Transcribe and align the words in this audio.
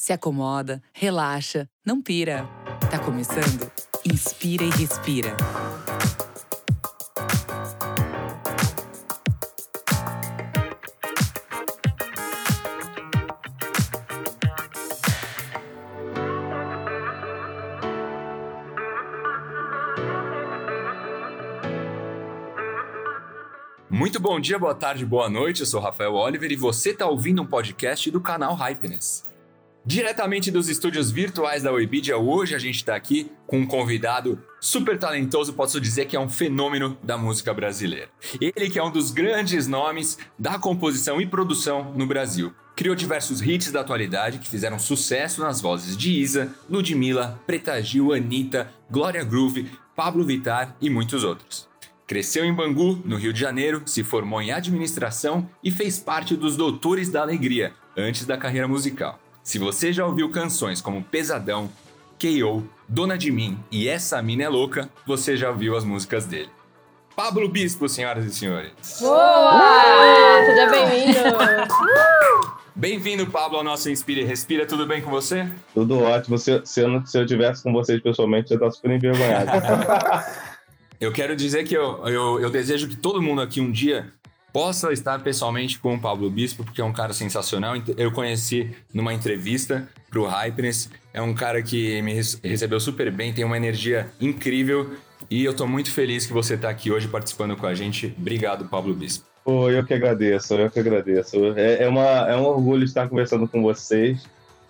se 0.00 0.14
acomoda, 0.14 0.82
relaxa, 0.94 1.68
não 1.84 2.00
pira. 2.00 2.48
Tá 2.90 2.98
começando? 2.98 3.70
Inspira 4.02 4.64
e 4.64 4.70
respira. 4.70 5.36
Muito 23.90 24.18
bom 24.18 24.40
dia, 24.40 24.58
boa 24.58 24.74
tarde, 24.74 25.04
boa 25.04 25.28
noite. 25.28 25.60
Eu 25.60 25.66
sou 25.66 25.78
Rafael 25.78 26.14
Oliver 26.14 26.50
e 26.50 26.56
você 26.56 26.92
está 26.92 27.04
ouvindo 27.06 27.42
um 27.42 27.46
podcast 27.46 28.10
do 28.10 28.18
canal 28.18 28.54
Hypeness. 28.54 29.29
Diretamente 29.84 30.50
dos 30.50 30.68
estúdios 30.68 31.10
virtuais 31.10 31.62
da 31.62 31.72
Webidia, 31.72 32.18
hoje 32.18 32.54
a 32.54 32.58
gente 32.58 32.76
está 32.76 32.94
aqui 32.94 33.30
com 33.46 33.60
um 33.60 33.66
convidado 33.66 34.38
super 34.60 34.98
talentoso, 34.98 35.54
posso 35.54 35.80
dizer 35.80 36.04
que 36.04 36.14
é 36.14 36.20
um 36.20 36.28
fenômeno 36.28 36.98
da 37.02 37.16
música 37.16 37.54
brasileira. 37.54 38.10
Ele 38.38 38.68
que 38.68 38.78
é 38.78 38.84
um 38.84 38.90
dos 38.90 39.10
grandes 39.10 39.66
nomes 39.66 40.18
da 40.38 40.58
composição 40.58 41.18
e 41.18 41.26
produção 41.26 41.94
no 41.94 42.06
Brasil. 42.06 42.52
Criou 42.76 42.94
diversos 42.94 43.40
hits 43.40 43.72
da 43.72 43.80
atualidade 43.80 44.38
que 44.38 44.48
fizeram 44.48 44.78
sucesso 44.78 45.40
nas 45.40 45.62
vozes 45.62 45.96
de 45.96 46.12
Isa, 46.12 46.54
Ludmilla, 46.68 47.40
Preta 47.46 47.80
Gil, 47.82 48.12
Anitta, 48.12 48.70
Glória 48.90 49.24
Groove, 49.24 49.70
Pablo 49.96 50.24
Vittar 50.24 50.76
e 50.80 50.90
muitos 50.90 51.24
outros. 51.24 51.68
Cresceu 52.06 52.44
em 52.44 52.52
Bangu, 52.52 53.00
no 53.04 53.16
Rio 53.16 53.32
de 53.32 53.40
Janeiro, 53.40 53.82
se 53.86 54.02
formou 54.02 54.42
em 54.42 54.50
administração 54.50 55.48
e 55.62 55.70
fez 55.70 55.98
parte 55.98 56.36
dos 56.36 56.56
Doutores 56.56 57.08
da 57.08 57.22
Alegria 57.22 57.72
antes 57.96 58.26
da 58.26 58.36
carreira 58.36 58.66
musical. 58.66 59.19
Se 59.42 59.58
você 59.58 59.92
já 59.92 60.04
ouviu 60.04 60.30
canções 60.30 60.80
como 60.80 61.02
Pesadão, 61.02 61.70
K.O., 62.18 62.62
Dona 62.86 63.16
de 63.16 63.30
Mim 63.30 63.58
e 63.70 63.88
Essa 63.88 64.20
Mina 64.20 64.44
é 64.44 64.48
Louca, 64.48 64.88
você 65.06 65.36
já 65.36 65.48
ouviu 65.48 65.76
as 65.76 65.84
músicas 65.84 66.26
dele. 66.26 66.50
Pablo 67.16 67.48
Bispo, 67.48 67.88
senhoras 67.88 68.24
e 68.26 68.34
senhores. 68.34 68.72
Boa! 69.00 70.44
Seja 70.44 70.70
bem-vindo! 70.70 71.20
Bem-vindo, 72.74 73.26
Pablo, 73.26 73.58
ao 73.58 73.64
nosso 73.64 73.90
Inspire 73.90 74.20
e 74.20 74.24
Respira. 74.24 74.66
Tudo 74.66 74.86
bem 74.86 75.02
com 75.02 75.10
você? 75.10 75.48
Tudo 75.74 75.98
ótimo. 75.98 76.38
Se, 76.38 76.60
se, 76.64 76.80
eu, 76.80 77.06
se 77.06 77.18
eu 77.18 77.26
tivesse 77.26 77.62
com 77.62 77.72
vocês 77.72 78.00
pessoalmente, 78.00 78.50
eu 78.50 78.56
estava 78.56 78.70
super 78.70 78.90
envergonhado. 78.90 79.50
Eu 81.00 81.10
quero 81.10 81.34
dizer 81.34 81.64
que 81.64 81.74
eu, 81.74 82.06
eu, 82.06 82.40
eu, 82.40 82.50
desejo 82.50 82.86
que 82.86 82.94
todo 82.94 83.22
mundo 83.22 83.40
aqui 83.40 83.58
um 83.58 83.72
dia 83.72 84.12
possa 84.52 84.92
estar 84.92 85.18
pessoalmente 85.20 85.78
com 85.78 85.94
o 85.94 86.00
Pablo 86.00 86.30
Bispo, 86.30 86.64
porque 86.64 86.80
é 86.80 86.84
um 86.84 86.92
cara 86.92 87.12
sensacional. 87.12 87.74
Eu 87.96 88.12
conheci 88.12 88.70
numa 88.92 89.12
entrevista 89.14 89.88
para 90.10 90.20
o 90.20 90.26
Hypeness. 90.26 90.90
É 91.12 91.22
um 91.22 91.34
cara 91.34 91.62
que 91.62 92.00
me 92.02 92.14
recebeu 92.14 92.80
super 92.80 93.10
bem, 93.10 93.32
tem 93.32 93.44
uma 93.44 93.56
energia 93.56 94.10
incrível. 94.20 94.90
E 95.30 95.44
eu 95.44 95.52
estou 95.52 95.66
muito 95.66 95.90
feliz 95.90 96.26
que 96.26 96.32
você 96.32 96.54
está 96.54 96.68
aqui 96.68 96.90
hoje 96.90 97.06
participando 97.08 97.56
com 97.56 97.66
a 97.66 97.74
gente. 97.74 98.14
Obrigado, 98.18 98.64
Pablo 98.66 98.94
Bispo. 98.94 99.24
Pô, 99.44 99.70
eu 99.70 99.84
que 99.84 99.94
agradeço, 99.94 100.54
eu 100.54 100.70
que 100.70 100.80
agradeço. 100.80 101.36
É, 101.56 101.84
é, 101.84 101.88
uma, 101.88 102.28
é 102.28 102.36
um 102.36 102.44
orgulho 102.44 102.84
estar 102.84 103.08
conversando 103.08 103.48
com 103.48 103.62
vocês, 103.62 104.24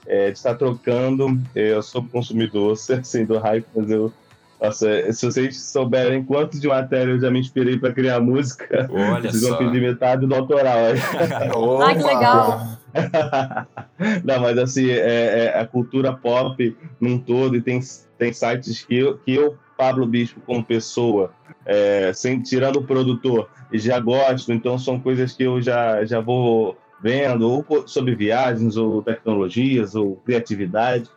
é, 0.07 0.31
de 0.31 0.39
estar 0.39 0.55
trocando. 0.55 1.41
Eu 1.55 1.83
sou 1.83 2.05
consumidor, 2.05 2.73
assim, 2.99 3.25
do 3.25 3.39
Hypeness. 3.39 3.91
Eu 3.91 4.13
nossa, 4.61 5.13
se 5.13 5.25
vocês 5.25 5.61
souberem 5.61 6.23
quanto 6.23 6.61
de 6.61 6.69
matéria 6.69 7.13
eu 7.13 7.21
já 7.21 7.31
me 7.31 7.41
inspirei 7.41 7.79
para 7.79 7.93
criar 7.93 8.21
música, 8.21 8.89
Olha 8.91 9.31
vocês 9.31 9.43
só. 9.43 9.57
vão 9.57 9.59
pedir 9.59 9.81
metade 9.81 10.27
do 10.27 10.35
autoral. 10.35 10.79
Ai, 11.83 11.97
que 11.97 12.03
legal! 12.03 12.61
Não, 14.23 14.41
mas 14.41 14.59
assim, 14.59 14.91
é, 14.91 15.45
é, 15.47 15.59
a 15.59 15.67
cultura 15.67 16.13
pop 16.13 16.77
num 17.01 17.19
todo, 17.19 17.57
e 17.57 17.63
tem, 17.63 17.81
tem 18.19 18.33
sites 18.33 18.85
que 18.85 18.99
eu, 18.99 19.17
que 19.19 19.35
eu, 19.35 19.57
Pablo 19.79 20.07
Bispo, 20.07 20.41
como 20.45 20.63
pessoa, 20.63 21.33
é, 21.65 22.13
sem, 22.13 22.43
tirando 22.43 22.77
o 22.77 22.85
produtor, 22.85 23.49
já 23.73 23.99
gosto, 23.99 24.53
então 24.53 24.79
são 24.79 25.01
coisas 25.01 25.33
que 25.33 25.45
eu 25.45 25.63
já, 25.63 26.05
já 26.05 26.21
vou 26.21 26.77
vendo, 27.03 27.51
ou 27.51 27.65
sobre 27.87 28.15
viagens, 28.15 28.77
ou 28.77 29.03
tecnologias, 29.03 29.95
ou 29.95 30.17
criatividade. 30.17 31.09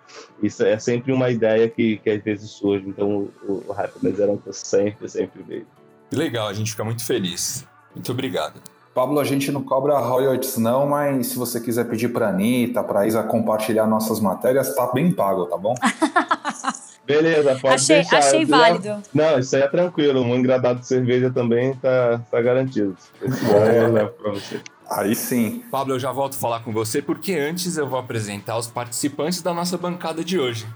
Isso 0.41 0.63
é 0.63 0.77
sempre 0.79 1.11
uma 1.11 1.29
ideia 1.29 1.69
que, 1.69 1.97
que 1.97 2.09
às 2.09 2.23
vezes 2.23 2.49
surge. 2.51 2.87
Então, 2.87 3.29
o, 3.47 3.63
o 3.67 3.73
Happiness 3.75 4.19
era 4.19 4.31
um 4.31 4.37
que 4.37 4.47
eu 4.47 4.53
sempre, 4.53 5.09
sempre 5.09 5.43
vejo. 5.43 5.65
Legal, 6.11 6.47
a 6.47 6.53
gente 6.53 6.71
fica 6.71 6.83
muito 6.83 7.05
feliz. 7.05 7.65
Muito 7.93 8.11
obrigado. 8.11 8.61
Pablo, 8.93 9.19
a 9.19 9.23
gente 9.23 9.51
não 9.51 9.63
cobra 9.63 9.97
royalties 9.97 10.57
não, 10.57 10.87
mas 10.87 11.27
se 11.27 11.37
você 11.37 11.59
quiser 11.59 11.85
pedir 11.85 12.09
para 12.09 12.29
Anitta, 12.29 12.83
para 12.83 13.07
Isa 13.07 13.23
compartilhar 13.23 13.87
nossas 13.87 14.19
matérias, 14.19 14.75
tá 14.75 14.91
bem 14.93 15.11
pago, 15.11 15.47
tá 15.47 15.57
bom? 15.57 15.73
Beleza, 17.05 17.57
pode 17.59 17.75
achei, 17.75 17.95
deixar. 17.97 18.19
Achei 18.19 18.45
válido. 18.45 19.01
Não, 19.13 19.37
isso 19.37 19.55
aí 19.55 19.63
é 19.63 19.67
tranquilo. 19.67 20.21
Um 20.21 20.35
engradado 20.35 20.79
de 20.79 20.87
cerveja 20.87 21.29
também 21.29 21.73
tá, 21.75 22.21
tá 22.31 22.41
garantido. 22.41 22.95
Esse 23.21 23.45
eu 23.45 23.91
levo 23.91 24.11
pra 24.11 24.31
você. 24.31 24.61
Aí 24.95 25.15
sim. 25.15 25.63
Pablo, 25.71 25.95
eu 25.95 25.99
já 25.99 26.11
volto 26.11 26.35
a 26.35 26.37
falar 26.37 26.59
com 26.59 26.71
você 26.71 27.01
porque 27.01 27.33
antes 27.33 27.77
eu 27.77 27.87
vou 27.87 27.97
apresentar 27.97 28.57
os 28.57 28.67
participantes 28.67 29.41
da 29.41 29.51
nossa 29.53 29.75
bancada 29.75 30.23
de 30.23 30.39
hoje. 30.39 30.67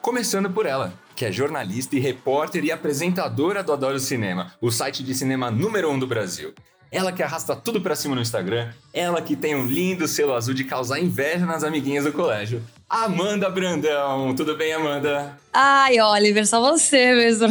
Começando 0.00 0.48
por 0.48 0.64
ela, 0.64 0.94
que 1.14 1.26
é 1.26 1.32
jornalista 1.32 1.94
e 1.94 2.00
repórter 2.00 2.64
e 2.64 2.72
apresentadora 2.72 3.62
do 3.62 3.70
Adoro 3.70 4.00
Cinema, 4.00 4.54
o 4.62 4.70
site 4.70 5.02
de 5.02 5.14
cinema 5.14 5.50
número 5.50 5.90
um 5.90 5.98
do 5.98 6.06
Brasil. 6.06 6.54
Ela 6.90 7.12
que 7.12 7.22
arrasta 7.22 7.54
tudo 7.54 7.82
pra 7.82 7.94
cima 7.94 8.14
no 8.14 8.22
Instagram, 8.22 8.72
ela 8.94 9.20
que 9.20 9.36
tem 9.36 9.54
um 9.54 9.66
lindo 9.66 10.08
selo 10.08 10.34
azul 10.34 10.54
de 10.54 10.64
causar 10.64 10.98
inveja 10.98 11.44
nas 11.44 11.62
amiguinhas 11.62 12.04
do 12.04 12.12
colégio. 12.12 12.62
Amanda 12.88 13.48
Brandão, 13.50 14.34
tudo 14.34 14.56
bem, 14.56 14.72
Amanda? 14.72 15.38
Ai, 15.52 16.00
Oliver, 16.00 16.46
só 16.46 16.60
você 16.60 17.12
mesmo. 17.12 17.48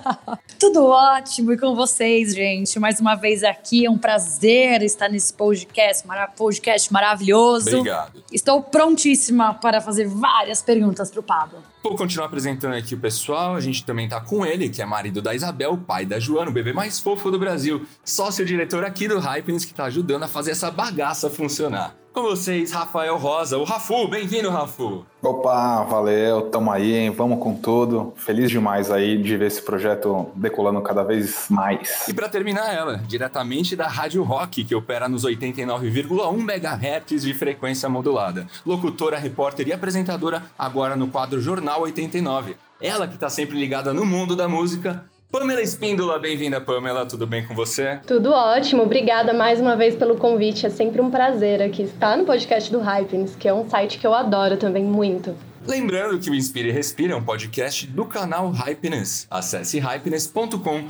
Tudo 0.60 0.84
ótimo 0.84 1.52
e 1.52 1.56
com 1.56 1.74
vocês, 1.74 2.34
gente. 2.34 2.78
Mais 2.78 3.00
uma 3.00 3.14
vez 3.14 3.42
aqui, 3.42 3.86
é 3.86 3.90
um 3.90 3.96
prazer 3.96 4.82
estar 4.82 5.08
nesse 5.08 5.32
podcast, 5.32 6.06
mara 6.06 6.26
podcast 6.26 6.92
maravilhoso. 6.92 7.78
Obrigado. 7.78 8.22
Estou 8.30 8.60
prontíssima 8.60 9.54
para 9.54 9.80
fazer 9.80 10.06
várias 10.06 10.60
perguntas 10.60 11.10
para 11.10 11.20
o 11.20 11.22
Pablo. 11.22 11.62
Vou 11.82 11.96
continuar 11.96 12.26
apresentando 12.26 12.74
aqui 12.74 12.94
o 12.94 12.98
pessoal. 12.98 13.54
A 13.54 13.60
gente 13.60 13.82
também 13.84 14.08
tá 14.08 14.20
com 14.20 14.44
ele, 14.44 14.68
que 14.68 14.82
é 14.82 14.84
marido 14.84 15.22
da 15.22 15.34
Isabel, 15.34 15.78
pai 15.78 16.04
da 16.04 16.18
Joana, 16.18 16.50
o 16.50 16.52
bebê 16.52 16.72
mais 16.72 17.00
fofo 17.00 17.30
do 17.30 17.38
Brasil, 17.38 17.86
sócio-diretor 18.04 18.84
aqui 18.84 19.08
do 19.08 19.18
Hypens, 19.18 19.64
que 19.64 19.72
tá 19.72 19.84
ajudando 19.84 20.24
a 20.24 20.28
fazer 20.28 20.50
essa 20.50 20.70
bagaça 20.70 21.30
funcionar. 21.30 21.94
Com 22.12 22.22
vocês, 22.22 22.72
Rafael 22.72 23.16
Rosa, 23.16 23.58
o 23.58 23.64
Rafu. 23.64 24.08
Bem-vindo, 24.08 24.50
Rafu. 24.50 25.06
Opa, 25.22 25.84
valeu, 25.84 26.50
tamo 26.50 26.72
aí, 26.72 26.92
hein? 26.94 27.10
Vamos 27.10 27.37
com 27.38 27.54
tudo. 27.54 28.12
Feliz 28.16 28.50
demais 28.50 28.90
aí 28.90 29.16
de 29.16 29.36
ver 29.36 29.46
esse 29.46 29.62
projeto 29.62 30.30
decolando 30.34 30.80
cada 30.82 31.02
vez 31.02 31.46
mais. 31.48 32.06
E 32.08 32.12
para 32.12 32.28
terminar 32.28 32.74
ela, 32.74 32.98
diretamente 33.06 33.74
da 33.74 33.86
Rádio 33.86 34.22
Rock, 34.22 34.64
que 34.64 34.74
opera 34.74 35.08
nos 35.08 35.24
89,1 35.24 36.38
MHz 36.38 37.22
de 37.22 37.34
frequência 37.34 37.88
modulada. 37.88 38.46
Locutora, 38.66 39.18
repórter 39.18 39.68
e 39.68 39.72
apresentadora, 39.72 40.42
agora 40.58 40.96
no 40.96 41.08
quadro 41.08 41.40
Jornal 41.40 41.82
89. 41.82 42.56
Ela 42.80 43.08
que 43.08 43.18
tá 43.18 43.28
sempre 43.28 43.58
ligada 43.58 43.92
no 43.92 44.04
mundo 44.04 44.36
da 44.36 44.48
música, 44.48 45.04
Pamela 45.30 45.60
Espíndola, 45.60 46.18
bem-vinda, 46.18 46.58
Pamela. 46.58 47.04
Tudo 47.04 47.26
bem 47.26 47.46
com 47.46 47.54
você? 47.54 48.00
Tudo 48.06 48.30
ótimo, 48.32 48.82
obrigada 48.82 49.34
mais 49.34 49.60
uma 49.60 49.76
vez 49.76 49.94
pelo 49.94 50.16
convite. 50.16 50.64
É 50.64 50.70
sempre 50.70 51.02
um 51.02 51.10
prazer 51.10 51.60
aqui 51.60 51.82
estar 51.82 52.16
no 52.16 52.24
podcast 52.24 52.72
do 52.72 52.80
Hypens, 52.80 53.36
que 53.36 53.46
é 53.46 53.52
um 53.52 53.68
site 53.68 53.98
que 53.98 54.06
eu 54.06 54.14
adoro 54.14 54.56
também 54.56 54.82
muito. 54.82 55.36
Lembrando 55.66 56.18
que 56.18 56.30
o 56.30 56.34
Inspire 56.34 56.68
e 56.68 56.72
Respira 56.72 57.12
é 57.12 57.16
um 57.16 57.24
podcast 57.24 57.86
do 57.86 58.06
canal 58.06 58.50
Hypeness. 58.50 59.26
Acesse 59.30 59.78
hypeness.com.br. 59.78 60.88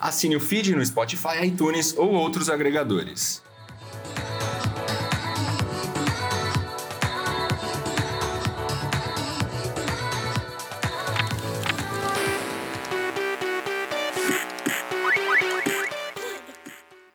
Assine 0.00 0.36
o 0.36 0.40
feed 0.40 0.74
no 0.74 0.84
Spotify, 0.84 1.44
iTunes 1.46 1.96
ou 1.96 2.12
outros 2.12 2.50
agregadores. 2.50 3.42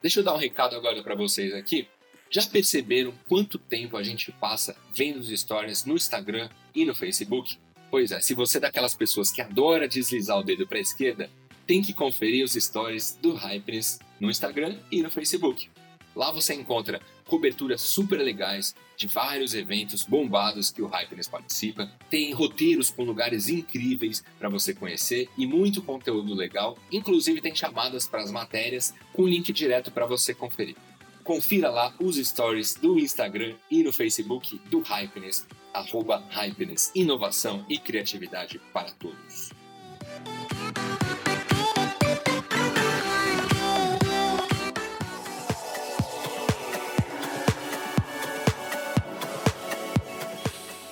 Deixa 0.02 0.20
eu 0.20 0.24
dar 0.24 0.34
um 0.34 0.38
recado 0.38 0.76
agora 0.76 1.02
para 1.02 1.16
vocês 1.16 1.54
aqui. 1.54 1.88
Já 2.34 2.42
perceberam 2.48 3.14
quanto 3.30 3.60
tempo 3.60 3.96
a 3.96 4.02
gente 4.02 4.32
passa 4.32 4.76
vendo 4.92 5.20
os 5.20 5.30
stories 5.40 5.86
no 5.86 5.94
Instagram 5.94 6.50
e 6.74 6.84
no 6.84 6.96
Facebook? 6.96 7.60
Pois 7.92 8.12
é, 8.12 8.20
se 8.22 8.34
você 8.34 8.58
é 8.58 8.62
daquelas 8.62 8.96
pessoas 8.96 9.32
que 9.32 9.40
adora 9.40 9.88
deslizar 9.88 10.40
o 10.40 10.44
dedo 10.44 10.66
para 10.66 10.80
a 10.80 10.82
esquerda, 10.82 11.30
tem 11.68 11.80
que 11.80 11.94
conferir 11.94 12.44
os 12.44 12.54
stories 12.54 13.20
do 13.22 13.36
Hypers 13.36 14.00
no 14.20 14.32
Instagram 14.32 14.80
e 14.92 15.04
no 15.04 15.12
Facebook. 15.12 15.70
Lá 16.16 16.32
você 16.32 16.56
encontra 16.56 17.00
coberturas 17.26 17.82
super 17.82 18.18
legais 18.18 18.74
de 18.98 19.06
vários 19.06 19.54
eventos 19.54 20.04
bombados 20.04 20.72
que 20.72 20.82
o 20.82 20.88
Hypers 20.88 21.28
participa, 21.28 21.92
tem 22.10 22.34
roteiros 22.34 22.90
com 22.90 23.04
lugares 23.04 23.48
incríveis 23.48 24.24
para 24.40 24.50
você 24.50 24.74
conhecer 24.74 25.30
e 25.38 25.46
muito 25.46 25.84
conteúdo 25.84 26.34
legal, 26.34 26.80
inclusive 26.92 27.42
tem 27.42 27.56
chamadas 27.56 28.08
para 28.08 28.24
as 28.24 28.32
matérias 28.32 28.92
com 29.14 29.28
link 29.28 29.54
direto 29.54 29.92
para 29.92 30.08
você 30.08 30.34
conferir. 30.34 30.76
Confira 31.24 31.70
lá 31.70 31.94
os 32.00 32.18
stories 32.18 32.76
do 32.76 33.00
Instagram 33.00 33.56
e 33.72 33.84
no 33.84 33.94
Facebook 33.94 34.60
do 34.70 34.82
Hypeness, 34.82 35.46
arroba 35.74 36.24
Hypeness, 36.30 36.92
inovação 36.94 37.66
e 37.70 37.78
criatividade 37.78 38.60
para 38.72 38.92
todos. 38.92 39.52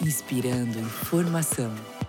Inspirando 0.02 0.80
informação. 0.80 2.01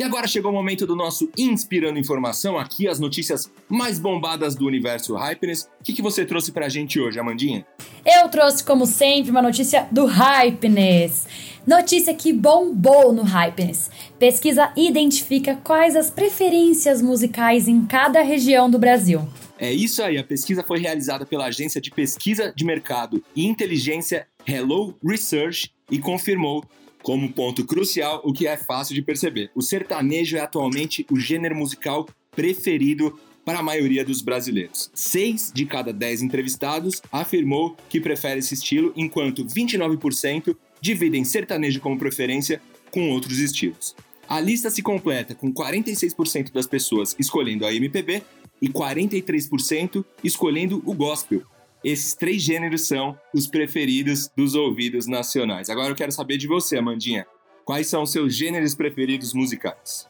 E 0.00 0.04
agora 0.04 0.28
chegou 0.28 0.52
o 0.52 0.54
momento 0.54 0.86
do 0.86 0.94
nosso 0.94 1.28
Inspirando 1.36 1.98
Informação, 1.98 2.56
aqui 2.56 2.86
as 2.86 3.00
notícias 3.00 3.50
mais 3.68 3.98
bombadas 3.98 4.54
do 4.54 4.64
universo 4.64 5.16
Hypeness. 5.16 5.68
O 5.80 5.82
que, 5.82 5.92
que 5.92 6.00
você 6.00 6.24
trouxe 6.24 6.52
pra 6.52 6.68
gente 6.68 7.00
hoje, 7.00 7.18
Amandinha? 7.18 7.66
Eu 8.06 8.28
trouxe, 8.28 8.62
como 8.62 8.86
sempre, 8.86 9.32
uma 9.32 9.42
notícia 9.42 9.88
do 9.90 10.06
Hypeness. 10.06 11.26
Notícia 11.66 12.14
que 12.14 12.32
bombou 12.32 13.12
no 13.12 13.24
Hypeness. 13.24 13.90
Pesquisa 14.20 14.72
identifica 14.76 15.56
quais 15.64 15.96
as 15.96 16.10
preferências 16.10 17.02
musicais 17.02 17.66
em 17.66 17.84
cada 17.84 18.22
região 18.22 18.70
do 18.70 18.78
Brasil. 18.78 19.28
É 19.58 19.72
isso 19.72 20.00
aí, 20.00 20.16
a 20.16 20.22
pesquisa 20.22 20.62
foi 20.62 20.78
realizada 20.78 21.26
pela 21.26 21.46
agência 21.46 21.80
de 21.80 21.90
pesquisa 21.90 22.52
de 22.54 22.64
mercado 22.64 23.20
e 23.34 23.44
inteligência 23.44 24.28
Hello 24.46 24.96
Research 25.04 25.72
e 25.90 25.98
confirmou 25.98 26.62
como 27.08 27.32
ponto 27.32 27.64
crucial 27.64 28.20
o 28.22 28.34
que 28.34 28.46
é 28.46 28.54
fácil 28.54 28.94
de 28.94 29.00
perceber. 29.00 29.50
O 29.54 29.62
sertanejo 29.62 30.36
é 30.36 30.40
atualmente 30.40 31.06
o 31.10 31.18
gênero 31.18 31.56
musical 31.56 32.06
preferido 32.32 33.18
para 33.46 33.60
a 33.60 33.62
maioria 33.62 34.04
dos 34.04 34.20
brasileiros. 34.20 34.90
Seis 34.92 35.50
de 35.50 35.64
cada 35.64 35.90
dez 35.90 36.20
entrevistados 36.20 37.00
afirmou 37.10 37.74
que 37.88 37.98
prefere 37.98 38.40
esse 38.40 38.52
estilo, 38.52 38.92
enquanto 38.94 39.42
29% 39.42 40.54
dividem 40.82 41.24
sertanejo 41.24 41.80
como 41.80 41.98
preferência 41.98 42.60
com 42.90 43.08
outros 43.08 43.38
estilos. 43.38 43.96
A 44.28 44.38
lista 44.38 44.68
se 44.68 44.82
completa 44.82 45.34
com 45.34 45.50
46% 45.50 46.52
das 46.52 46.66
pessoas 46.66 47.16
escolhendo 47.18 47.64
a 47.64 47.72
MPB 47.72 48.22
e 48.60 48.68
43% 48.68 50.04
escolhendo 50.22 50.82
o 50.84 50.92
gospel. 50.92 51.40
Esses 51.84 52.14
três 52.14 52.42
gêneros 52.42 52.86
são 52.86 53.18
os 53.32 53.46
preferidos 53.46 54.30
dos 54.36 54.54
ouvidos 54.54 55.06
nacionais. 55.06 55.70
Agora 55.70 55.90
eu 55.90 55.96
quero 55.96 56.10
saber 56.10 56.36
de 56.36 56.48
você, 56.48 56.76
Amandinha. 56.76 57.26
Quais 57.64 57.86
são 57.86 58.02
os 58.02 58.10
seus 58.10 58.34
gêneros 58.34 58.74
preferidos 58.74 59.32
musicais? 59.32 60.08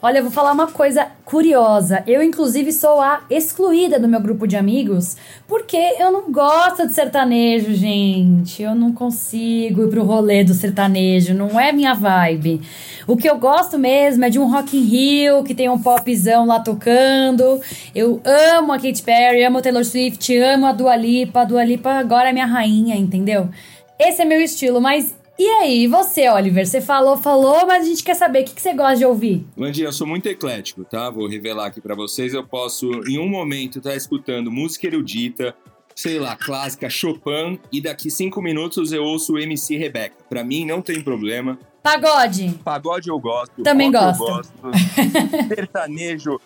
Olha, 0.00 0.18
eu 0.18 0.22
vou 0.22 0.32
falar 0.32 0.52
uma 0.52 0.66
coisa 0.66 1.08
curiosa. 1.24 2.02
Eu, 2.06 2.22
inclusive, 2.22 2.72
sou 2.72 3.00
a 3.00 3.22
excluída 3.30 3.98
do 3.98 4.06
meu 4.06 4.20
grupo 4.20 4.46
de 4.46 4.56
amigos 4.56 5.16
porque 5.48 5.76
eu 5.98 6.12
não 6.12 6.30
gosto 6.30 6.86
de 6.86 6.92
sertanejo, 6.92 7.72
gente. 7.72 8.62
Eu 8.62 8.74
não 8.74 8.92
consigo 8.92 9.84
ir 9.84 9.88
pro 9.88 10.04
rolê 10.04 10.44
do 10.44 10.54
sertanejo, 10.54 11.34
não 11.34 11.58
é 11.58 11.72
minha 11.72 11.94
vibe. 11.94 12.60
O 13.06 13.16
que 13.16 13.28
eu 13.28 13.38
gosto 13.38 13.78
mesmo 13.78 14.24
é 14.24 14.30
de 14.30 14.38
um 14.38 14.50
Rock 14.50 14.76
in 14.76 14.84
Rio, 14.84 15.42
que 15.42 15.54
tem 15.54 15.68
um 15.68 15.78
popzão 15.78 16.46
lá 16.46 16.60
tocando. 16.60 17.60
Eu 17.94 18.20
amo 18.24 18.72
a 18.72 18.78
Katy 18.78 19.02
Perry, 19.02 19.44
amo 19.44 19.58
a 19.58 19.62
Taylor 19.62 19.84
Swift, 19.84 20.36
amo 20.36 20.66
a 20.66 20.72
Dua 20.72 20.96
Lipa. 20.96 21.40
A 21.40 21.44
Dua 21.44 21.64
Lipa 21.64 21.92
agora 21.92 22.30
é 22.30 22.32
minha 22.32 22.46
rainha, 22.46 22.96
entendeu? 22.96 23.48
Esse 23.98 24.22
é 24.22 24.24
meu 24.24 24.40
estilo, 24.40 24.80
mas 24.80 25.14
e 25.38 25.46
aí, 25.46 25.86
você, 25.88 26.28
Oliver? 26.28 26.66
Você 26.66 26.80
falou, 26.80 27.16
falou, 27.16 27.66
mas 27.66 27.84
a 27.84 27.88
gente 27.88 28.04
quer 28.04 28.14
saber 28.14 28.42
o 28.42 28.44
que, 28.44 28.54
que 28.54 28.62
você 28.62 28.72
gosta 28.72 28.96
de 28.96 29.04
ouvir. 29.04 29.46
Landinha, 29.56 29.88
eu 29.88 29.92
sou 29.92 30.06
muito 30.06 30.28
eclético, 30.28 30.84
tá? 30.84 31.10
Vou 31.10 31.26
revelar 31.26 31.66
aqui 31.66 31.80
para 31.80 31.94
vocês. 31.94 32.34
Eu 32.34 32.46
posso, 32.46 32.88
em 33.08 33.18
um 33.18 33.28
momento, 33.28 33.78
estar 33.78 33.90
tá 33.90 33.96
escutando 33.96 34.50
música 34.50 34.86
erudita, 34.86 35.54
sei 35.94 36.18
lá, 36.18 36.36
clássica 36.36 36.88
Chopin, 36.88 37.58
e 37.72 37.80
daqui 37.80 38.10
cinco 38.10 38.40
minutos 38.40 38.92
eu 38.92 39.02
ouço 39.02 39.34
o 39.34 39.38
MC 39.38 39.76
Rebeca. 39.76 40.16
Pra 40.28 40.44
mim, 40.44 40.64
não 40.64 40.80
tem 40.80 41.00
problema. 41.00 41.58
Pagode. 41.82 42.58
Pagode 42.64 43.08
eu 43.08 43.18
gosto. 43.18 43.62
Também 43.62 43.90
gosto. 43.90 44.22
Eu 44.22 44.36
gosto. 44.36 44.52
Sertanejo 45.48 46.40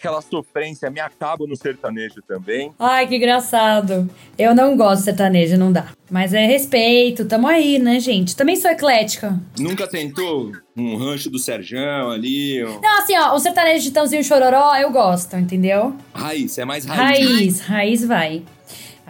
aquela 0.00 0.22
sofrência, 0.22 0.90
me 0.90 0.98
acabo 0.98 1.46
no 1.46 1.54
sertanejo 1.54 2.22
também. 2.26 2.72
Ai, 2.78 3.06
que 3.06 3.16
engraçado. 3.16 4.08
Eu 4.38 4.54
não 4.54 4.74
gosto 4.74 5.00
de 5.00 5.04
sertanejo, 5.04 5.58
não 5.58 5.70
dá. 5.70 5.88
Mas 6.10 6.32
é 6.32 6.46
respeito, 6.46 7.26
tamo 7.26 7.46
aí, 7.46 7.78
né, 7.78 8.00
gente? 8.00 8.34
Também 8.34 8.56
sou 8.56 8.70
eclética. 8.70 9.38
Nunca 9.58 9.86
tentou 9.86 10.52
um 10.74 10.96
rancho 10.96 11.30
do 11.30 11.38
Serjão 11.38 12.10
ali? 12.10 12.64
Um... 12.64 12.80
Não, 12.80 12.98
assim, 12.98 13.16
ó, 13.16 13.34
o 13.34 13.38
sertanejo 13.38 13.84
de 13.84 13.90
Tãozinho 13.92 14.24
Chororó 14.24 14.74
eu 14.76 14.90
gosto, 14.90 15.36
entendeu? 15.36 15.94
Raiz, 16.14 16.56
é 16.56 16.64
mais 16.64 16.86
raiz. 16.86 17.28
Raiz, 17.28 17.60
raiz 17.60 18.04
vai. 18.04 18.42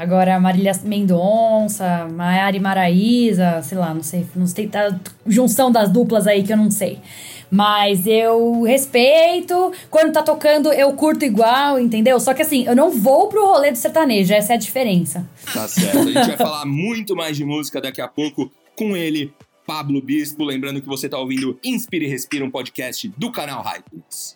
Agora, 0.01 0.41
Marília 0.41 0.73
Mendonça, 0.83 2.09
Maiara 2.11 2.57
e 2.57 2.61
Maraísa, 2.61 3.61
sei 3.61 3.77
lá, 3.77 3.93
não 3.93 4.03
sei, 4.03 4.27
não 4.35 4.47
sei, 4.47 4.67
tá 4.67 4.99
junção 5.27 5.71
das 5.71 5.91
duplas 5.91 6.27
aí 6.27 6.43
que 6.43 6.51
eu 6.51 6.57
não 6.57 6.71
sei. 6.71 6.99
Mas 7.51 8.07
eu 8.07 8.63
respeito, 8.63 9.75
quando 9.91 10.11
tá 10.11 10.23
tocando 10.23 10.73
eu 10.73 10.91
curto 10.95 11.27
igual, 11.27 11.79
entendeu? 11.79 12.19
Só 12.19 12.33
que 12.33 12.41
assim, 12.41 12.65
eu 12.65 12.75
não 12.75 12.91
vou 12.91 13.29
pro 13.29 13.45
rolê 13.45 13.73
do 13.73 13.77
sertanejo, 13.77 14.33
essa 14.33 14.55
é 14.55 14.57
a 14.57 14.59
diferença. 14.59 15.29
Tá 15.53 15.69
certo. 15.69 15.99
A 15.99 16.03
gente 16.05 16.29
vai 16.29 16.37
falar 16.39 16.65
muito 16.65 17.15
mais 17.15 17.37
de 17.37 17.45
música 17.45 17.79
daqui 17.79 18.01
a 18.01 18.09
pouco 18.09 18.51
com 18.75 18.97
ele, 18.97 19.35
Pablo 19.67 20.01
Bispo. 20.01 20.45
Lembrando 20.45 20.81
que 20.81 20.89
você 20.89 21.11
tá 21.11 21.19
ouvindo 21.19 21.59
Inspire 21.63 22.07
e 22.07 22.09
Respira, 22.09 22.43
um 22.43 22.51
podcast 22.51 23.07
do 23.19 23.31
canal 23.31 23.63
Hypes. 23.63 24.35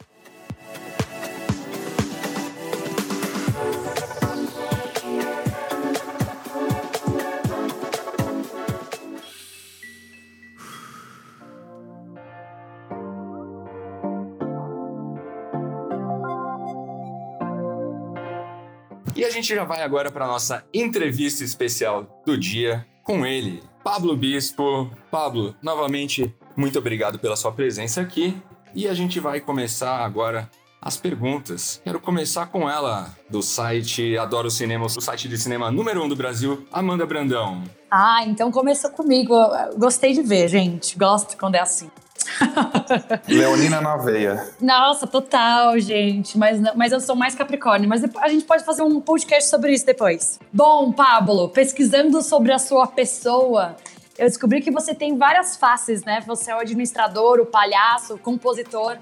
Gente 19.35 19.53
já 19.53 19.65
vai 19.65 19.83
agora 19.83 20.13
para 20.13 20.29
nossa 20.29 20.65
entrevista 20.73 21.43
especial 21.43 22.23
do 22.25 22.39
dia 22.39 22.87
com 23.03 23.27
ele, 23.27 23.63
Pablo 23.83 24.17
Bispo. 24.17 24.89
Pablo, 25.11 25.57
novamente, 25.61 26.33
muito 26.57 26.79
obrigado 26.79 27.19
pela 27.19 27.35
sua 27.35 27.51
presença 27.51 28.01
aqui. 28.01 28.41
E 28.77 28.87
a 28.87 28.95
gente 28.95 29.19
vai 29.19 29.41
começar 29.41 30.05
agora 30.05 30.49
as 30.81 30.97
perguntas. 30.97 31.81
Quero 31.83 31.99
começar 31.99 32.47
com 32.47 32.71
ela, 32.71 33.13
do 33.29 33.43
site 33.43 34.17
Adoro 34.17 34.51
Cinema, 34.51 34.87
o 34.87 34.89
site 34.89 35.29
de 35.29 35.37
cinema 35.37 35.71
número 35.71 36.05
um 36.05 36.09
do 36.09 36.15
Brasil, 36.15 36.65
Amanda 36.73 37.05
Brandão. 37.05 37.65
Ah, 37.91 38.25
então 38.25 38.53
começou 38.53 38.91
comigo. 38.91 39.35
Gostei 39.77 40.13
de 40.13 40.23
ver, 40.23 40.47
gente. 40.47 40.97
Gosto 40.97 41.37
quando 41.37 41.57
é 41.57 41.61
assim. 41.61 41.91
Leonina 43.29 43.81
na 43.81 43.97
veia. 43.97 44.49
Nossa, 44.61 45.07
total, 45.07 45.79
gente. 45.79 46.37
Mas, 46.39 46.61
mas 46.75 46.93
eu 46.93 47.01
sou 47.01 47.17
mais 47.17 47.35
Capricórnio. 47.35 47.89
Mas 47.89 48.03
a 48.05 48.29
gente 48.29 48.45
pode 48.45 48.65
fazer 48.65 48.83
um 48.83 49.01
podcast 49.01 49.49
sobre 49.49 49.73
isso 49.73 49.87
depois. 49.87 50.39
Bom, 50.53 50.93
Pablo, 50.93 51.49
pesquisando 51.49 52.21
sobre 52.23 52.53
a 52.53 52.59
sua 52.59 52.87
pessoa, 52.87 53.77
eu 54.19 54.27
descobri 54.27 54.61
que 54.61 54.71
você 54.71 54.95
tem 54.95 55.17
várias 55.17 55.57
faces, 55.57 56.05
né? 56.05 56.23
Você 56.27 56.51
é 56.51 56.57
o 56.57 56.59
administrador, 56.59 57.41
o 57.41 57.47
palhaço, 57.47 58.15
o 58.15 58.19
compositor. 58.19 58.99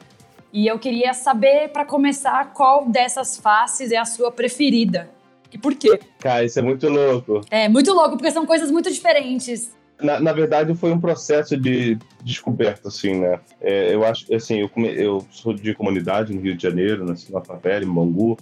E 0.53 0.67
eu 0.67 0.79
queria 0.79 1.15
saber, 1.15 1.69
para 1.69 1.85
começar, 1.85 2.53
qual 2.53 2.87
dessas 2.87 3.37
faces 3.39 3.91
é 3.91 3.97
a 3.97 4.05
sua 4.05 4.31
preferida. 4.31 5.09
E 5.51 5.59
por 5.59 5.75
quê? 5.75 6.01
Cara, 6.19 6.45
isso 6.45 6.59
é 6.59 6.63
muito 6.63 6.89
louco. 6.89 7.41
É, 7.51 7.69
muito 7.69 7.93
louco, 7.93 8.17
porque 8.17 8.31
são 8.31 8.47
coisas 8.47 8.71
muito 8.71 8.91
diferentes 8.91 9.71
na, 10.01 10.21
na, 10.21 10.33
verdade, 10.33 10.75
foi 10.75 10.93
um 10.93 11.01
processo 11.01 11.57
de 11.57 11.99
descoberta, 12.23 12.89
assim, 12.89 13.21
né? 13.21 13.41
É, 13.61 13.95
eu 13.95 14.05
acho, 14.05 14.33
assim, 14.35 14.61
eu, 14.61 14.71
eu 14.87 15.27
sou 15.31 15.55
de 15.55 15.75
comunidade 15.75 16.35
no 16.35 16.41
Rio 16.41 16.57
de 16.57 16.63
Janeiro, 16.63 17.05
na 17.05 17.41
favela, 17.41 17.85
em 17.85 17.93
Bangu. 17.93 18.37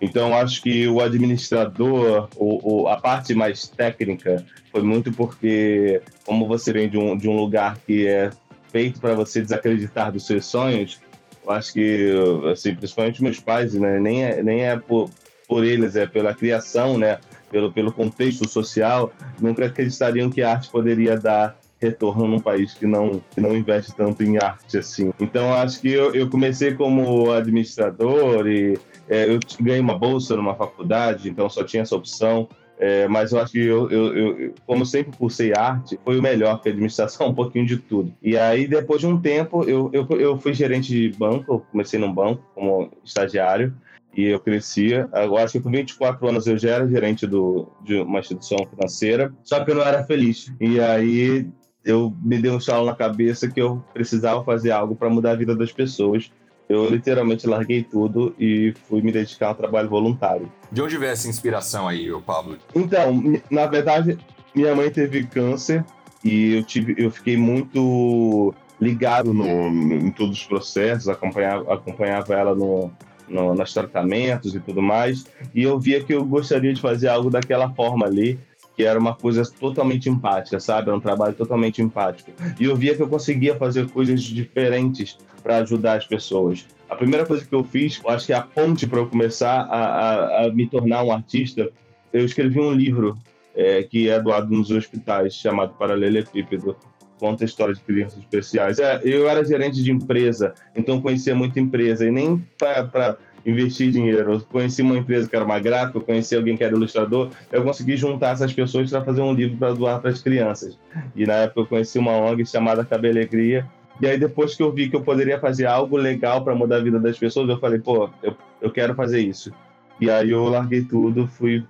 Então, 0.00 0.34
acho 0.34 0.62
que 0.62 0.88
o 0.88 1.00
administrador, 1.00 2.28
o, 2.36 2.82
o, 2.82 2.88
a 2.88 2.96
parte 2.96 3.34
mais 3.34 3.68
técnica, 3.68 4.44
foi 4.72 4.82
muito 4.82 5.12
porque, 5.12 6.02
como 6.24 6.46
você 6.46 6.72
vem 6.72 6.88
de 6.88 6.98
um, 6.98 7.16
de 7.16 7.28
um 7.28 7.36
lugar 7.36 7.78
que 7.86 8.06
é 8.06 8.30
feito 8.70 9.00
para 9.00 9.14
você 9.14 9.40
desacreditar 9.40 10.10
dos 10.10 10.26
seus 10.26 10.46
sonhos, 10.46 11.00
eu 11.44 11.52
acho 11.52 11.72
que, 11.72 12.12
assim, 12.50 12.74
principalmente 12.74 13.22
meus 13.22 13.38
pais, 13.38 13.74
né? 13.74 14.00
Nem 14.00 14.24
é, 14.24 14.42
nem 14.42 14.62
é 14.62 14.76
por, 14.76 15.10
por 15.46 15.64
eles, 15.64 15.94
é 15.94 16.06
pela 16.06 16.34
criação, 16.34 16.98
né? 16.98 17.18
Pelo, 17.54 17.72
pelo 17.72 17.92
contexto 17.92 18.48
social, 18.48 19.12
nunca 19.40 19.64
acreditariam 19.64 20.28
que 20.28 20.42
a 20.42 20.50
arte 20.50 20.68
poderia 20.68 21.16
dar 21.16 21.56
retorno 21.80 22.26
num 22.26 22.40
país 22.40 22.74
que 22.74 22.84
não, 22.84 23.22
que 23.32 23.40
não 23.40 23.56
investe 23.56 23.94
tanto 23.94 24.24
em 24.24 24.38
arte 24.38 24.78
assim. 24.78 25.12
Então, 25.20 25.54
acho 25.54 25.80
que 25.80 25.88
eu, 25.88 26.12
eu 26.12 26.28
comecei 26.28 26.74
como 26.74 27.30
administrador 27.30 28.48
e 28.48 28.76
é, 29.08 29.28
eu 29.32 29.38
ganhei 29.60 29.80
uma 29.80 29.96
bolsa 29.96 30.34
numa 30.34 30.56
faculdade, 30.56 31.30
então 31.30 31.48
só 31.48 31.62
tinha 31.62 31.82
essa 31.82 31.94
opção. 31.94 32.48
É, 32.76 33.06
mas 33.06 33.30
eu 33.30 33.38
acho 33.38 33.52
que 33.52 33.64
eu, 33.64 33.88
eu, 33.88 34.18
eu, 34.18 34.54
como 34.66 34.84
sempre 34.84 35.16
cursei 35.16 35.52
arte, 35.56 35.96
foi 36.04 36.18
o 36.18 36.22
melhor, 36.22 36.60
que 36.60 36.68
a 36.68 36.72
administração, 36.72 37.28
um 37.28 37.34
pouquinho 37.34 37.64
de 37.64 37.76
tudo. 37.76 38.12
E 38.20 38.36
aí, 38.36 38.66
depois 38.66 39.00
de 39.00 39.06
um 39.06 39.20
tempo, 39.20 39.62
eu, 39.62 39.88
eu, 39.92 40.08
eu 40.18 40.36
fui 40.38 40.52
gerente 40.52 40.88
de 40.88 41.16
banco, 41.16 41.64
comecei 41.70 42.00
num 42.00 42.12
banco 42.12 42.42
como 42.52 42.90
estagiário, 43.04 43.72
e 44.16 44.26
eu 44.26 44.40
crescia. 44.40 45.08
Agora, 45.12 45.44
acho 45.44 45.54
que 45.54 45.60
com 45.60 45.70
24 45.70 46.28
anos 46.28 46.46
eu 46.46 46.56
já 46.56 46.70
era 46.70 46.88
gerente 46.88 47.26
do, 47.26 47.68
de 47.82 47.96
uma 47.96 48.20
instituição 48.20 48.58
financeira, 48.68 49.32
só 49.42 49.64
que 49.64 49.70
eu 49.70 49.74
não 49.74 49.82
era 49.82 50.04
feliz. 50.04 50.52
E 50.60 50.80
aí 50.80 51.48
eu 51.84 52.14
me 52.22 52.38
dei 52.38 52.50
um 52.50 52.58
estalo 52.58 52.86
na 52.86 52.94
cabeça 52.94 53.48
que 53.48 53.60
eu 53.60 53.82
precisava 53.92 54.42
fazer 54.44 54.70
algo 54.70 54.96
para 54.96 55.10
mudar 55.10 55.32
a 55.32 55.36
vida 55.36 55.54
das 55.54 55.72
pessoas. 55.72 56.30
Eu 56.68 56.88
literalmente 56.88 57.46
larguei 57.46 57.82
tudo 57.82 58.34
e 58.38 58.72
fui 58.88 59.02
me 59.02 59.12
dedicar 59.12 59.48
ao 59.48 59.54
trabalho 59.54 59.88
voluntário. 59.88 60.50
De 60.72 60.80
onde 60.80 60.96
veio 60.96 61.12
essa 61.12 61.28
inspiração 61.28 61.86
aí, 61.86 62.10
Pablo? 62.24 62.56
Então, 62.74 63.22
na 63.50 63.66
verdade, 63.66 64.18
minha 64.54 64.74
mãe 64.74 64.90
teve 64.90 65.24
câncer 65.24 65.84
e 66.24 66.54
eu, 66.54 66.64
tive, 66.64 66.94
eu 66.96 67.10
fiquei 67.10 67.36
muito 67.36 68.54
ligado 68.80 69.34
no, 69.34 69.70
no, 69.70 69.94
em 69.94 70.10
todos 70.10 70.38
os 70.38 70.46
processos, 70.46 71.08
acompanhava, 71.08 71.74
acompanhava 71.74 72.34
ela 72.34 72.54
no, 72.54 72.90
no, 73.28 73.54
nos 73.54 73.72
tratamentos 73.72 74.54
e 74.54 74.60
tudo 74.60 74.82
mais, 74.82 75.26
e 75.54 75.62
eu 75.62 75.78
via 75.78 76.02
que 76.02 76.14
eu 76.14 76.24
gostaria 76.24 76.72
de 76.72 76.80
fazer 76.80 77.08
algo 77.08 77.30
daquela 77.30 77.70
forma 77.70 78.06
ali, 78.06 78.38
que 78.76 78.82
era 78.82 78.98
uma 78.98 79.14
coisa 79.14 79.42
totalmente 79.44 80.08
empática, 80.08 80.58
sabe? 80.58 80.88
Era 80.88 80.96
um 80.96 81.00
trabalho 81.00 81.34
totalmente 81.34 81.80
empático. 81.80 82.32
E 82.58 82.64
eu 82.64 82.74
via 82.74 82.94
que 82.96 83.02
eu 83.02 83.08
conseguia 83.08 83.54
fazer 83.56 83.88
coisas 83.88 84.20
diferentes 84.20 85.16
para 85.42 85.58
ajudar 85.58 85.98
as 85.98 86.06
pessoas. 86.06 86.66
A 86.88 86.96
primeira 86.96 87.24
coisa 87.24 87.44
que 87.44 87.54
eu 87.54 87.62
fiz, 87.62 88.00
eu 88.02 88.10
acho 88.10 88.26
que 88.26 88.32
é 88.32 88.36
a 88.36 88.42
ponte 88.42 88.86
para 88.86 88.98
eu 88.98 89.06
começar 89.06 89.62
a, 89.62 89.78
a, 89.78 90.46
a, 90.46 90.52
me 90.52 90.66
tornar 90.66 91.04
um 91.04 91.12
artista, 91.12 91.70
eu 92.12 92.24
escrevi 92.24 92.58
um 92.58 92.72
livro 92.72 93.16
é, 93.54 93.82
que 93.82 94.08
é 94.08 94.20
doado 94.20 94.50
nos 94.50 94.70
hospitais, 94.70 95.34
chamado 95.34 95.74
Paralelepípedo, 95.74 96.76
conta 97.24 97.42
a 97.42 97.46
história 97.46 97.74
de 97.74 97.80
crianças 97.80 98.18
especiais. 98.18 98.78
É, 98.78 99.00
eu 99.02 99.26
era 99.26 99.42
gerente 99.42 99.82
de 99.82 99.90
empresa, 99.90 100.52
então 100.76 101.00
conhecia 101.00 101.34
muita 101.34 101.58
empresa, 101.58 102.04
e 102.06 102.10
nem 102.10 102.44
para 102.58 103.16
investir 103.46 103.90
dinheiro. 103.90 104.34
Eu 104.34 104.40
conheci 104.42 104.82
uma 104.82 104.98
empresa 104.98 105.26
que 105.26 105.34
era 105.34 105.42
uma 105.42 105.58
gráfica, 105.58 105.96
eu 105.96 106.02
conheci 106.02 106.36
alguém 106.36 106.54
que 106.54 106.62
era 106.62 106.76
ilustrador, 106.76 107.30
eu 107.50 107.64
consegui 107.64 107.96
juntar 107.96 108.32
essas 108.32 108.52
pessoas 108.52 108.90
para 108.90 109.02
fazer 109.02 109.22
um 109.22 109.32
livro 109.32 109.56
para 109.56 109.72
doar 109.72 110.00
para 110.02 110.10
as 110.10 110.20
crianças. 110.20 110.78
E 111.16 111.24
na 111.24 111.32
época 111.34 111.60
eu 111.60 111.66
conheci 111.66 111.98
uma 111.98 112.12
ONG 112.12 112.44
chamada 112.44 112.84
Cabelegria, 112.84 113.66
e 114.02 114.06
aí 114.06 114.18
depois 114.18 114.54
que 114.54 114.62
eu 114.62 114.70
vi 114.70 114.90
que 114.90 114.96
eu 114.96 115.00
poderia 115.00 115.40
fazer 115.40 115.64
algo 115.64 115.96
legal 115.96 116.44
para 116.44 116.54
mudar 116.54 116.76
a 116.76 116.80
vida 116.80 117.00
das 117.00 117.18
pessoas, 117.18 117.48
eu 117.48 117.58
falei, 117.58 117.78
pô, 117.78 118.10
eu, 118.22 118.36
eu 118.60 118.70
quero 118.70 118.94
fazer 118.94 119.20
isso. 119.20 119.50
E 119.98 120.10
aí 120.10 120.30
eu 120.30 120.44
larguei 120.44 120.82
tudo, 120.82 121.26
fui 121.26 121.64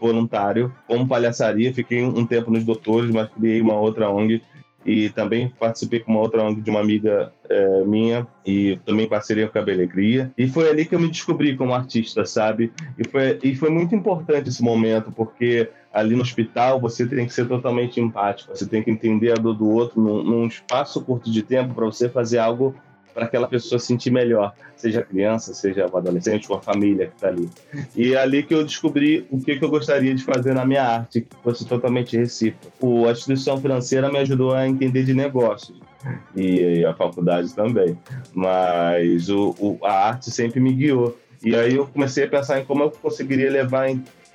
voluntário, 0.00 0.72
como 0.86 1.06
palhaçaria, 1.06 1.74
fiquei 1.74 2.02
um 2.02 2.24
tempo 2.24 2.50
nos 2.50 2.64
doutores, 2.64 3.10
mas 3.10 3.28
criei 3.28 3.60
uma 3.60 3.74
outra 3.74 4.08
ONG 4.08 4.40
e 4.84 5.08
também 5.10 5.52
participei 5.58 6.00
com 6.00 6.12
uma 6.12 6.20
outra 6.20 6.42
ONG 6.42 6.60
de 6.60 6.70
uma 6.70 6.80
amiga 6.80 7.32
é, 7.48 7.84
minha 7.84 8.26
e 8.44 8.78
também 8.84 9.08
parceria 9.08 9.48
com 9.48 9.58
a 9.58 9.62
Alegria. 9.62 10.32
E 10.36 10.46
foi 10.48 10.68
ali 10.68 10.84
que 10.84 10.94
eu 10.94 11.00
me 11.00 11.08
descobri 11.08 11.56
como 11.56 11.74
artista, 11.74 12.24
sabe? 12.24 12.72
E 12.98 13.08
foi, 13.08 13.38
e 13.42 13.54
foi 13.54 13.70
muito 13.70 13.94
importante 13.94 14.48
esse 14.48 14.62
momento, 14.62 15.10
porque 15.10 15.70
ali 15.92 16.14
no 16.14 16.22
hospital 16.22 16.80
você 16.80 17.06
tem 17.06 17.26
que 17.26 17.32
ser 17.32 17.46
totalmente 17.46 18.00
empático, 18.00 18.54
você 18.54 18.66
tem 18.66 18.82
que 18.82 18.90
entender 18.90 19.30
a 19.32 19.34
dor 19.34 19.54
do 19.54 19.68
outro 19.70 20.00
num, 20.00 20.22
num 20.22 20.46
espaço 20.46 21.00
curto 21.02 21.30
de 21.30 21.42
tempo 21.42 21.74
para 21.74 21.84
você 21.84 22.08
fazer 22.08 22.38
algo 22.38 22.74
para 23.14 23.26
aquela 23.26 23.46
pessoa 23.46 23.78
se 23.78 23.86
sentir 23.86 24.10
melhor, 24.10 24.52
seja 24.76 25.02
criança, 25.02 25.54
seja 25.54 25.86
um 25.90 25.96
adolescente 25.96 26.50
ou 26.50 26.58
a 26.58 26.60
família 26.60 27.06
que 27.06 27.14
está 27.14 27.28
ali. 27.28 27.48
E 27.94 28.12
é 28.12 28.18
ali 28.18 28.42
que 28.42 28.52
eu 28.52 28.64
descobri 28.64 29.26
o 29.30 29.40
que, 29.40 29.56
que 29.56 29.64
eu 29.64 29.70
gostaria 29.70 30.14
de 30.14 30.24
fazer 30.24 30.52
na 30.52 30.66
minha 30.66 30.82
arte, 30.82 31.20
que 31.20 31.36
fosse 31.42 31.64
totalmente 31.64 32.16
recíproco. 32.16 33.06
A 33.06 33.12
instituição 33.12 33.60
financeira 33.60 34.10
me 34.10 34.18
ajudou 34.18 34.52
a 34.52 34.66
entender 34.66 35.04
de 35.04 35.14
negócios 35.14 35.80
e 36.36 36.84
a 36.84 36.92
faculdade 36.92 37.54
também, 37.54 37.96
mas 38.34 39.30
o, 39.30 39.54
o, 39.58 39.78
a 39.82 40.08
arte 40.08 40.30
sempre 40.30 40.60
me 40.60 40.72
guiou. 40.72 41.16
E 41.42 41.54
aí 41.54 41.76
eu 41.76 41.86
comecei 41.86 42.24
a 42.24 42.28
pensar 42.28 42.60
em 42.60 42.64
como 42.64 42.82
eu 42.82 42.90
conseguiria 42.90 43.50
levar 43.50 43.88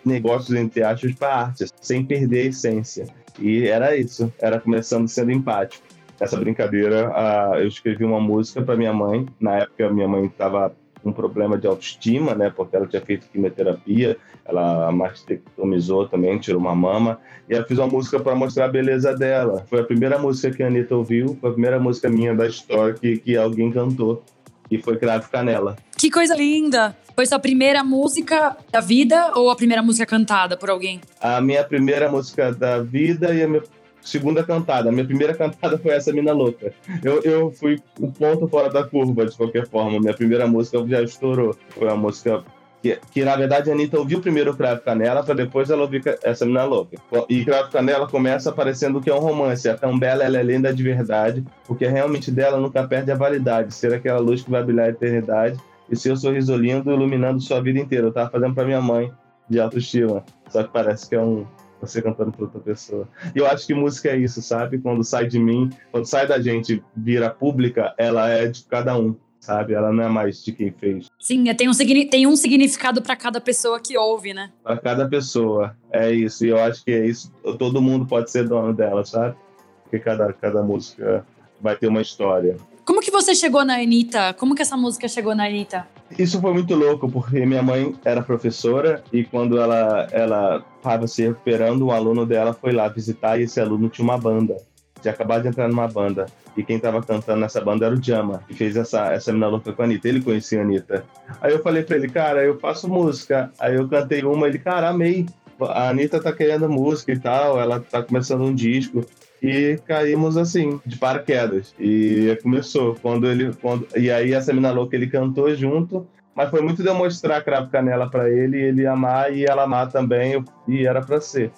negócios 0.05 0.57
entre 0.57 0.83
aspas 0.83 1.13
para 1.13 1.35
arte, 1.35 1.65
sem 1.81 2.03
perder 2.03 2.41
a 2.41 2.45
essência. 2.45 3.07
E 3.37 3.67
era 3.67 3.95
isso, 3.95 4.31
era 4.39 4.59
começando 4.59 5.07
sendo 5.07 5.31
empático 5.31 5.88
essa 6.19 6.37
brincadeira, 6.37 7.11
eu 7.57 7.67
escrevi 7.67 8.03
uma 8.03 8.19
música 8.19 8.61
para 8.61 8.75
minha 8.75 8.93
mãe. 8.93 9.25
Na 9.39 9.57
época, 9.57 9.89
minha 9.89 10.07
mãe 10.07 10.25
estava 10.25 10.75
com 11.01 11.09
um 11.09 11.13
problema 11.13 11.57
de 11.57 11.67
autoestima, 11.67 12.35
né? 12.35 12.51
Porque 12.53 12.75
ela 12.75 12.85
tinha 12.85 13.01
feito 13.01 13.27
quimioterapia, 13.31 14.17
ela 14.45 14.91
mastectomizou 14.91 16.07
também, 16.07 16.37
tirou 16.37 16.59
uma 16.59 16.75
mama. 16.75 17.19
E 17.49 17.53
eu 17.53 17.63
fiz 17.65 17.77
uma 17.77 17.87
música 17.87 18.19
para 18.19 18.35
mostrar 18.35 18.65
a 18.65 18.69
beleza 18.69 19.15
dela. 19.15 19.65
Foi 19.69 19.79
a 19.79 19.83
primeira 19.83 20.17
música 20.19 20.55
que 20.55 20.61
a 20.61 20.67
Anitta 20.67 20.95
ouviu, 20.95 21.37
foi 21.39 21.49
a 21.49 21.53
primeira 21.53 21.79
música 21.79 22.09
minha 22.09 22.35
da 22.35 22.47
história 22.47 22.93
que, 22.93 23.17
que 23.17 23.37
alguém 23.37 23.71
cantou. 23.71 24.23
E 24.69 24.77
foi 24.77 24.97
Cravo 24.97 25.27
Canela. 25.29 25.75
Que 25.97 26.11
coisa 26.11 26.35
linda! 26.35 26.95
Foi 27.15 27.25
sua 27.25 27.39
primeira 27.39 27.83
música 27.83 28.55
da 28.71 28.79
vida 28.79 29.33
ou 29.35 29.49
a 29.49 29.55
primeira 29.55 29.81
música 29.81 30.05
cantada 30.05 30.55
por 30.55 30.69
alguém? 30.69 31.01
A 31.19 31.41
minha 31.41 31.63
primeira 31.63 32.09
música 32.09 32.53
da 32.53 32.79
vida 32.79 33.33
e 33.33 33.41
a 33.41 33.47
minha 33.47 33.63
segunda 34.09 34.43
cantada. 34.43 34.91
Minha 34.91 35.05
primeira 35.05 35.33
cantada 35.33 35.77
foi 35.77 35.91
essa 35.91 36.11
Mina 36.11 36.33
Louca. 36.33 36.73
Eu, 37.03 37.21
eu 37.21 37.51
fui 37.51 37.79
um 37.99 38.11
ponto 38.11 38.47
fora 38.47 38.69
da 38.69 38.83
curva, 38.83 39.25
de 39.25 39.35
qualquer 39.35 39.67
forma. 39.67 39.99
Minha 39.99 40.13
primeira 40.13 40.47
música 40.47 40.85
já 40.87 41.01
estourou. 41.01 41.55
Foi 41.69 41.87
uma 41.87 41.95
música 41.95 42.43
que, 42.81 42.97
que 43.11 43.23
na 43.23 43.35
verdade 43.35 43.69
a 43.69 43.73
Anitta 43.73 43.99
ouviu 43.99 44.21
primeiro 44.21 44.51
o 44.51 44.57
Cravo 44.57 44.81
Canela, 44.81 45.23
para 45.23 45.35
depois 45.35 45.69
ela 45.69 45.81
ouvir 45.81 46.01
essa 46.23 46.45
Mina 46.45 46.63
Louca. 46.63 46.97
E 47.29 47.45
Cravo 47.45 47.71
Canela 47.71 48.07
começa 48.07 48.49
aparecendo 48.49 49.01
que 49.01 49.09
é 49.09 49.13
um 49.13 49.19
romance. 49.19 49.67
É 49.67 49.73
tão 49.73 49.97
bela, 49.97 50.23
ela 50.23 50.37
é 50.37 50.43
linda 50.43 50.73
de 50.73 50.81
verdade, 50.81 51.43
porque 51.65 51.87
realmente 51.87 52.31
dela 52.31 52.57
nunca 52.57 52.87
perde 52.87 53.11
a 53.11 53.15
validade. 53.15 53.73
Ser 53.73 53.93
aquela 53.93 54.19
luz 54.19 54.41
que 54.41 54.51
vai 54.51 54.63
brilhar 54.63 54.87
a 54.87 54.89
eternidade 54.89 55.59
e 55.89 55.95
seu 55.95 56.15
sorriso 56.15 56.55
lindo 56.55 56.91
iluminando 56.91 57.41
sua 57.41 57.61
vida 57.61 57.79
inteira. 57.79 58.07
Eu 58.07 58.13
tava 58.13 58.29
fazendo 58.29 58.53
para 58.53 58.65
minha 58.65 58.81
mãe 58.81 59.11
de 59.49 59.59
autoestima. 59.59 60.23
Só 60.49 60.63
que 60.63 60.71
parece 60.71 61.09
que 61.09 61.15
é 61.15 61.21
um, 61.21 61.45
você 61.81 62.01
cantando 62.01 62.31
para 62.31 62.43
outra 62.43 62.59
pessoa. 62.59 63.07
E 63.35 63.39
eu 63.39 63.47
acho 63.47 63.65
que 63.65 63.73
música 63.73 64.09
é 64.09 64.17
isso, 64.17 64.41
sabe? 64.41 64.79
Quando 64.79 65.03
sai 65.03 65.27
de 65.27 65.39
mim, 65.39 65.69
quando 65.91 66.05
sai 66.05 66.27
da 66.27 66.39
gente, 66.41 66.83
vira 66.95 67.29
pública, 67.29 67.93
ela 67.97 68.29
é 68.29 68.47
de 68.47 68.63
cada 68.63 68.97
um, 68.97 69.15
sabe? 69.39 69.73
Ela 69.73 69.91
não 69.91 70.03
é 70.03 70.09
mais 70.09 70.43
de 70.43 70.51
quem 70.51 70.71
fez. 70.71 71.07
Sim, 71.19 71.49
é, 71.49 71.53
tem 71.53 71.69
um, 71.69 71.73
tem 72.09 72.27
um 72.27 72.35
significado 72.35 73.01
para 73.01 73.15
cada 73.15 73.39
pessoa 73.39 73.79
que 73.79 73.97
ouve, 73.97 74.33
né? 74.33 74.51
Para 74.63 74.77
cada 74.77 75.07
pessoa, 75.07 75.75
é 75.91 76.11
isso. 76.11 76.45
E 76.45 76.49
eu 76.49 76.59
acho 76.59 76.83
que 76.83 76.91
é 76.91 77.05
isso. 77.05 77.31
Todo 77.57 77.81
mundo 77.81 78.05
pode 78.05 78.29
ser 78.29 78.47
dono 78.47 78.73
dela, 78.73 79.05
sabe? 79.05 79.35
Porque 79.83 79.99
cada, 79.99 80.31
cada 80.33 80.61
música 80.61 81.25
vai 81.59 81.75
ter 81.75 81.87
uma 81.87 82.01
história. 82.01 82.57
Como 82.85 83.01
que 83.01 83.11
você 83.11 83.35
chegou 83.35 83.63
na 83.63 83.75
Anitta? 83.75 84.33
Como 84.33 84.55
que 84.55 84.61
essa 84.61 84.75
música 84.75 85.07
chegou 85.07 85.35
na 85.35 85.45
Anitta? 85.45 85.87
Isso 86.17 86.41
foi 86.41 86.53
muito 86.53 86.75
louco, 86.75 87.09
porque 87.09 87.45
minha 87.45 87.61
mãe 87.61 87.95
era 88.03 88.21
professora 88.21 89.03
e 89.13 89.23
quando 89.23 89.59
ela 89.59 90.07
ela 90.11 90.65
estava 90.77 91.07
se 91.07 91.23
recuperando, 91.23 91.85
um 91.85 91.91
aluno 91.91 92.25
dela 92.25 92.53
foi 92.53 92.71
lá 92.71 92.87
visitar 92.87 93.39
e 93.39 93.43
esse 93.43 93.59
aluno 93.59 93.89
tinha 93.89 94.03
uma 94.03 94.17
banda. 94.17 94.57
Tinha 95.01 95.13
acabado 95.13 95.43
de 95.43 95.49
entrar 95.49 95.67
numa 95.67 95.87
banda. 95.87 96.25
E 96.57 96.63
quem 96.63 96.75
estava 96.75 97.01
cantando 97.01 97.39
nessa 97.39 97.61
banda 97.61 97.85
era 97.85 97.95
o 97.95 98.03
Jama, 98.03 98.43
que 98.47 98.53
fez 98.53 98.75
essa, 98.75 99.13
essa 99.13 99.31
mina 99.31 99.47
louca 99.47 99.71
com 99.71 99.81
a 99.81 99.85
Anitta. 99.85 100.09
Ele 100.09 100.21
conhecia 100.21 100.59
a 100.59 100.63
Anitta. 100.63 101.05
Aí 101.39 101.53
eu 101.53 101.61
falei 101.61 101.83
pra 101.83 101.95
ele, 101.95 102.09
cara, 102.09 102.43
eu 102.43 102.59
faço 102.59 102.89
música. 102.89 103.51
Aí 103.59 103.75
eu 103.75 103.87
cantei 103.87 104.23
uma, 104.23 104.47
ele, 104.47 104.59
cara, 104.59 104.89
amei. 104.89 105.25
A 105.61 105.89
Anitta 105.89 106.21
tá 106.21 106.33
querendo 106.33 106.67
música 106.69 107.11
e 107.11 107.19
tal, 107.19 107.59
ela 107.59 107.79
tá 107.79 108.01
começando 108.03 108.43
um 108.43 108.53
disco 108.53 109.05
e 109.41 109.79
caímos 109.85 110.37
assim, 110.37 110.79
de 110.85 110.97
paraquedas. 110.97 111.73
E 111.79 112.37
começou. 112.41 112.95
Quando 113.01 113.27
ele. 113.27 113.53
Quando, 113.61 113.87
e 113.95 114.11
aí 114.11 114.33
essa 114.33 114.53
mina 114.53 114.71
louca 114.71 114.95
ele 114.95 115.07
cantou 115.07 115.53
junto, 115.55 116.05
mas 116.35 116.49
foi 116.49 116.61
muito 116.61 116.81
de 116.81 116.89
eu 116.89 116.95
mostrar 116.95 117.43
Cravo 117.43 117.69
Canela 117.69 118.09
para 118.09 118.29
ele, 118.29 118.57
ele 118.57 118.85
amar 118.85 119.33
e 119.33 119.45
ela 119.45 119.63
amar 119.63 119.91
também, 119.91 120.43
e 120.67 120.85
era 120.85 121.01
para 121.01 121.19
ser. 121.19 121.51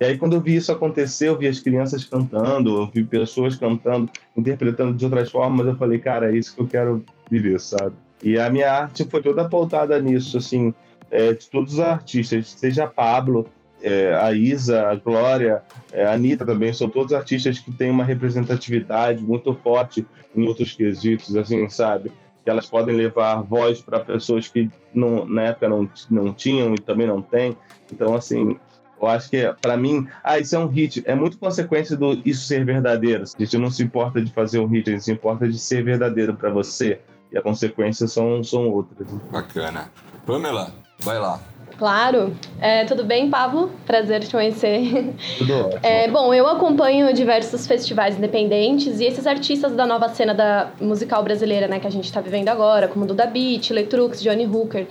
E 0.00 0.04
aí, 0.04 0.16
quando 0.16 0.36
eu 0.36 0.40
vi 0.40 0.54
isso 0.54 0.70
acontecer, 0.70 1.28
eu 1.28 1.36
vi 1.36 1.48
as 1.48 1.58
crianças 1.58 2.04
cantando, 2.04 2.82
eu 2.82 2.86
vi 2.86 3.02
pessoas 3.02 3.56
cantando, 3.56 4.08
interpretando 4.36 4.96
de 4.96 5.04
outras 5.04 5.28
formas, 5.28 5.66
eu 5.66 5.76
falei, 5.76 5.98
cara, 5.98 6.30
é 6.30 6.36
isso 6.36 6.54
que 6.54 6.62
eu 6.62 6.68
quero 6.68 7.04
viver, 7.28 7.58
sabe? 7.58 7.96
E 8.22 8.38
a 8.38 8.48
minha 8.48 8.72
arte 8.72 9.04
foi 9.04 9.20
toda 9.20 9.48
pautada 9.48 10.00
nisso, 10.00 10.38
assim, 10.38 10.72
é, 11.10 11.32
de 11.32 11.50
todos 11.50 11.74
os 11.74 11.80
artistas, 11.80 12.50
seja 12.50 12.86
Pablo, 12.86 13.48
é, 13.82 14.14
a 14.14 14.32
Isa, 14.32 14.88
a 14.88 14.94
Glória, 14.94 15.62
é, 15.92 16.04
a 16.04 16.12
Anitta 16.12 16.44
também, 16.44 16.72
são 16.72 16.88
todos 16.88 17.12
artistas 17.12 17.58
que 17.58 17.72
têm 17.72 17.90
uma 17.90 18.04
representatividade 18.04 19.22
muito 19.22 19.54
forte 19.54 20.06
em 20.34 20.46
outros 20.46 20.72
quesitos, 20.72 21.36
assim, 21.36 21.68
sabe? 21.68 22.12
Que 22.44 22.50
elas 22.50 22.66
podem 22.66 22.96
levar 22.96 23.42
voz 23.42 23.80
para 23.80 24.00
pessoas 24.00 24.48
que 24.48 24.70
não, 24.92 25.24
na 25.24 25.42
época 25.44 25.68
não, 25.68 25.88
não 26.10 26.32
tinham 26.32 26.74
e 26.74 26.78
também 26.78 27.06
não 27.06 27.22
têm. 27.22 27.56
Então, 27.92 28.14
assim, 28.14 28.58
eu 29.00 29.06
acho 29.06 29.30
que, 29.30 29.54
para 29.60 29.76
mim, 29.76 30.08
ah, 30.24 30.38
isso 30.38 30.56
é 30.56 30.58
um 30.58 30.66
hit. 30.66 31.02
É 31.06 31.14
muito 31.14 31.38
consequência 31.38 31.96
do 31.96 32.20
isso 32.24 32.46
ser 32.46 32.64
verdadeiro. 32.64 33.22
A 33.22 33.42
gente 33.42 33.58
não 33.58 33.70
se 33.70 33.82
importa 33.82 34.20
de 34.20 34.32
fazer 34.32 34.58
um 34.58 34.66
hit, 34.66 34.88
a 34.88 34.92
gente 34.92 35.04
se 35.04 35.12
importa 35.12 35.48
de 35.48 35.58
ser 35.58 35.84
verdadeiro 35.84 36.34
para 36.34 36.50
você. 36.50 37.00
E 37.30 37.36
as 37.36 37.42
consequências 37.42 38.12
são, 38.12 38.42
são 38.42 38.68
outras. 38.68 39.08
Bacana. 39.30 39.90
Pamela, 40.26 40.72
vai 41.00 41.18
lá. 41.18 41.40
Claro. 41.76 42.34
É, 42.60 42.84
tudo 42.84 43.04
bem, 43.04 43.28
Pablo? 43.28 43.70
Prazer 43.86 44.20
te 44.20 44.30
conhecer. 44.30 45.14
Tudo 45.38 45.54
ótimo. 45.66 45.80
É, 45.82 46.08
bom, 46.08 46.32
eu 46.32 46.46
acompanho 46.46 47.12
diversos 47.12 47.66
festivais 47.66 48.16
independentes 48.16 49.00
e 49.00 49.04
esses 49.04 49.26
artistas 49.26 49.72
da 49.72 49.86
nova 49.86 50.08
cena 50.08 50.34
da 50.34 50.70
musical 50.80 51.22
brasileira, 51.22 51.68
né, 51.68 51.78
que 51.78 51.86
a 51.86 51.90
gente 51.90 52.04
está 52.04 52.20
vivendo 52.20 52.48
agora, 52.48 52.88
como 52.88 53.06
Duda 53.06 53.26
Beat, 53.26 53.70
Letrux, 53.70 54.22
Johnny 54.22 54.46
Hooker. 54.46 54.86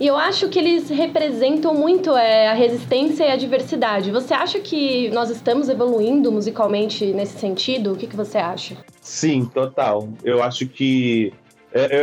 E 0.00 0.06
eu 0.06 0.16
acho 0.16 0.48
que 0.48 0.58
eles 0.60 0.88
representam 0.88 1.74
muito 1.74 2.16
é, 2.16 2.46
a 2.46 2.54
resistência 2.54 3.24
e 3.24 3.30
a 3.32 3.36
diversidade. 3.36 4.12
Você 4.12 4.32
acha 4.32 4.60
que 4.60 5.08
nós 5.10 5.28
estamos 5.28 5.68
evoluindo 5.68 6.30
musicalmente 6.30 7.06
nesse 7.06 7.36
sentido? 7.38 7.92
O 7.92 7.96
que, 7.96 8.06
que 8.06 8.14
você 8.14 8.38
acha? 8.38 8.76
Sim, 9.00 9.44
total. 9.46 10.08
Eu 10.22 10.40
acho 10.40 10.68
que 10.68 11.32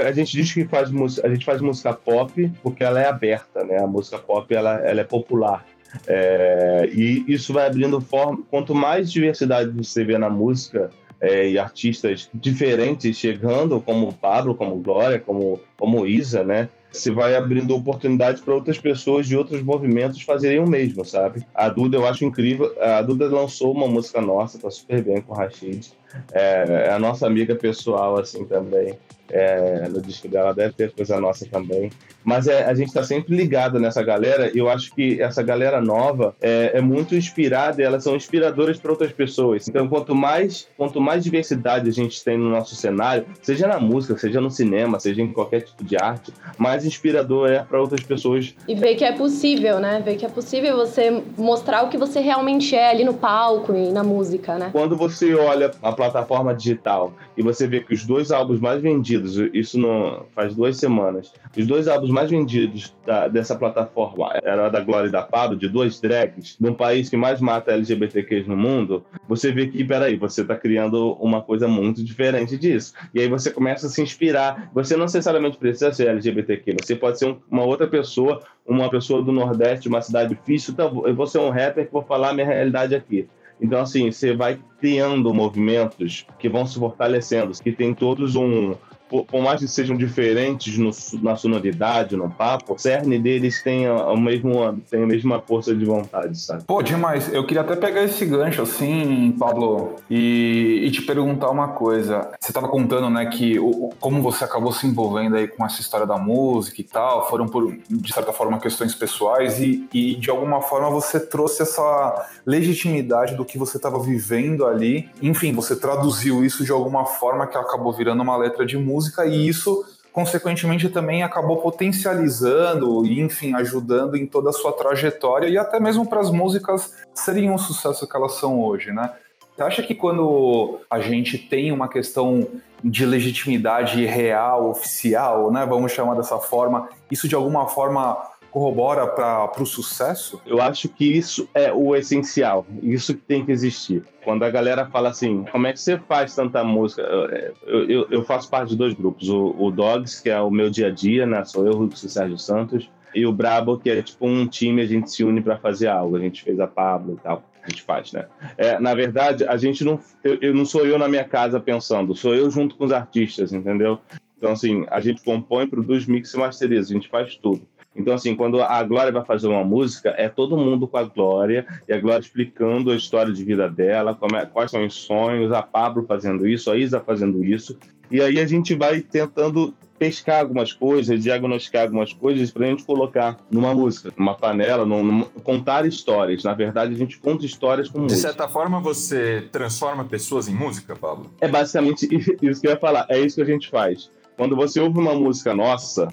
a 0.08 0.12
gente 0.12 0.32
diz 0.32 0.53
que 0.53 0.65
faz 0.65 0.89
a 1.24 1.29
gente 1.29 1.46
faz 1.46 1.62
música 1.62 1.94
pop 1.94 2.51
porque 2.62 2.84
ela 2.84 3.01
é 3.01 3.08
aberta, 3.08 3.63
né? 3.63 3.77
A 3.77 3.88
música 3.88 4.17
pop 4.17 4.53
ela, 4.53 4.75
ela 4.79 5.01
é 5.01 5.03
popular. 5.03 5.65
É, 6.08 6.89
e 6.91 7.24
isso 7.27 7.53
vai 7.53 7.67
abrindo 7.67 8.01
forma. 8.01 8.44
Quanto 8.50 8.75
mais 8.75 9.12
diversidade 9.12 9.72
você 9.72 10.03
vê 10.03 10.17
na 10.17 10.29
música 10.29 10.89
é, 11.22 11.50
e 11.50 11.58
artistas 11.58 12.29
diferentes 12.34 13.17
chegando, 13.17 13.79
como 13.79 14.13
Pablo, 14.13 14.55
como 14.55 14.75
Glória, 14.75 15.20
como, 15.20 15.60
como 15.77 16.05
Isa, 16.05 16.44
né? 16.44 16.70
Você 16.91 17.12
vai 17.12 17.36
abrindo 17.36 17.75
oportunidade 17.75 18.41
para 18.41 18.53
outras 18.53 18.77
pessoas 18.77 19.27
de 19.27 19.36
outros 19.36 19.62
movimentos 19.62 20.22
fazerem 20.22 20.60
o 20.60 20.67
mesmo, 20.67 21.03
sabe? 21.03 21.46
A 21.53 21.67
Duda 21.67 21.98
eu 21.98 22.08
acho 22.08 22.24
incrível. 22.24 22.74
A 22.79 23.01
Duda 23.01 23.27
lançou 23.27 23.74
uma 23.74 23.88
música 23.88 24.22
nossa, 24.22 24.58
tá 24.58 24.72
super 24.72 25.03
bem 25.03 25.22
com 25.22 25.34
o 25.34 25.36
Rashid. 25.36 25.91
É, 26.32 26.86
é 26.88 26.91
a 26.91 27.00
nossa 27.00 27.27
amiga 27.27 27.53
pessoal, 27.53 28.17
assim, 28.17 28.46
também 28.46 28.98
é, 29.29 29.88
no 29.89 30.01
disco 30.01 30.27
dela, 30.27 30.53
deve 30.53 30.74
ter 30.74 30.91
coisa 30.91 31.20
nossa 31.20 31.46
também. 31.46 31.89
Mas 32.24 32.48
é, 32.48 32.63
a 32.65 32.74
gente 32.74 32.88
está 32.88 33.03
sempre 33.03 33.36
ligado 33.36 33.79
nessa 33.79 34.01
galera 34.01 34.51
e 34.53 34.58
eu 34.58 34.67
acho 34.67 34.94
que 34.96 35.22
essa 35.22 35.44
galera 35.44 35.79
nova 35.79 36.36
é, 36.41 36.72
é 36.74 36.82
muito 36.82 37.15
inspirada 37.15 37.82
e 37.82 37.86
elas 37.86 38.03
são 38.03 38.15
inspiradoras 38.15 38.79
para 38.79 38.91
outras 38.91 39.12
pessoas. 39.12 39.67
Então, 39.67 39.88
quanto 39.88 40.15
mais, 40.15 40.67
quanto 40.75 41.00
mais 41.00 41.24
diversidade 41.24 41.88
a 41.88 41.94
gente 41.94 42.24
tem 42.24 42.38
no 42.38 42.50
nosso 42.50 42.75
cenário, 42.75 43.25
seja 43.41 43.67
na 43.67 43.79
música, 43.79 44.17
seja 44.17 44.41
no 44.41 44.50
cinema, 44.50 45.00
seja 45.00 45.22
em 45.22 45.32
qualquer 45.32 45.62
tipo 45.62 45.84
de 45.84 45.96
arte, 45.96 46.34
mais 46.58 46.84
inspirador 46.84 47.50
é 47.50 47.60
para 47.60 47.79
outras 47.79 48.01
pessoas. 48.01 48.55
E 48.67 48.74
ver 48.74 48.96
que 48.96 49.03
é 49.03 49.12
possível, 49.12 49.79
né? 49.79 50.01
Ver 50.03 50.15
que 50.15 50.25
é 50.25 50.29
possível 50.29 50.75
você 50.75 51.22
mostrar 51.38 51.84
o 51.84 51.89
que 51.89 51.98
você 51.98 52.20
realmente 52.20 52.75
é 52.75 52.89
ali 52.89 53.03
no 53.03 53.13
palco 53.13 53.75
e 53.75 53.91
na 53.91 54.03
música, 54.03 54.58
né? 54.58 54.70
Quando 54.72 54.96
você 54.96 55.36
olha 55.36 55.72
a 55.82 55.91
plataforma 55.91 56.53
digital 56.53 57.13
e 57.38 57.44
você 57.44 57.67
vê 57.67 57.82
que 57.82 57.94
os 57.94 58.05
dois 58.05 58.32
álbuns 58.32 58.60
mais 58.60 58.82
vendidos, 58.82 59.14
isso 59.53 59.79
não 59.79 60.25
faz 60.34 60.55
duas 60.55 60.77
semanas, 60.77 61.34
os 61.57 61.65
dois 61.65 61.88
álbuns 61.88 62.12
mais 62.12 62.29
vendidos 62.29 62.93
da, 63.05 63.27
dessa 63.27 63.55
plataforma 63.55 64.31
era 64.43 64.69
da 64.69 64.79
Glória 64.79 65.07
e 65.07 65.12
da 65.12 65.22
Pablo, 65.22 65.57
de 65.57 65.67
duas 65.67 66.00
drags, 66.00 66.55
num 66.60 66.74
país 66.74 67.10
que 67.10 67.17
mais 67.17 67.39
mata 67.39 67.72
LGBTQs 67.72 68.48
no 68.48 68.57
mundo, 68.57 69.05
você 69.27 69.51
vê 69.51 69.67
que, 69.67 69.84
peraí, 69.84 70.15
você 70.15 70.41
está 70.41 70.55
criando 70.55 71.13
uma 71.13 71.41
coisa 71.41 71.67
muito 71.67 72.03
diferente 72.03 72.57
disso. 72.57 72.93
E 73.13 73.19
aí 73.19 73.27
você 73.27 73.51
começa 73.51 73.88
a 73.88 73.89
se 73.89 74.01
inspirar. 74.01 74.69
Você 74.74 74.95
não 74.95 75.05
necessariamente 75.05 75.57
precisa 75.57 75.91
ser 75.93 76.07
LGBTQ, 76.07 76.75
você 76.81 76.95
pode 76.95 77.19
ser 77.19 77.27
um, 77.27 77.38
uma 77.50 77.63
outra 77.63 77.88
pessoa, 77.88 78.41
uma 78.65 78.89
pessoa 78.89 79.22
do 79.22 79.31
Nordeste, 79.31 79.88
uma 79.88 80.01
cidade 80.01 80.36
difícil, 80.36 80.74
então 80.74 81.05
eu 81.05 81.15
vou 81.15 81.27
ser 81.27 81.39
um 81.39 81.50
rapper 81.50 81.86
que 81.86 81.93
vou 81.93 82.03
falar 82.03 82.29
a 82.29 82.34
minha 82.34 82.45
realidade 82.48 82.95
aqui. 82.95 83.27
Então, 83.60 83.79
assim, 83.79 84.12
você 84.12 84.36
vai 84.36 84.60
criando 84.79 85.34
movimentos 85.34 86.25
que 86.38 86.50
vão 86.50 86.65
se 86.65 86.77
fortalecendo, 86.77 87.51
que 87.62 87.72
tem 87.72 87.93
todos 87.93 88.36
um, 88.36 88.75
por, 89.09 89.25
por, 89.25 89.41
mais 89.41 89.59
que 89.59 89.67
sejam 89.67 89.95
diferentes 89.95 90.77
no, 90.77 90.91
na 91.21 91.35
sonoridade, 91.35 92.15
no 92.15 92.29
papo, 92.29 92.74
o 92.74 92.77
cerne 92.77 93.19
deles 93.19 93.62
tem 93.62 93.88
a, 93.88 93.95
a, 93.95 94.17
mesmo, 94.17 94.81
tem 94.89 95.03
a 95.03 95.07
mesma 95.07 95.39
força 95.39 95.75
de 95.75 95.85
vontade, 95.85 96.39
sabe? 96.39 96.63
Pô, 96.63 96.81
demais. 96.81 97.31
Eu 97.31 97.45
queria 97.45 97.62
até 97.62 97.75
pegar 97.75 98.03
esse 98.03 98.25
gancho, 98.25 98.62
assim, 98.62 99.35
Pablo, 99.38 99.95
e, 100.09 100.81
e 100.85 100.91
te 100.91 101.01
perguntar 101.03 101.50
uma 101.50 101.69
coisa. 101.69 102.31
Você 102.39 102.51
estava 102.51 102.67
contando, 102.67 103.09
né, 103.09 103.25
que 103.27 103.59
o, 103.59 103.91
como 104.00 104.21
você 104.21 104.43
acabou 104.43 104.71
se 104.71 104.88
envolvendo 104.88 105.35
aí 105.35 105.47
com 105.47 105.65
essa 105.65 105.81
história 105.81 106.05
da 106.05 106.17
música 106.17 106.81
e 106.81 106.83
tal, 106.83 107.29
foram, 107.29 107.47
por, 107.47 107.71
de 107.89 108.13
certa 108.13 108.33
forma, 108.33 108.59
questões 108.59 108.95
pessoais 108.95 109.59
e, 109.59 109.88
e 109.93 110.15
de 110.15 110.29
alguma 110.29 110.62
forma 110.62 110.89
você 110.89 111.19
trouxe 111.19 111.62
essa 111.62 112.27
legitimidade 112.45 113.35
do 113.35 113.45
que 113.45 113.57
você 113.57 113.77
estava 113.77 114.00
vivendo 114.00 114.65
ali. 114.65 115.09
Enfim, 115.21 115.53
você 115.53 115.75
traduziu 115.75 116.43
isso 116.43 116.65
de 116.65 116.71
alguma 116.71 117.05
forma 117.05 117.46
que 117.46 117.57
acabou 117.57 117.94
virando 117.94 118.24
uma 118.24 118.35
letra 118.35 118.65
de 118.65 118.77
música 118.77 118.95
música 118.96 119.25
e 119.25 119.48
isso 119.48 119.86
consequentemente 120.12 120.88
também 120.88 121.24
acabou 121.24 121.58
potencializando 121.58 123.05
e 123.05 123.20
enfim 123.20 123.53
ajudando 123.53 124.16
em 124.16 124.25
toda 124.25 124.50
a 124.50 124.53
sua 124.53 124.72
trajetória 124.72 125.48
e 125.50 125.58
até 125.58 125.77
mesmo 125.77 126.08
para 126.08 126.22
as 126.22 126.31
músicas 126.31 126.94
serem 127.14 127.51
um 127.51 127.58
sucesso 127.58 128.08
que 128.08 128.16
elas 128.16 128.36
são 128.36 128.62
hoje, 128.62 128.94
né? 128.94 129.12
Você 129.55 129.64
acha 129.64 129.84
que 129.84 129.96
quando 129.96 130.79
a 130.90 131.00
gente 131.00 131.38
tem 131.38 131.72
uma 131.72 131.88
questão 131.88 132.48
de 132.84 133.05
legitimidade 133.05 134.05
real, 134.05 134.70
oficial, 134.70 135.51
né, 135.51 135.66
vamos 135.66 135.92
chamar 135.92 136.16
dessa 136.16 136.38
forma, 136.38 136.90
isso 137.10 137.27
de 137.27 137.36
alguma 137.36 137.68
forma 137.68 138.18
corrobora 138.55 139.05
para 139.05 139.61
o 139.61 139.65
sucesso? 139.65 140.41
Eu 140.46 140.61
acho 140.61 140.87
que 140.87 141.03
isso 141.03 141.50
é 141.53 141.74
o 141.74 141.94
essencial, 141.94 142.65
isso 142.81 143.13
que 143.13 143.20
tem 143.20 143.46
que 143.46 143.51
existir. 143.51 144.01
Quando 144.24 144.44
a 144.44 144.50
galera 144.50 144.85
fala 144.85 145.09
assim, 145.09 145.44
como 145.51 145.68
é 145.68 145.74
que 145.74 145.79
você 145.79 146.00
faz 146.00 146.33
tanta 146.33 146.63
música? 146.63 147.01
Eu, 147.01 147.89
eu, 147.89 148.07
eu 148.09 148.24
faço 148.24 148.50
parte 148.50 148.70
de 148.70 148.77
dois 148.77 148.94
grupos, 148.94 149.27
o, 149.27 149.53
o, 149.59 149.70
Dogs, 149.70 150.24
que 150.24 150.29
é 150.29 150.39
o 150.39 150.50
meu 150.50 150.70
dia 150.70 150.87
a 150.87 150.89
dia, 150.89 151.25
né? 151.25 151.44
Sou 151.44 151.65
eu, 151.68 151.77
o 151.77 151.96
Sérgio 151.98 152.37
Santos, 152.37 152.89
e 153.13 153.25
o 153.25 153.33
Brabo, 153.33 153.77
que 153.77 153.89
é 153.89 154.01
tipo 154.01 154.25
um 154.25 154.48
time, 154.48 154.81
a 154.81 154.85
gente 154.85 155.11
se 155.11 155.25
une 155.25 155.41
para 155.41 155.57
fazer 155.57 155.89
algo. 155.89 156.15
A 156.15 156.20
gente 156.22 156.41
fez 156.41 156.57
a 156.57 156.68
Pablo 156.68 157.15
e 157.20 157.22
tal 157.22 157.44
a 157.61 157.70
gente 157.70 157.81
faz, 157.81 158.11
né? 158.11 158.27
É, 158.57 158.79
na 158.79 158.94
verdade, 158.94 159.44
a 159.44 159.57
gente 159.57 159.83
não. 159.83 160.00
Eu, 160.24 160.37
eu, 160.39 160.53
não 160.53 160.65
sou 160.65 160.85
eu 160.85 161.00
na 161.00 161.07
minha 161.07 161.24
casa 161.24 161.59
pensando, 161.59 162.15
sou 162.15 162.35
eu 162.35 162.50
junto 162.51 162.75
com 162.75 162.85
os 162.85 162.91
artistas, 162.91 163.51
entendeu? 163.51 164.00
Então, 164.37 164.51
assim, 164.51 164.85
a 164.91 165.00
gente 165.00 165.24
compõe, 165.24 165.68
produz, 165.68 166.05
mix 166.05 166.31
e 166.31 166.37
masteriza, 166.37 166.91
a 166.91 166.94
gente 166.94 167.09
faz 167.09 167.35
tudo. 167.35 167.68
Então, 167.96 168.14
assim, 168.14 168.36
quando 168.36 168.62
a 168.62 168.84
Glória 168.84 169.12
vai 169.12 169.24
fazer 169.24 169.48
uma 169.48 169.64
música, 169.64 170.14
é 170.18 170.27
todo 170.27 170.58
mundo 170.58 170.88
com 170.88 170.98
a 170.98 171.03
Glória, 171.03 171.66
e 171.88 171.94
a 171.94 172.00
Glória 172.00 172.22
explicando 172.22 172.92
a 172.92 172.96
história 172.96 173.31
de 173.31 173.44
vida 173.44 173.70
dela, 173.70 174.18
é, 174.34 174.46
quais 174.46 174.72
são 174.72 174.86
os 174.86 174.94
sonhos, 174.94 175.51
a 175.51 175.62
Pablo 175.62 176.05
fazendo 176.05 176.48
isso, 176.48 176.70
a 176.70 176.77
Isa 176.77 177.00
fazendo 177.00 177.44
isso. 177.44 177.77
E 178.12 178.22
aí 178.22 178.40
a 178.40 178.46
gente 178.46 178.75
vai 178.75 179.01
tentando 179.01 179.74
pescar 179.98 180.42
algumas 180.42 180.74
coisas, 180.74 181.24
diagnosticar 181.24 181.84
algumas 181.84 182.12
coisas 182.14 182.51
para 182.51 182.66
a 182.66 182.70
gente 182.70 182.84
colocar 182.84 183.38
numa 183.50 183.74
música, 183.74 184.14
numa 184.18 184.36
panela, 184.36 184.86
num, 184.86 185.03
num, 185.03 185.24
contar 185.44 185.86
histórias. 185.86 186.44
Na 186.44 186.53
verdade, 186.53 186.94
a 186.94 186.98
gente 186.98 187.18
conta 187.18 187.46
histórias 187.46 187.90
com 187.90 188.00
música. 188.00 188.16
De 188.16 188.22
certa 188.22 188.48
forma, 188.48 188.79
você 188.79 189.48
transforma 189.51 190.03
pessoas 190.03 190.48
em 190.48 190.53
música, 190.53 190.96
Pablo? 190.96 191.31
É 191.40 191.48
basicamente 191.48 192.08
isso 192.42 192.62
que 192.62 192.68
eu 192.68 192.72
ia 192.72 192.77
falar. 192.77 193.05
É 193.10 193.20
isso 193.20 193.38
que 193.38 193.42
a 193.42 193.46
gente 193.46 193.70
faz. 193.70 194.12
Quando 194.36 194.55
você 194.55 194.81
ouve 194.81 195.00
uma 195.00 195.14
música 195.14 195.53
nossa, 195.53 196.10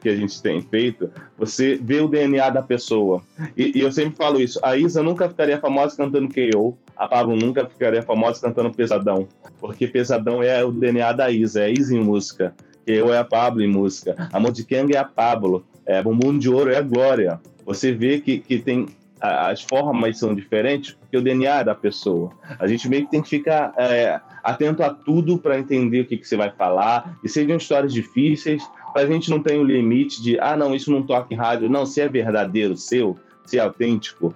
que 0.00 0.08
a 0.08 0.16
gente 0.16 0.40
tem 0.42 0.60
feito, 0.60 1.10
você 1.38 1.78
vê 1.80 2.00
o 2.00 2.08
DNA 2.08 2.50
da 2.50 2.62
pessoa. 2.62 3.22
E, 3.56 3.78
e, 3.78 3.80
eu 3.80 3.90
sempre 3.90 4.16
falo 4.16 4.40
isso: 4.40 4.60
a 4.62 4.76
Isa 4.76 5.02
nunca 5.02 5.28
ficaria 5.28 5.58
famosa 5.58 5.96
cantando 5.96 6.28
KO, 6.28 6.76
a 6.96 7.08
Pablo 7.08 7.36
nunca 7.36 7.66
ficaria 7.66 8.02
famosa 8.02 8.40
cantando 8.40 8.72
Pesadão, 8.72 9.26
porque 9.58 9.86
Pesadão 9.86 10.42
é 10.42 10.62
o 10.64 10.70
DNA 10.70 11.12
da 11.12 11.30
Isa, 11.30 11.62
é 11.62 11.64
a 11.66 11.70
Isa 11.70 11.96
em 11.96 12.00
música, 12.00 12.54
KO 12.86 13.12
é 13.12 13.18
a 13.18 13.24
Pablo 13.24 13.62
em 13.62 13.68
música, 13.68 14.14
a 14.32 14.40
Kang 14.64 14.94
é 14.94 14.98
a 14.98 15.04
Pablo, 15.04 15.64
é, 15.86 16.02
Bumbum 16.02 16.38
de 16.38 16.50
Ouro 16.50 16.70
é 16.70 16.76
a 16.76 16.82
Glória. 16.82 17.40
Você 17.64 17.92
vê 17.92 18.20
que, 18.20 18.38
que 18.38 18.58
tem 18.58 18.86
as 19.20 19.62
formas 19.62 20.18
são 20.18 20.34
diferentes 20.34 20.92
porque 20.92 21.16
o 21.16 21.22
DNA 21.22 21.60
é 21.60 21.64
da 21.64 21.74
pessoa. 21.74 22.30
A 22.58 22.66
gente 22.66 22.88
meio 22.88 23.04
que 23.04 23.10
tem 23.10 23.22
que 23.22 23.28
ficar 23.28 23.72
é, 23.76 24.20
atento 24.42 24.82
a 24.82 24.90
tudo 24.90 25.38
para 25.38 25.58
entender 25.58 26.00
o 26.00 26.06
que, 26.06 26.16
que 26.16 26.26
você 26.26 26.36
vai 26.36 26.50
falar. 26.50 27.18
E 27.22 27.28
sejam 27.28 27.56
histórias 27.56 27.92
difíceis, 27.92 28.62
a 28.94 29.04
gente 29.04 29.30
não 29.30 29.42
tem 29.42 29.58
o 29.58 29.64
limite 29.64 30.22
de, 30.22 30.38
ah, 30.40 30.56
não, 30.56 30.74
isso 30.74 30.90
não 30.90 31.02
toca 31.02 31.32
em 31.32 31.36
rádio. 31.36 31.68
Não, 31.68 31.84
se 31.84 32.00
é 32.00 32.08
verdadeiro 32.08 32.76
seu, 32.76 33.16
se 33.44 33.58
é 33.58 33.60
autêntico, 33.60 34.34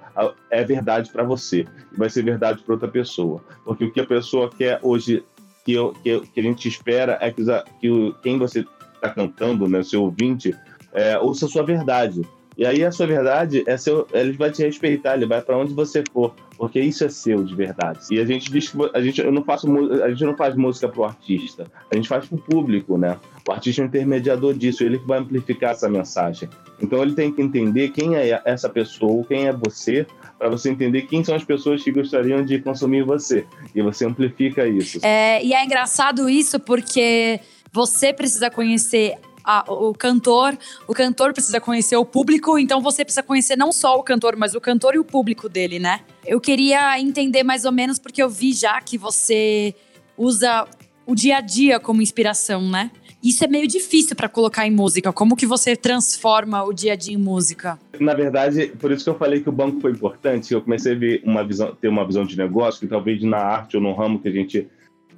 é 0.50 0.62
verdade 0.64 1.10
para 1.10 1.22
você. 1.22 1.66
Vai 1.96 2.10
ser 2.10 2.24
verdade 2.24 2.62
para 2.62 2.74
outra 2.74 2.88
pessoa. 2.88 3.42
Porque 3.64 3.84
o 3.84 3.92
que 3.92 4.00
a 4.00 4.06
pessoa 4.06 4.50
quer 4.50 4.78
hoje, 4.82 5.24
que, 5.64 5.72
eu, 5.72 5.92
que, 6.02 6.08
eu, 6.08 6.20
que 6.22 6.40
a 6.40 6.42
gente 6.42 6.68
espera, 6.68 7.18
é 7.20 7.30
que, 7.30 7.42
que 7.80 8.14
quem 8.22 8.38
você 8.38 8.66
está 8.94 9.10
cantando, 9.10 9.68
né, 9.68 9.82
seu 9.82 10.02
ouvinte, 10.02 10.54
é, 10.92 11.18
ouça 11.18 11.46
a 11.46 11.48
sua 11.48 11.62
verdade. 11.62 12.22
E 12.56 12.64
aí 12.64 12.84
a 12.84 12.92
sua 12.92 13.06
verdade 13.06 13.64
é 13.66 13.76
seu, 13.76 14.06
ele 14.12 14.32
vai 14.32 14.50
te 14.50 14.62
respeitar, 14.62 15.14
ele 15.14 15.26
vai 15.26 15.42
para 15.42 15.58
onde 15.58 15.74
você 15.74 16.04
for, 16.12 16.34
porque 16.56 16.78
isso 16.80 17.04
é 17.04 17.08
seu 17.08 17.42
de 17.44 17.54
verdade. 17.54 18.00
E 18.10 18.20
a 18.20 18.24
gente 18.24 18.50
diz 18.50 18.72
a 18.92 19.00
gente 19.00 19.20
eu 19.20 19.32
não 19.32 19.42
faço 19.42 19.66
a 20.02 20.08
gente 20.10 20.24
não 20.24 20.36
faz 20.36 20.54
música 20.54 20.88
pro 20.88 21.04
artista, 21.04 21.66
a 21.90 21.96
gente 21.96 22.08
faz 22.08 22.26
pro 22.26 22.38
público, 22.38 22.96
né? 22.96 23.18
O 23.46 23.52
artista 23.52 23.82
é 23.82 23.84
um 23.84 23.88
intermediador 23.88 24.54
disso, 24.54 24.84
ele 24.84 24.98
que 24.98 25.06
vai 25.06 25.18
amplificar 25.18 25.72
essa 25.72 25.88
mensagem. 25.88 26.48
Então 26.80 27.02
ele 27.02 27.14
tem 27.14 27.32
que 27.32 27.42
entender 27.42 27.88
quem 27.90 28.14
é 28.16 28.40
essa 28.44 28.68
pessoa, 28.68 29.24
quem 29.24 29.46
é 29.46 29.52
você, 29.52 30.06
para 30.38 30.48
você 30.48 30.70
entender 30.70 31.02
quem 31.02 31.24
são 31.24 31.34
as 31.34 31.44
pessoas 31.44 31.82
que 31.82 31.90
gostariam 31.90 32.44
de 32.44 32.60
consumir 32.60 33.04
você. 33.04 33.46
E 33.74 33.82
você 33.82 34.06
amplifica 34.06 34.66
isso. 34.66 34.98
É, 35.02 35.44
e 35.44 35.52
é 35.52 35.64
engraçado 35.64 36.28
isso 36.28 36.60
porque 36.60 37.40
você 37.72 38.12
precisa 38.12 38.50
conhecer 38.50 39.16
a, 39.44 39.64
o 39.70 39.92
cantor, 39.92 40.56
o 40.88 40.94
cantor 40.94 41.32
precisa 41.32 41.60
conhecer 41.60 41.96
o 41.96 42.04
público, 42.04 42.58
então 42.58 42.80
você 42.80 43.04
precisa 43.04 43.22
conhecer 43.22 43.56
não 43.56 43.70
só 43.70 43.96
o 43.96 44.02
cantor, 44.02 44.36
mas 44.36 44.54
o 44.54 44.60
cantor 44.60 44.94
e 44.94 44.98
o 44.98 45.04
público 45.04 45.48
dele, 45.48 45.78
né? 45.78 46.00
Eu 46.24 46.40
queria 46.40 46.98
entender 46.98 47.42
mais 47.42 47.64
ou 47.64 47.72
menos, 47.72 47.98
porque 47.98 48.22
eu 48.22 48.28
vi 48.28 48.52
já 48.52 48.80
que 48.80 48.96
você 48.96 49.74
usa 50.16 50.66
o 51.06 51.14
dia 51.14 51.36
a 51.36 51.40
dia 51.40 51.78
como 51.78 52.00
inspiração, 52.00 52.62
né? 52.68 52.90
Isso 53.22 53.42
é 53.42 53.46
meio 53.46 53.66
difícil 53.66 54.14
para 54.14 54.28
colocar 54.28 54.66
em 54.66 54.70
música. 54.70 55.10
Como 55.10 55.34
que 55.34 55.46
você 55.46 55.74
transforma 55.74 56.62
o 56.62 56.74
dia 56.74 56.92
a 56.92 56.96
dia 56.96 57.14
em 57.14 57.18
música? 57.18 57.78
Na 57.98 58.12
verdade, 58.12 58.66
por 58.78 58.92
isso 58.92 59.02
que 59.02 59.08
eu 59.08 59.16
falei 59.16 59.40
que 59.40 59.48
o 59.48 59.52
banco 59.52 59.80
foi 59.80 59.92
importante. 59.92 60.52
Eu 60.52 60.60
comecei 60.60 60.92
a 60.92 60.98
ver 60.98 61.22
uma 61.24 61.42
visão, 61.42 61.74
ter 61.74 61.88
uma 61.88 62.06
visão 62.06 62.24
de 62.24 62.36
negócio 62.36 62.80
que 62.80 62.86
talvez 62.86 63.22
na 63.22 63.38
arte 63.38 63.76
ou 63.78 63.82
no 63.82 63.94
ramo 63.94 64.18
que 64.18 64.28
a 64.28 64.30
gente 64.30 64.68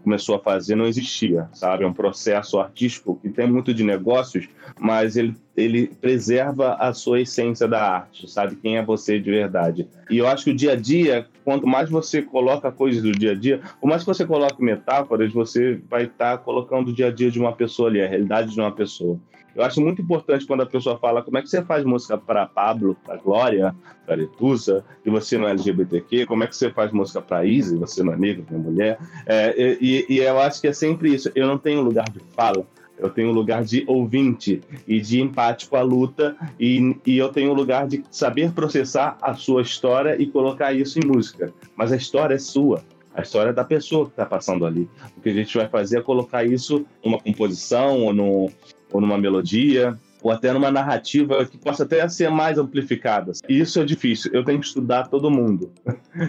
começou 0.07 0.37
a 0.37 0.39
fazer 0.39 0.77
não 0.77 0.87
existia, 0.87 1.49
sabe? 1.53 1.83
É 1.83 1.87
um 1.87 1.93
processo 1.93 2.61
artístico 2.61 3.19
que 3.21 3.29
tem 3.29 3.51
muito 3.51 3.75
de 3.75 3.83
negócios, 3.83 4.49
mas 4.79 5.17
ele, 5.17 5.35
ele 5.57 5.89
preserva 5.89 6.75
a 6.75 6.95
sua 6.95 7.21
essência 7.21 7.67
da 7.67 7.83
arte, 7.83 8.31
sabe? 8.31 8.55
Quem 8.55 8.77
é 8.77 8.85
você 8.85 9.19
de 9.19 9.29
verdade. 9.29 9.89
E 10.09 10.19
eu 10.19 10.29
acho 10.29 10.45
que 10.45 10.53
o 10.53 10.55
dia 10.55 10.75
a 10.75 10.77
dia, 10.77 11.27
quanto 11.45 11.67
mais 11.67 11.91
você 11.91 12.23
coloca 12.23 12.71
coisas 12.71 13.03
do 13.03 13.11
dia 13.11 13.33
a 13.33 13.35
dia, 13.35 13.61
por 13.81 13.89
mais 13.89 14.03
que 14.03 14.07
você 14.07 14.25
coloque 14.25 14.63
metáforas, 14.63 15.33
você 15.33 15.81
vai 15.91 16.05
estar 16.05 16.39
tá 16.39 16.39
colocando 16.39 16.91
o 16.91 16.93
dia 16.93 17.09
a 17.09 17.11
dia 17.11 17.29
de 17.29 17.41
uma 17.41 17.53
pessoa 17.53 17.89
ali, 17.89 18.01
a 18.01 18.07
realidade 18.07 18.55
de 18.55 18.61
uma 18.61 18.71
pessoa. 18.71 19.19
Eu 19.57 19.65
acho 19.65 19.81
muito 19.81 20.03
importante 20.03 20.45
quando 20.45 20.61
a 20.61 20.67
pessoa 20.67 20.99
fala 20.99 21.23
como 21.23 21.39
é 21.39 21.43
que 21.43 21.49
você 21.49 21.63
faz 21.63 21.83
música 21.83 22.19
para 22.19 22.45
Pablo, 22.45 22.95
para 23.03 23.17
Glória, 23.17 23.75
para 24.05 24.15
Letusa, 24.15 24.85
e 25.03 25.09
você 25.09 25.39
não 25.39 25.49
é 25.49 25.53
LGBTQ, 25.53 26.27
como 26.27 26.45
é 26.45 26.47
que 26.47 26.55
você 26.55 26.71
faz 26.71 26.93
música 26.93 27.23
para 27.23 27.47
Izzy, 27.47 27.75
você 27.75 28.03
não 28.03 28.13
é 28.13 28.17
negro, 28.19 28.45
não 28.51 28.59
é 28.59 28.63
mulher. 28.63 28.99
É, 29.25 29.79
e, 29.81 30.05
e 30.11 30.19
eu 30.19 30.39
acho 30.39 30.61
que 30.61 30.69
é 30.69 30.75
sempre 30.75 31.15
isso. 31.15 31.33
Eu 31.35 31.47
não 31.47 31.57
tenho 31.57 31.81
lugar 31.81 32.05
de 32.11 32.21
fala, 32.35 32.67
eu 32.99 33.09
tenho 33.09 33.31
um 33.31 33.33
lugar 33.33 33.65
de 33.65 33.83
ouvinte 33.87 34.61
e 34.87 35.01
de 35.01 35.23
empático 35.23 35.75
à 35.75 35.81
luta, 35.81 36.37
e, 36.61 36.95
e 37.07 37.17
eu 37.17 37.31
tenho 37.31 37.51
um 37.51 37.55
lugar 37.55 37.89
de 37.89 38.05
saber 38.11 38.53
processar 38.53 39.17
a 39.23 39.33
sua 39.33 39.63
história 39.63 40.21
e 40.21 40.27
colocar 40.27 40.75
isso 40.75 40.99
em 40.99 41.07
música. 41.07 41.51
Mas 41.75 41.93
a 41.93 41.97
história 41.97 42.35
é 42.35 42.39
sua. 42.39 42.85
A 43.15 43.23
história 43.23 43.49
é 43.49 43.55
da 43.55 43.65
pessoa 43.65 44.05
que 44.05 44.11
está 44.11 44.27
passando 44.27 44.67
ali. 44.67 44.87
O 45.17 45.23
que 45.23 45.31
a 45.31 45.33
gente 45.33 45.57
vai 45.57 45.67
fazer 45.67 46.01
é 46.01 46.03
colocar 46.03 46.45
isso 46.45 46.85
numa 47.03 47.19
composição 47.19 48.03
ou, 48.03 48.13
no, 48.13 48.51
ou 48.93 49.01
numa 49.01 49.19
melodia, 49.19 49.99
ou 50.23 50.31
até 50.31 50.53
numa 50.53 50.71
narrativa 50.71 51.45
que 51.45 51.59
possa 51.59 51.85
até 51.85 52.09
ser 52.09 52.31
mais 52.31 52.59
amplificada. 52.59 53.33
Isso 53.49 53.81
é 53.81 53.85
difícil, 53.85 54.31
eu 54.33 54.45
tenho 54.45 54.59
que 54.59 54.67
estudar 54.67 55.09
todo 55.09 55.31
mundo. 55.31 55.71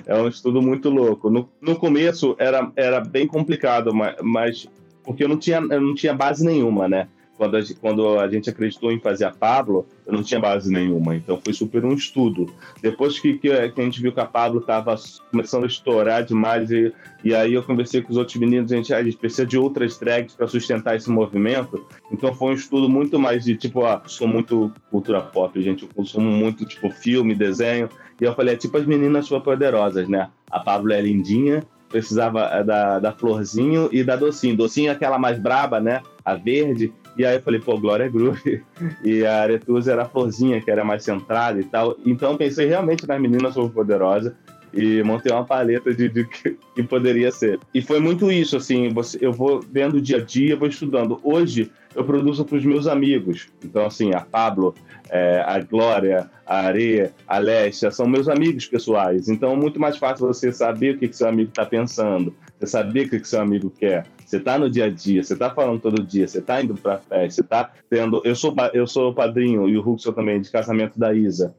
é 0.05 0.15
um 0.15 0.27
estudo 0.27 0.61
muito 0.61 0.89
louco. 0.89 1.29
No, 1.29 1.49
no 1.61 1.75
começo 1.75 2.35
era, 2.37 2.71
era 2.75 2.99
bem 2.99 3.25
complicado, 3.27 3.93
mas, 3.93 4.15
mas 4.21 4.67
porque 5.03 5.23
eu 5.23 5.29
não, 5.29 5.37
tinha, 5.37 5.57
eu 5.57 5.81
não 5.81 5.95
tinha 5.95 6.13
base 6.13 6.45
nenhuma, 6.45 6.87
né? 6.87 7.07
Quando 7.37 7.55
a, 7.57 7.61
quando 7.79 8.19
a 8.19 8.27
gente 8.27 8.49
acreditou 8.49 8.91
em 8.91 8.99
fazer 8.99 9.25
a 9.25 9.31
Pablo, 9.31 9.85
eu 10.05 10.13
não 10.13 10.23
tinha 10.23 10.39
base 10.39 10.71
nenhuma, 10.71 11.15
então 11.15 11.39
foi 11.43 11.53
super 11.53 11.85
um 11.85 11.93
estudo. 11.93 12.51
Depois 12.81 13.19
que, 13.19 13.37
que, 13.37 13.51
a 13.51 13.67
gente 13.67 14.01
viu 14.01 14.11
que 14.11 14.19
a 14.19 14.25
Pablo 14.25 14.59
estava 14.59 14.95
começando 15.31 15.63
a 15.63 15.67
estourar 15.67 16.23
demais, 16.23 16.71
e, 16.71 16.91
e 17.23 17.33
aí 17.33 17.53
eu 17.53 17.63
conversei 17.63 18.01
com 18.01 18.11
os 18.11 18.17
outros 18.17 18.37
meninos, 18.37 18.71
a 18.71 18.75
gente, 18.75 18.93
a 18.93 19.03
gente 19.03 19.17
precisa 19.17 19.45
de 19.45 19.57
outras 19.57 19.97
drags 19.97 20.35
para 20.35 20.47
sustentar 20.47 20.95
esse 20.95 21.09
movimento, 21.09 21.85
então 22.11 22.33
foi 22.33 22.51
um 22.51 22.55
estudo 22.55 22.89
muito 22.89 23.19
mais 23.19 23.45
de 23.45 23.55
tipo, 23.55 23.85
ah, 23.85 24.01
sou 24.05 24.27
muito 24.27 24.71
cultura 24.89 25.21
pop, 25.21 25.61
gente, 25.61 25.83
eu 25.83 25.89
consumo 25.93 26.29
muito 26.29 26.65
tipo 26.65 26.89
filme, 26.89 27.35
desenho, 27.35 27.89
e 28.19 28.23
eu 28.23 28.33
falei, 28.33 28.55
é 28.55 28.57
tipo 28.57 28.77
as 28.77 28.85
meninas 28.85 29.29
poderosas, 29.29 30.09
né? 30.09 30.29
A 30.49 30.59
Pablo 30.59 30.91
é 30.91 30.99
lindinha, 30.99 31.63
precisava 31.89 32.45
eh, 32.51 32.63
da, 32.63 32.99
da 32.99 33.11
florzinho 33.11 33.89
e 33.91 34.03
da 34.03 34.15
docinho. 34.15 34.55
Docinho 34.55 34.89
é 34.89 34.91
aquela 34.91 35.17
mais 35.17 35.39
braba, 35.39 35.79
né? 35.79 36.01
A 36.23 36.35
verde. 36.35 36.93
E 37.17 37.25
aí 37.25 37.37
eu 37.37 37.41
falei, 37.41 37.59
pô, 37.59 37.77
Glória 37.79 38.07
Groove. 38.07 38.63
E 39.03 39.25
a 39.25 39.41
Aretusa 39.41 39.91
era 39.91 40.03
a 40.03 40.09
florzinha, 40.09 40.61
que 40.61 40.69
era 40.69 40.83
mais 40.83 41.03
centrada 41.03 41.59
e 41.59 41.63
tal. 41.63 41.97
Então 42.05 42.37
pensei 42.37 42.67
realmente 42.67 43.07
nas 43.07 43.19
meninas 43.19 43.55
poderosa 43.55 44.35
e 44.73 45.01
montei 45.01 45.31
uma 45.31 45.45
paleta 45.45 45.93
de, 45.93 46.09
de 46.09 46.25
que 46.25 46.83
poderia 46.83 47.31
ser. 47.31 47.59
E 47.73 47.81
foi 47.81 47.99
muito 47.99 48.31
isso, 48.31 48.57
assim, 48.57 48.89
você, 48.89 49.17
eu 49.21 49.33
vou 49.33 49.59
vendo 49.61 49.95
o 49.95 50.01
dia 50.01 50.17
a 50.17 50.23
dia, 50.23 50.55
vou 50.55 50.67
estudando. 50.67 51.19
Hoje 51.23 51.71
eu 51.95 52.03
produzo 52.03 52.45
para 52.45 52.57
os 52.57 52.65
meus 52.65 52.85
amigos. 52.85 53.47
Então, 53.63 53.85
assim, 53.85 54.13
a 54.13 54.21
Pablo, 54.21 54.75
é, 55.09 55.41
a 55.45 55.59
Glória, 55.59 56.29
a 56.45 56.59
Areia, 56.59 57.11
a 57.27 57.39
Lécia, 57.39 57.89
são 57.89 58.07
meus 58.07 58.29
amigos 58.29 58.67
pessoais. 58.67 59.27
Então 59.29 59.53
é 59.53 59.55
muito 59.55 59.79
mais 59.79 59.97
fácil 59.97 60.27
você 60.27 60.51
saber 60.51 60.95
o 60.95 60.97
que, 60.99 61.07
que 61.07 61.15
seu 61.15 61.27
amigo 61.27 61.49
está 61.49 61.65
pensando, 61.65 62.35
você 62.59 62.67
saber 62.67 63.07
o 63.07 63.09
que, 63.09 63.19
que 63.19 63.27
seu 63.27 63.41
amigo 63.41 63.71
quer. 63.71 64.05
Você 64.27 64.37
está 64.37 64.59
no 64.59 64.69
dia 64.69 64.85
a 64.85 64.89
dia, 64.89 65.23
você 65.23 65.33
está 65.33 65.49
falando 65.49 65.79
todo 65.79 66.03
dia, 66.03 66.27
você 66.27 66.39
está 66.39 66.61
indo 66.61 66.73
para 66.75 66.97
festa, 66.97 67.35
você 67.35 67.41
está 67.41 67.71
tendo. 67.89 68.21
Eu 68.25 68.35
sou, 68.35 68.53
eu 68.73 68.85
sou 68.85 69.13
padrinho 69.13 69.69
e 69.69 69.77
o 69.77 69.81
Ruxel 69.81 70.11
também 70.11 70.41
de 70.41 70.51
casamento 70.51 70.99
da 70.99 71.13
Isa 71.13 71.55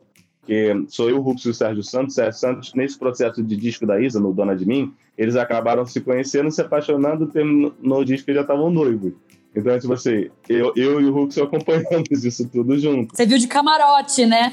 que 0.48 0.87
sou 0.88 1.11
eu, 1.11 1.18
o 1.18 1.20
Rux 1.20 1.44
e 1.44 1.50
o 1.50 1.54
Sérgio 1.54 1.83
Santos. 1.83 2.14
Sérgio 2.14 2.40
Santos, 2.40 2.72
nesse 2.72 2.98
processo 2.98 3.42
de 3.42 3.54
disco 3.54 3.87
da 3.87 4.00
Isa, 4.00 4.18
no 4.18 4.33
Dona 4.33 4.57
de 4.57 4.64
Mim, 4.64 4.94
eles 5.16 5.37
acabaram 5.37 5.85
se 5.85 6.00
conhecendo, 6.00 6.50
se 6.50 6.62
apaixonando, 6.62 7.26
terminou 7.26 7.74
no 7.83 8.02
disco 8.02 8.24
que 8.24 8.33
já 8.33 8.40
estavam 8.40 8.70
noivos. 8.70 9.12
Então, 9.54 9.78
tipo 9.78 9.92
assim, 9.92 10.31
eu, 10.48 10.72
eu 10.74 11.02
e 11.02 11.04
o 11.04 11.12
Rux 11.12 11.37
acompanhamos 11.38 12.24
isso 12.24 12.48
tudo 12.48 12.78
junto. 12.78 13.14
Você 13.14 13.26
viu 13.26 13.37
de 13.37 13.46
camarote, 13.46 14.24
né? 14.24 14.50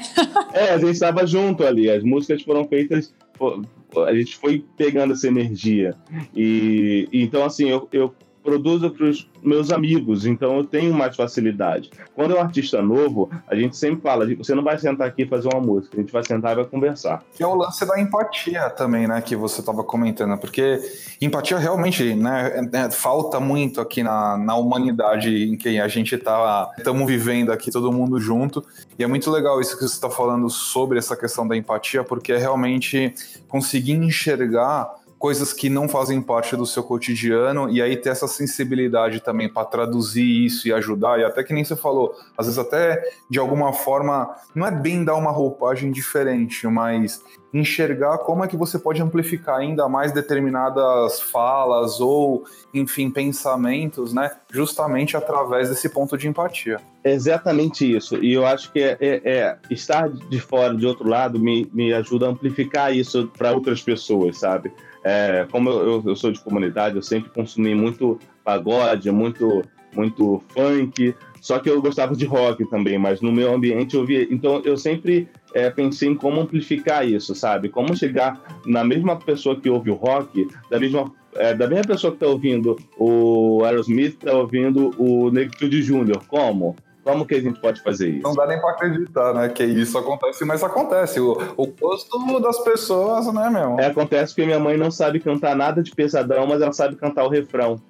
é, 0.52 0.74
a 0.74 0.78
gente 0.78 0.90
estava 0.90 1.26
junto 1.26 1.64
ali. 1.64 1.88
As 1.88 2.02
músicas 2.02 2.42
foram 2.42 2.68
feitas. 2.68 3.14
A 4.04 4.14
gente 4.14 4.36
foi 4.36 4.64
pegando 4.76 5.12
essa 5.12 5.28
energia. 5.28 5.94
E 6.34 7.08
então, 7.12 7.44
assim, 7.44 7.68
eu, 7.68 7.88
eu 7.92 8.14
produzo 8.46 8.90
para 8.90 9.06
os 9.06 9.28
meus 9.42 9.72
amigos, 9.72 10.24
então 10.24 10.58
eu 10.58 10.64
tenho 10.64 10.94
mais 10.94 11.16
facilidade. 11.16 11.90
Quando 12.14 12.34
é 12.34 12.38
um 12.38 12.40
artista 12.40 12.80
novo, 12.80 13.28
a 13.48 13.56
gente 13.56 13.76
sempre 13.76 14.00
fala: 14.00 14.24
você 14.36 14.54
não 14.54 14.62
vai 14.62 14.78
sentar 14.78 15.08
aqui 15.08 15.22
e 15.22 15.26
fazer 15.26 15.48
uma 15.52 15.60
música, 15.60 15.96
a 15.96 16.00
gente 16.00 16.12
vai 16.12 16.24
sentar 16.24 16.52
e 16.52 16.54
vai 16.54 16.64
conversar. 16.64 17.24
Que 17.34 17.42
é 17.42 17.46
o 17.46 17.56
lance 17.56 17.84
da 17.84 18.00
empatia 18.00 18.70
também, 18.70 19.08
né, 19.08 19.20
que 19.20 19.34
você 19.34 19.60
estava 19.60 19.82
comentando, 19.82 20.38
porque 20.38 20.78
empatia 21.20 21.58
realmente, 21.58 22.14
né, 22.14 22.68
é, 22.72 22.76
é, 22.78 22.90
falta 22.90 23.40
muito 23.40 23.80
aqui 23.80 24.02
na, 24.02 24.36
na 24.36 24.54
humanidade 24.54 25.44
em 25.44 25.56
que 25.56 25.80
a 25.80 25.88
gente 25.88 26.14
está 26.14 26.70
estamos 26.78 27.06
vivendo 27.06 27.50
aqui 27.50 27.72
todo 27.72 27.92
mundo 27.92 28.20
junto, 28.20 28.64
e 28.96 29.02
é 29.02 29.06
muito 29.06 29.28
legal 29.30 29.60
isso 29.60 29.76
que 29.76 29.82
você 29.82 29.94
está 29.94 30.08
falando 30.08 30.48
sobre 30.48 30.98
essa 30.98 31.16
questão 31.16 31.46
da 31.48 31.56
empatia, 31.56 32.04
porque 32.04 32.32
é 32.32 32.38
realmente 32.38 33.12
conseguir 33.48 33.94
enxergar 33.94 34.88
coisas 35.18 35.52
que 35.52 35.68
não 35.68 35.88
fazem 35.88 36.20
parte 36.20 36.56
do 36.56 36.66
seu 36.66 36.82
cotidiano 36.82 37.70
e 37.70 37.80
aí 37.80 37.96
ter 37.96 38.10
essa 38.10 38.28
sensibilidade 38.28 39.20
também 39.20 39.48
para 39.48 39.64
traduzir 39.64 40.44
isso 40.44 40.68
e 40.68 40.72
ajudar 40.72 41.18
e 41.18 41.24
até 41.24 41.42
que 41.42 41.54
nem 41.54 41.64
você 41.64 41.74
falou, 41.74 42.14
às 42.36 42.46
vezes 42.46 42.58
até 42.58 43.02
de 43.28 43.38
alguma 43.38 43.72
forma 43.72 44.34
não 44.54 44.66
é 44.66 44.70
bem 44.70 45.04
dar 45.04 45.14
uma 45.16 45.30
roupagem 45.30 45.90
diferente, 45.90 46.66
mas 46.66 47.22
enxergar 47.52 48.18
como 48.18 48.44
é 48.44 48.48
que 48.48 48.56
você 48.56 48.78
pode 48.78 49.00
amplificar 49.00 49.58
ainda 49.58 49.88
mais 49.88 50.12
determinadas 50.12 51.20
falas 51.20 52.00
ou, 52.00 52.44
enfim, 52.74 53.10
pensamentos, 53.10 54.12
né? 54.12 54.30
Justamente 54.52 55.16
através 55.16 55.68
desse 55.68 55.88
ponto 55.88 56.18
de 56.18 56.28
empatia. 56.28 56.80
É 57.02 57.12
exatamente 57.12 57.96
isso. 57.96 58.22
E 58.22 58.32
eu 58.32 58.44
acho 58.44 58.72
que 58.72 58.80
é, 58.80 58.98
é, 59.00 59.20
é 59.24 59.58
estar 59.70 60.08
de 60.08 60.40
fora, 60.40 60.74
de 60.74 60.86
outro 60.86 61.08
lado, 61.08 61.38
me, 61.38 61.70
me 61.72 61.92
ajuda 61.92 62.26
a 62.26 62.30
amplificar 62.30 62.94
isso 62.94 63.30
para 63.36 63.52
outras 63.52 63.80
pessoas, 63.80 64.38
sabe? 64.38 64.72
É, 65.08 65.46
como 65.52 65.70
eu, 65.70 66.02
eu, 66.04 66.16
sou 66.16 66.32
de 66.32 66.40
comunidade, 66.40 66.96
eu 66.96 67.02
sempre 67.02 67.30
consumi 67.30 67.76
muito 67.76 68.18
pagode, 68.42 69.08
muito, 69.12 69.62
muito 69.94 70.42
funk, 70.48 71.14
só 71.40 71.60
que 71.60 71.70
eu 71.70 71.80
gostava 71.80 72.16
de 72.16 72.24
rock 72.24 72.68
também, 72.68 72.98
mas 72.98 73.20
no 73.20 73.30
meu 73.30 73.54
ambiente 73.54 73.94
eu 73.94 74.04
via. 74.04 74.26
Então 74.28 74.60
eu 74.64 74.76
sempre 74.76 75.28
é, 75.54 75.70
pensei 75.70 76.08
em 76.08 76.16
como 76.16 76.40
amplificar 76.40 77.08
isso, 77.08 77.36
sabe? 77.36 77.68
Como 77.68 77.94
chegar 77.94 78.42
na 78.66 78.82
mesma 78.82 79.14
pessoa 79.14 79.54
que 79.54 79.70
ouve 79.70 79.92
o 79.92 79.94
rock, 79.94 80.48
da 80.68 80.80
mesma, 80.80 81.08
é, 81.36 81.54
da 81.54 81.68
mesma 81.68 81.84
pessoa 81.84 82.10
que 82.10 82.16
está 82.16 82.26
ouvindo 82.26 82.76
o 82.98 83.62
Aerosmith, 83.64 84.14
está 84.14 84.32
ouvindo 84.32 84.92
o 84.98 85.30
Negritude 85.30 85.82
Júnior. 85.82 86.20
Como? 86.26 86.74
Como 87.06 87.24
que 87.24 87.36
a 87.36 87.40
gente 87.40 87.60
pode 87.60 87.80
fazer 87.82 88.08
isso? 88.08 88.22
Não 88.24 88.34
dá 88.34 88.48
nem 88.48 88.60
para 88.60 88.72
acreditar, 88.72 89.32
né? 89.32 89.48
Que 89.48 89.62
isso 89.62 89.96
acontece, 89.96 90.44
mas 90.44 90.64
acontece. 90.64 91.20
O, 91.20 91.38
o 91.56 91.68
gosto 91.68 92.40
das 92.40 92.58
pessoas, 92.64 93.32
né, 93.32 93.48
meu? 93.48 93.78
É, 93.78 93.86
acontece 93.86 94.34
que 94.34 94.44
minha 94.44 94.58
mãe 94.58 94.76
não 94.76 94.90
sabe 94.90 95.20
cantar 95.20 95.54
nada 95.54 95.84
de 95.84 95.92
pesadão, 95.92 96.48
mas 96.48 96.60
ela 96.60 96.72
sabe 96.72 96.96
cantar 96.96 97.22
o 97.22 97.28
refrão. 97.28 97.80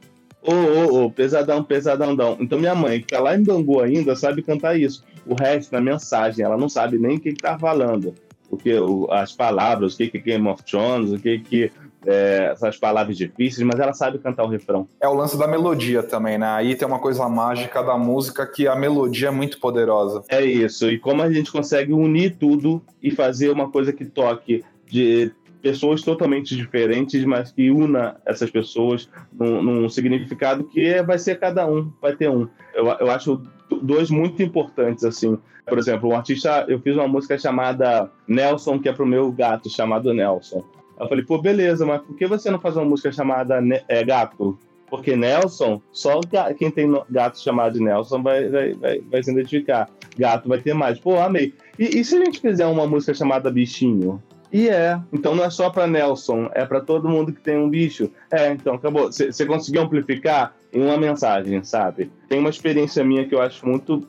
Ô, 0.43 0.53
ô, 0.53 1.05
ô, 1.05 1.11
pesadão, 1.11 1.65
pesadão, 1.65 2.15
dão. 2.15 2.37
Então 2.39 2.59
minha 2.59 2.75
mãe, 2.75 3.01
que 3.01 3.07
tá 3.07 3.19
lá 3.19 3.35
em 3.35 3.43
Bangu 3.43 3.81
ainda, 3.81 4.15
sabe 4.15 4.43
cantar 4.43 4.79
isso. 4.79 5.03
O 5.25 5.35
resto 5.35 5.75
é 5.75 5.81
mensagem, 5.81 6.45
ela 6.45 6.59
não 6.59 6.69
sabe 6.69 6.99
nem 6.99 7.17
o 7.17 7.21
que, 7.21 7.33
que 7.33 7.41
tá 7.41 7.59
falando. 7.59 8.15
O 8.51 8.59
que, 8.59 8.79
o, 8.79 9.11
as 9.11 9.33
palavras, 9.33 9.95
o 9.95 9.97
que, 9.97 10.09
que 10.09 10.19
é 10.19 10.21
Game 10.21 10.47
of 10.47 10.63
Thrones, 10.63 11.11
o 11.11 11.19
que, 11.19 11.39
que 11.39 11.73
é, 12.07 12.51
essas 12.53 12.77
palavras 12.79 13.17
difíceis, 13.17 13.67
mas 13.67 13.81
ela 13.81 13.93
sabe 13.93 14.19
cantar 14.19 14.45
o 14.45 14.49
refrão. 14.49 14.89
É 15.01 15.09
o 15.09 15.15
lance 15.15 15.37
da 15.39 15.47
melodia 15.47 16.03
também, 16.03 16.39
né? 16.39 16.47
Aí 16.47 16.75
tem 16.75 16.87
uma 16.87 17.01
coisa 17.01 17.29
mágica 17.29 17.83
da 17.83 17.99
música 17.99 18.47
que 18.47 18.69
a 18.69 18.77
melodia 18.77 19.29
é 19.29 19.31
muito 19.31 19.59
poderosa. 19.59 20.23
É 20.29 20.45
isso. 20.45 20.89
E 20.91 20.99
como 20.99 21.23
a 21.23 21.31
gente 21.31 21.51
consegue 21.51 21.93
unir 21.93 22.37
tudo 22.39 22.83
e 23.03 23.11
fazer 23.11 23.51
uma 23.51 23.71
coisa 23.71 23.93
que 23.93 24.05
toque 24.05 24.65
de 24.87 25.33
pessoas 25.61 26.03
totalmente 26.03 26.55
diferentes, 26.55 27.25
mas 27.25 27.51
que 27.51 27.71
una 27.71 28.17
essas 28.25 28.51
pessoas 28.51 29.11
num, 29.33 29.63
num 29.63 29.89
significado 29.89 30.65
que 30.65 31.03
vai 31.03 31.19
ser 31.19 31.41
cada 31.41 31.67
um, 31.67 31.91
vai 32.01 32.15
ter 32.15 32.31
um. 32.31 32.47
Eu, 32.73 32.87
eu 33.01 33.11
acho 33.11 33.43
dois 33.83 34.11
muito 34.11 34.43
importantes, 34.43 35.03
assim. 35.03 35.37
Por 35.67 35.79
exemplo, 35.79 36.09
um 36.09 36.15
artista, 36.15 36.65
eu 36.69 36.79
fiz 36.79 36.95
uma 36.95 37.09
música 37.09 37.37
chamada 37.37 38.09
Nelson, 38.29 38.79
que 38.79 38.89
é 38.89 38.93
pro 38.93 39.05
meu 39.05 39.33
gato, 39.33 39.69
chamado 39.69 40.15
Nelson. 40.15 40.65
Eu 40.99 41.09
falei, 41.09 41.25
pô, 41.25 41.39
beleza, 41.39 41.85
mas 41.85 42.01
por 42.03 42.17
que 42.17 42.27
você 42.27 42.51
não 42.51 42.59
faz 42.59 42.77
uma 42.77 42.85
música 42.85 43.13
chamada 43.13 43.63
é, 43.89 44.05
Gato? 44.05 44.59
Porque 44.89 45.17
Nelson, 45.17 45.83
só 45.91 46.21
quem 46.57 46.71
tem 46.71 46.91
gato 47.11 47.41
chamado 47.41 47.75
de 47.75 47.81
Nelson 47.81 48.23
vai, 48.23 48.49
vai, 48.49 48.73
vai, 48.75 49.01
vai 49.01 49.23
se 49.23 49.33
identificar. 49.33 49.91
Gato 50.17 50.49
vai 50.49 50.61
ter 50.61 50.75
mais. 50.75 50.99
Pô, 50.99 51.19
amei. 51.19 51.53
E, 51.79 51.99
e 51.99 52.05
se 52.05 52.17
a 52.17 52.25
gente 52.25 52.41
fizer 52.41 52.67
uma 52.67 52.87
música 52.87 53.13
chamada 53.13 53.51
Bichinho? 53.51 54.23
E 54.53 54.69
é. 54.69 54.99
Então 55.13 55.35
não 55.35 55.45
é 55.45 55.51
só 55.51 55.71
para 55.71 55.87
Nelson, 55.87 56.49
é 56.55 56.65
para 56.65 56.81
todo 56.81 57.09
mundo 57.09 57.33
que 57.33 57.41
tem 57.41 57.59
um 57.59 57.69
bicho. 57.69 58.11
É, 58.31 58.53
então 58.53 58.75
acabou. 58.75 59.11
Você 59.11 59.45
conseguiu 59.45 59.83
amplificar 59.83 60.55
em 60.73 60.83
uma 60.83 60.97
mensagem, 60.97 61.63
sabe? 61.65 62.11
Tem 62.29 62.39
uma 62.39 62.51
experiência 62.51 63.05
minha 63.05 63.27
que 63.27 63.35
eu 63.35 63.43
acho 63.43 63.67
muito. 63.67 64.07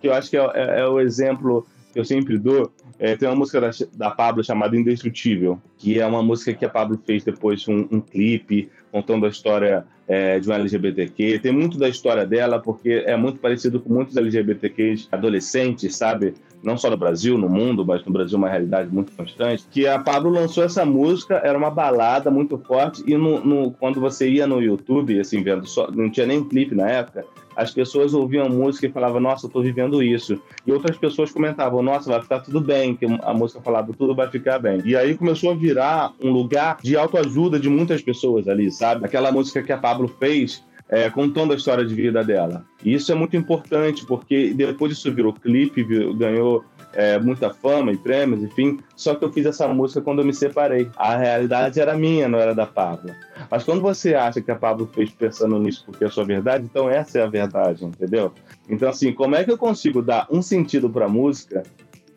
que 0.00 0.08
eu 0.08 0.12
acho 0.12 0.30
que 0.30 0.36
é, 0.36 0.50
é, 0.54 0.80
é 0.80 0.86
o 0.86 1.00
exemplo 1.00 1.66
que 1.92 1.98
eu 1.98 2.04
sempre 2.04 2.38
dou. 2.38 2.70
É, 3.00 3.16
tem 3.16 3.26
uma 3.26 3.34
música 3.34 3.58
da, 3.58 3.70
da 3.94 4.10
Pablo 4.10 4.44
chamada 4.44 4.76
Indestrutível, 4.76 5.58
que 5.78 5.98
é 5.98 6.06
uma 6.06 6.22
música 6.22 6.52
que 6.52 6.66
a 6.66 6.68
Pablo 6.68 7.00
fez 7.06 7.24
depois 7.24 7.66
um, 7.66 7.88
um 7.90 7.98
clipe 7.98 8.68
contando 8.92 9.24
a 9.24 9.30
história 9.30 9.86
é, 10.06 10.38
de 10.38 10.50
um 10.50 10.52
LGBTQ. 10.52 11.38
Tem 11.38 11.50
muito 11.50 11.78
da 11.78 11.88
história 11.88 12.26
dela, 12.26 12.60
porque 12.60 13.02
é 13.06 13.16
muito 13.16 13.40
parecido 13.40 13.80
com 13.80 13.94
muitos 13.94 14.16
LGBTQs 14.18 15.08
adolescentes, 15.10 15.96
sabe? 15.96 16.34
Não 16.62 16.76
só 16.76 16.90
no 16.90 16.96
Brasil, 16.98 17.38
no 17.38 17.48
mundo, 17.48 17.86
mas 17.86 18.04
no 18.04 18.12
Brasil 18.12 18.34
é 18.34 18.38
uma 18.38 18.50
realidade 18.50 18.92
muito 18.92 19.12
constante. 19.12 19.64
Que 19.70 19.86
a 19.86 19.98
Pablo 19.98 20.30
lançou 20.30 20.62
essa 20.62 20.84
música, 20.84 21.36
era 21.36 21.56
uma 21.56 21.70
balada 21.70 22.30
muito 22.30 22.58
forte, 22.58 23.02
e 23.06 23.16
no, 23.16 23.42
no, 23.42 23.70
quando 23.70 23.98
você 23.98 24.28
ia 24.28 24.46
no 24.46 24.60
YouTube, 24.60 25.18
assim, 25.18 25.42
vendo 25.42 25.66
só, 25.66 25.90
não 25.90 26.10
tinha 26.10 26.26
nem 26.26 26.44
clipe 26.44 26.74
na 26.74 26.86
época, 26.86 27.24
as 27.60 27.70
pessoas 27.70 28.14
ouviam 28.14 28.46
a 28.46 28.48
música 28.48 28.86
e 28.86 28.90
falavam, 28.90 29.20
nossa, 29.20 29.46
eu 29.46 29.50
tô 29.50 29.60
vivendo 29.60 30.02
isso. 30.02 30.40
E 30.66 30.72
outras 30.72 30.96
pessoas 30.96 31.30
comentavam, 31.30 31.82
nossa, 31.82 32.10
vai 32.10 32.22
ficar 32.22 32.40
tudo 32.40 32.58
bem, 32.58 32.96
que 32.96 33.04
a 33.04 33.34
música 33.34 33.60
falava, 33.60 33.92
tudo 33.92 34.14
vai 34.14 34.30
ficar 34.30 34.58
bem. 34.58 34.80
E 34.82 34.96
aí 34.96 35.14
começou 35.14 35.50
a 35.50 35.54
virar 35.54 36.14
um 36.22 36.30
lugar 36.30 36.78
de 36.82 36.96
autoajuda 36.96 37.60
de 37.60 37.68
muitas 37.68 38.00
pessoas 38.00 38.48
ali, 38.48 38.70
sabe? 38.70 39.04
Aquela 39.04 39.30
música 39.30 39.62
que 39.62 39.70
a 39.70 39.76
Pablo 39.76 40.08
fez, 40.08 40.64
é, 40.88 41.10
contando 41.10 41.52
a 41.52 41.56
história 41.56 41.84
de 41.84 41.94
vida 41.94 42.24
dela. 42.24 42.64
E 42.82 42.94
isso 42.94 43.12
é 43.12 43.14
muito 43.14 43.36
importante, 43.36 44.06
porque 44.06 44.54
depois 44.54 44.92
isso 44.92 45.12
virou 45.12 45.32
clipe, 45.34 45.84
ganhou 46.14 46.64
é, 46.92 47.18
muita 47.18 47.50
fama 47.50 47.92
e 47.92 47.96
prêmios, 47.96 48.42
enfim. 48.42 48.78
Só 48.96 49.14
que 49.14 49.24
eu 49.24 49.32
fiz 49.32 49.46
essa 49.46 49.66
música 49.68 50.00
quando 50.00 50.20
eu 50.20 50.24
me 50.24 50.34
separei. 50.34 50.90
A 50.96 51.16
realidade 51.16 51.80
era 51.80 51.96
minha, 51.96 52.28
não 52.28 52.38
era 52.38 52.54
da 52.54 52.66
Pablo. 52.66 53.14
Mas 53.50 53.64
quando 53.64 53.80
você 53.80 54.14
acha 54.14 54.40
que 54.40 54.50
a 54.50 54.56
Pablo 54.56 54.88
fez 54.92 55.10
pensando 55.10 55.58
nisso 55.58 55.84
porque 55.86 56.04
é 56.04 56.06
a 56.06 56.10
sua 56.10 56.24
verdade, 56.24 56.64
então 56.64 56.88
essa 56.88 57.18
é 57.18 57.22
a 57.22 57.28
verdade, 57.28 57.84
entendeu? 57.84 58.32
Então, 58.68 58.88
assim, 58.88 59.12
como 59.12 59.34
é 59.34 59.44
que 59.44 59.50
eu 59.50 59.58
consigo 59.58 60.02
dar 60.02 60.26
um 60.30 60.42
sentido 60.42 60.88
para 60.90 61.06
a 61.06 61.08
música 61.08 61.62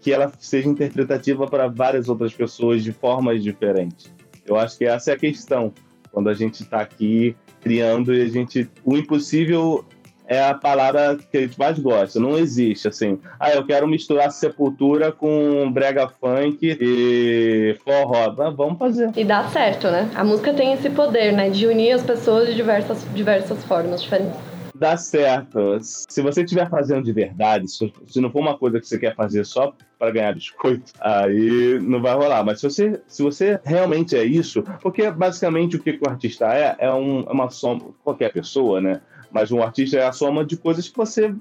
que 0.02 0.12
ela 0.12 0.32
seja 0.38 0.68
interpretativa 0.68 1.48
para 1.48 1.68
várias 1.68 2.10
outras 2.10 2.34
pessoas 2.34 2.84
de 2.84 2.92
formas 2.92 3.42
diferentes? 3.42 4.12
Eu 4.46 4.58
acho 4.58 4.78
que 4.78 4.86
essa 4.86 5.12
é 5.12 5.14
a 5.14 5.18
questão 5.18 5.74
quando 6.12 6.30
a 6.30 6.34
gente 6.34 6.64
está 6.64 6.82
aqui 6.82 7.36
criando 7.62 8.14
e 8.14 8.22
a 8.22 8.28
gente. 8.28 8.70
O 8.84 8.98
impossível 8.98 9.86
é 10.28 10.44
a 10.44 10.54
palavra 10.54 11.18
que 11.32 11.38
a 11.38 11.42
gente 11.42 11.58
mais 11.58 11.78
gosta. 11.80 12.20
Não 12.20 12.38
existe 12.38 12.88
assim. 12.88 13.20
Ah, 13.40 13.52
eu 13.52 13.66
quero 13.66 13.88
misturar 13.88 14.32
sepultura 14.32 15.12
com 15.12 15.72
brega 15.72 16.08
funk 16.08 16.78
e 16.80 17.78
forró. 17.84 18.34
Ah, 18.40 18.50
vamos 18.50 18.78
fazer. 18.78 19.12
E 19.16 19.24
dá 19.24 19.48
certo, 19.50 19.90
né? 19.90 20.10
A 20.16 20.24
música 20.24 20.54
tem 20.54 20.74
esse 20.74 20.90
poder, 20.90 21.34
né? 21.34 21.50
De 21.50 21.68
unir 21.68 21.92
as 21.94 22.04
pessoas 22.04 22.48
de 22.48 22.56
diversas, 22.56 23.06
diversas 23.14 23.64
formas 23.66 24.02
diferentes. 24.02 24.54
Dá 24.76 24.98
certo. 24.98 25.78
Se 25.82 26.22
você 26.22 26.42
estiver 26.42 26.68
fazendo 26.70 27.04
de 27.04 27.14
verdade, 27.14 27.68
se 27.70 28.20
não 28.20 28.32
for 28.32 28.40
uma 28.40 28.58
coisa 28.58 28.80
que 28.80 28.88
você 28.88 28.98
quer 28.98 29.16
fazer 29.16 29.46
só 29.46 29.74
para 30.00 30.12
ganhar 30.12 30.34
biscoito, 30.34 30.92
aí 31.00 31.80
não 31.80 32.02
vai 32.02 32.14
rolar. 32.16 32.44
Mas 32.44 32.60
se 32.60 32.70
você, 32.70 33.02
se 33.08 33.22
você 33.22 33.60
realmente 33.64 34.18
é 34.18 34.24
isso, 34.24 34.64
porque 34.82 35.10
basicamente 35.12 35.76
o 35.76 35.80
que 35.80 36.00
o 36.02 36.10
artista 36.10 36.54
é, 36.54 36.76
é, 36.80 36.92
um, 36.92 37.22
é 37.22 37.32
uma 37.32 37.50
soma, 37.50 37.94
qualquer 38.04 38.34
pessoa, 38.34 38.82
né? 38.82 39.00
Mas 39.34 39.52
um 39.52 39.62
artista 39.62 39.98
é 39.98 40.06
a 40.06 40.12
soma 40.12 40.46
de 40.46 40.56
coisas 40.56 40.88
que 40.88 40.96
você, 40.96 41.34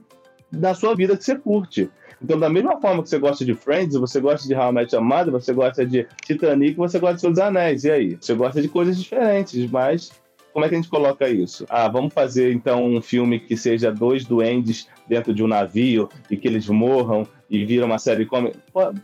da 0.50 0.74
sua 0.74 0.96
vida, 0.96 1.16
que 1.16 1.24
você 1.24 1.36
curte. 1.36 1.90
Então, 2.22 2.38
da 2.38 2.48
mesma 2.48 2.80
forma 2.80 3.02
que 3.02 3.08
você 3.08 3.18
gosta 3.18 3.44
de 3.44 3.54
Friends, 3.54 3.96
você 3.96 4.20
gosta 4.20 4.46
de 4.46 4.54
How 4.54 4.70
I 4.70 5.00
Mother, 5.00 5.32
você 5.32 5.52
gosta 5.52 5.84
de 5.84 6.06
Titanic, 6.24 6.76
você 6.76 6.98
gosta 6.98 7.16
de 7.16 7.20
Seus 7.20 7.38
Anéis. 7.38 7.84
E 7.84 7.90
aí? 7.90 8.16
Você 8.20 8.34
gosta 8.34 8.62
de 8.62 8.68
coisas 8.68 8.96
diferentes, 8.96 9.68
mas 9.70 10.12
como 10.52 10.64
é 10.64 10.68
que 10.68 10.74
a 10.74 10.78
gente 10.78 10.90
coloca 10.90 11.28
isso? 11.28 11.64
Ah, 11.68 11.88
vamos 11.88 12.12
fazer 12.12 12.52
então 12.52 12.84
um 12.84 13.00
filme 13.00 13.40
que 13.40 13.56
seja 13.56 13.90
dois 13.90 14.24
duendes 14.24 14.88
dentro 15.08 15.32
de 15.32 15.42
um 15.42 15.48
navio 15.48 16.08
e 16.30 16.36
que 16.36 16.46
eles 16.46 16.68
morram 16.68 17.26
e 17.48 17.64
viram 17.64 17.86
uma 17.86 17.98
série 17.98 18.26
como. 18.26 18.52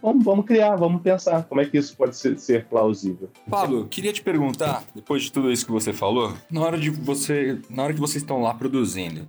Vamos, 0.03 0.25
vamos 0.25 0.47
criar, 0.47 0.77
vamos 0.77 1.03
pensar 1.03 1.45
como 1.45 1.61
é 1.61 1.65
que 1.65 1.77
isso 1.77 1.97
pode 1.97 2.17
ser, 2.17 2.39
ser, 2.39 2.65
plausível. 2.67 3.29
Pablo, 3.49 3.87
queria 3.89 4.13
te 4.13 4.23
perguntar, 4.23 4.85
depois 4.95 5.23
de 5.23 5.33
tudo 5.33 5.51
isso 5.51 5.67
que 5.67 5.73
você 5.73 5.93
falou, 5.93 6.35
na 6.51 6.63
hora 6.63 6.79
de 6.79 6.91
você. 6.91 7.59
Na 7.69 7.85
hora 7.85 7.95
que 7.95 8.01
vocês 8.01 8.23
estão 8.23 8.41
lá 8.41 8.55
produzindo, 8.55 9.29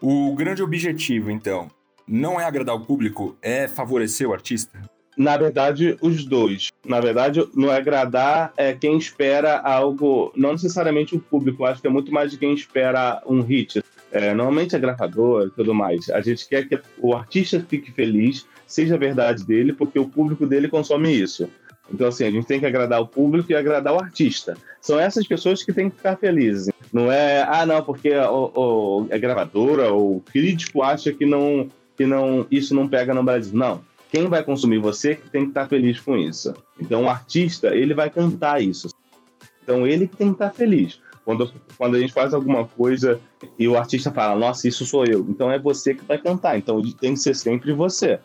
o 0.00 0.34
grande 0.34 0.62
objetivo, 0.62 1.30
então, 1.30 1.68
não 2.06 2.40
é 2.40 2.44
agradar 2.44 2.74
o 2.74 2.80
público, 2.84 3.36
é 3.40 3.66
favorecer 3.66 4.28
o 4.28 4.32
artista? 4.32 4.80
Na 5.16 5.36
verdade, 5.36 5.96
os 6.00 6.24
dois. 6.24 6.70
Na 6.84 7.00
verdade, 7.00 7.46
não 7.54 7.72
é 7.72 7.76
agradar 7.76 8.52
é 8.56 8.72
quem 8.74 8.98
espera 8.98 9.58
algo, 9.58 10.32
não 10.36 10.52
necessariamente 10.52 11.16
o 11.16 11.20
público, 11.20 11.64
acho 11.64 11.80
que 11.80 11.86
é 11.86 11.90
muito 11.90 12.12
mais 12.12 12.30
de 12.30 12.38
quem 12.38 12.52
espera 12.52 13.22
um 13.26 13.40
hit. 13.40 13.82
É, 14.12 14.32
normalmente 14.34 14.76
é 14.76 14.78
gravador 14.78 15.48
e 15.48 15.50
tudo 15.50 15.74
mais. 15.74 16.08
A 16.10 16.20
gente 16.20 16.46
quer 16.46 16.68
que 16.68 16.78
o 16.98 17.14
artista 17.14 17.64
fique 17.66 17.90
feliz, 17.90 18.46
seja 18.66 18.94
a 18.94 18.98
verdade 18.98 19.44
dele, 19.44 19.72
porque 19.72 19.98
o 19.98 20.08
público 20.08 20.46
dele 20.46 20.68
consome 20.68 21.12
isso. 21.12 21.48
Então, 21.92 22.08
assim, 22.08 22.24
a 22.24 22.30
gente 22.30 22.46
tem 22.46 22.60
que 22.60 22.66
agradar 22.66 23.00
o 23.00 23.08
público 23.08 23.50
e 23.50 23.54
agradar 23.54 23.92
o 23.92 23.98
artista. 23.98 24.56
São 24.80 24.98
essas 24.98 25.26
pessoas 25.26 25.62
que 25.62 25.72
têm 25.72 25.90
que 25.90 25.96
ficar 25.96 26.16
felizes. 26.16 26.72
Não 26.92 27.10
é, 27.10 27.42
ah, 27.42 27.66
não, 27.66 27.82
porque 27.82 28.10
o, 28.14 29.06
a 29.10 29.18
gravadora 29.18 29.92
ou 29.92 30.16
o 30.16 30.20
crítico 30.20 30.82
acha 30.82 31.12
que 31.12 31.26
não, 31.26 31.68
que 31.96 32.06
não, 32.06 32.46
isso 32.50 32.74
não 32.74 32.88
pega 32.88 33.12
no 33.12 33.22
Brasil. 33.22 33.56
Não 33.56 33.80
quem 34.14 34.28
vai 34.28 34.44
consumir 34.44 34.78
você 34.78 35.16
que 35.16 35.28
tem 35.28 35.42
que 35.42 35.48
estar 35.48 35.66
feliz 35.66 35.98
com 35.98 36.16
isso. 36.16 36.54
Então, 36.78 37.02
o 37.02 37.08
artista, 37.08 37.74
ele 37.74 37.94
vai 37.94 38.08
cantar 38.08 38.62
isso. 38.62 38.88
Então, 39.60 39.84
ele 39.84 40.06
que 40.06 40.16
tem 40.16 40.28
que 40.28 40.34
estar 40.34 40.52
feliz. 40.52 41.00
Quando, 41.24 41.52
quando 41.76 41.96
a 41.96 41.98
gente 41.98 42.12
faz 42.12 42.32
alguma 42.32 42.64
coisa 42.64 43.20
e 43.58 43.66
o 43.66 43.76
artista 43.76 44.12
fala, 44.12 44.38
nossa, 44.38 44.68
isso 44.68 44.86
sou 44.86 45.04
eu. 45.04 45.26
Então, 45.28 45.50
é 45.50 45.58
você 45.58 45.96
que 45.96 46.04
vai 46.04 46.16
cantar. 46.16 46.56
Então, 46.56 46.80
tem 46.92 47.14
que 47.14 47.18
ser 47.18 47.34
sempre 47.34 47.72
você. 47.72 48.20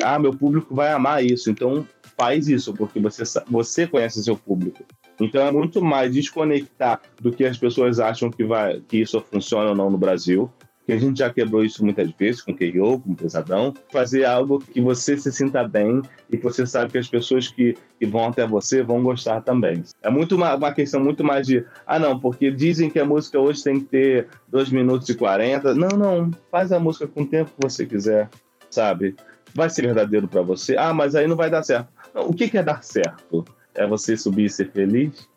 Ah, 0.00 0.20
meu 0.20 0.32
público 0.32 0.72
vai 0.72 0.92
amar 0.92 1.24
isso. 1.24 1.50
Então, 1.50 1.84
faz 2.16 2.46
isso, 2.46 2.72
porque 2.72 3.00
você, 3.00 3.24
você 3.50 3.88
conhece 3.88 4.22
seu 4.22 4.36
público. 4.36 4.84
Então, 5.18 5.44
é 5.44 5.50
muito 5.50 5.82
mais 5.82 6.14
desconectar 6.14 7.00
do 7.20 7.32
que 7.32 7.44
as 7.44 7.58
pessoas 7.58 7.98
acham 7.98 8.30
que, 8.30 8.44
vai, 8.44 8.80
que 8.86 8.98
isso 8.98 9.20
funciona 9.20 9.70
ou 9.70 9.76
não 9.76 9.90
no 9.90 9.98
Brasil 9.98 10.48
que 10.86 10.92
a 10.92 10.98
gente 10.98 11.18
já 11.18 11.30
quebrou 11.30 11.64
isso 11.64 11.82
muitas 11.84 12.10
vezes 12.12 12.42
com 12.42 12.54
K.O., 12.54 13.00
com 13.00 13.14
Pesadão, 13.14 13.72
fazer 13.90 14.24
algo 14.24 14.58
que 14.58 14.80
você 14.80 15.16
se 15.16 15.32
sinta 15.32 15.66
bem 15.66 16.02
e 16.30 16.36
que 16.36 16.42
você 16.42 16.66
sabe 16.66 16.92
que 16.92 16.98
as 16.98 17.08
pessoas 17.08 17.48
que, 17.48 17.76
que 17.98 18.06
vão 18.06 18.26
até 18.26 18.46
você 18.46 18.82
vão 18.82 19.02
gostar 19.02 19.40
também. 19.40 19.82
É 20.02 20.10
muito 20.10 20.36
uma, 20.36 20.54
uma, 20.54 20.72
questão 20.72 21.02
muito 21.02 21.24
mais 21.24 21.46
de, 21.46 21.64
ah 21.86 21.98
não, 21.98 22.18
porque 22.18 22.50
dizem 22.50 22.90
que 22.90 22.98
a 22.98 23.04
música 23.04 23.40
hoje 23.40 23.64
tem 23.64 23.80
que 23.80 23.86
ter 23.86 24.28
2 24.48 24.70
minutos 24.70 25.08
e 25.08 25.14
40. 25.14 25.74
Não, 25.74 25.88
não, 25.88 26.30
faz 26.50 26.70
a 26.70 26.78
música 26.78 27.06
com 27.06 27.22
o 27.22 27.26
tempo 27.26 27.50
que 27.50 27.66
você 27.66 27.86
quiser, 27.86 28.28
sabe? 28.68 29.16
Vai 29.54 29.70
ser 29.70 29.82
verdadeiro 29.82 30.28
para 30.28 30.42
você. 30.42 30.76
Ah, 30.76 30.92
mas 30.92 31.14
aí 31.14 31.26
não 31.26 31.36
vai 31.36 31.48
dar 31.48 31.62
certo. 31.62 31.88
Não, 32.14 32.28
o 32.28 32.34
que, 32.34 32.48
que 32.48 32.58
é 32.58 32.62
dar 32.62 32.82
certo? 32.82 33.44
É 33.74 33.86
você 33.86 34.16
subir 34.16 34.44
e 34.44 34.50
ser 34.50 34.70
feliz? 34.70 35.28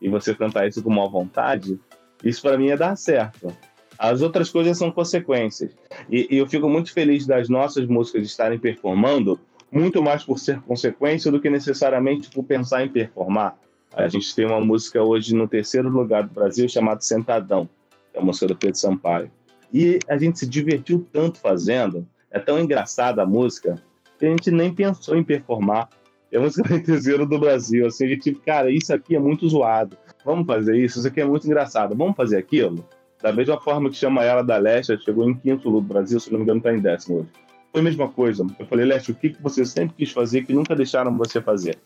E 0.00 0.08
você 0.08 0.34
cantar 0.34 0.66
isso 0.66 0.82
com 0.82 0.90
má 0.90 1.06
vontade? 1.06 1.78
Isso 2.22 2.42
para 2.42 2.58
mim 2.58 2.68
é 2.68 2.76
dar 2.76 2.96
certo. 2.96 3.54
As 4.00 4.22
outras 4.22 4.48
coisas 4.48 4.78
são 4.78 4.90
consequências. 4.90 5.76
E, 6.08 6.26
e 6.30 6.38
eu 6.38 6.46
fico 6.46 6.66
muito 6.70 6.90
feliz 6.90 7.26
das 7.26 7.50
nossas 7.50 7.86
músicas 7.86 8.24
estarem 8.24 8.58
performando, 8.58 9.38
muito 9.70 10.02
mais 10.02 10.24
por 10.24 10.38
ser 10.38 10.58
consequência 10.62 11.30
do 11.30 11.38
que 11.38 11.50
necessariamente 11.50 12.30
por 12.30 12.42
pensar 12.42 12.82
em 12.82 12.88
performar. 12.88 13.58
A 13.92 14.08
gente 14.08 14.34
tem 14.34 14.46
uma 14.46 14.58
música 14.58 15.02
hoje 15.02 15.34
no 15.34 15.46
terceiro 15.46 15.90
lugar 15.90 16.22
do 16.22 16.32
Brasil 16.32 16.66
chamada 16.66 17.02
Sentadão, 17.02 17.68
que 18.10 18.18
é 18.18 18.22
a 18.22 18.24
música 18.24 18.46
do 18.46 18.56
Pedro 18.56 18.78
Sampaio. 18.78 19.30
E 19.70 19.98
a 20.08 20.16
gente 20.16 20.38
se 20.38 20.46
divertiu 20.46 21.06
tanto 21.12 21.38
fazendo, 21.38 22.08
é 22.30 22.38
tão 22.38 22.58
engraçada 22.58 23.22
a 23.22 23.26
música, 23.26 23.74
que 24.18 24.24
a 24.24 24.30
gente 24.30 24.50
nem 24.50 24.72
pensou 24.72 25.14
em 25.14 25.22
performar. 25.22 25.90
É 26.32 26.38
a 26.38 26.40
música 26.40 26.66
do 26.66 26.82
terceiro 26.82 27.26
do 27.26 27.38
Brasil. 27.38 27.86
Assim, 27.86 28.06
a 28.06 28.08
gente, 28.08 28.32
cara, 28.32 28.70
isso 28.70 28.94
aqui 28.94 29.14
é 29.14 29.20
muito 29.20 29.46
zoado. 29.46 29.94
Vamos 30.24 30.46
fazer 30.46 30.74
isso, 30.78 31.00
isso 31.00 31.08
aqui 31.08 31.20
é 31.20 31.24
muito 31.26 31.46
engraçado. 31.46 31.94
Vamos 31.94 32.16
fazer 32.16 32.38
aquilo? 32.38 32.82
Da 33.22 33.32
mesma 33.32 33.60
forma 33.60 33.90
que 33.90 33.96
chama 33.96 34.24
ela 34.24 34.42
da 34.42 34.56
Leste, 34.56 34.96
chegou 35.04 35.28
em 35.28 35.34
quinto 35.34 35.68
lugar 35.68 35.82
do 35.82 35.94
Brasil, 35.94 36.20
se 36.20 36.30
não 36.30 36.38
me 36.38 36.44
engano, 36.44 36.58
está 36.58 36.72
em 36.72 36.80
décimo 36.80 37.18
hoje. 37.18 37.28
Foi 37.70 37.80
a 37.80 37.84
mesma 37.84 38.08
coisa. 38.08 38.46
Eu 38.58 38.66
falei, 38.66 38.86
Leste, 38.86 39.12
o 39.12 39.14
que 39.14 39.36
você 39.40 39.64
sempre 39.64 39.94
quis 39.96 40.10
fazer 40.10 40.44
que 40.44 40.52
nunca 40.52 40.74
deixaram 40.74 41.16
você 41.16 41.40
fazer? 41.40 41.78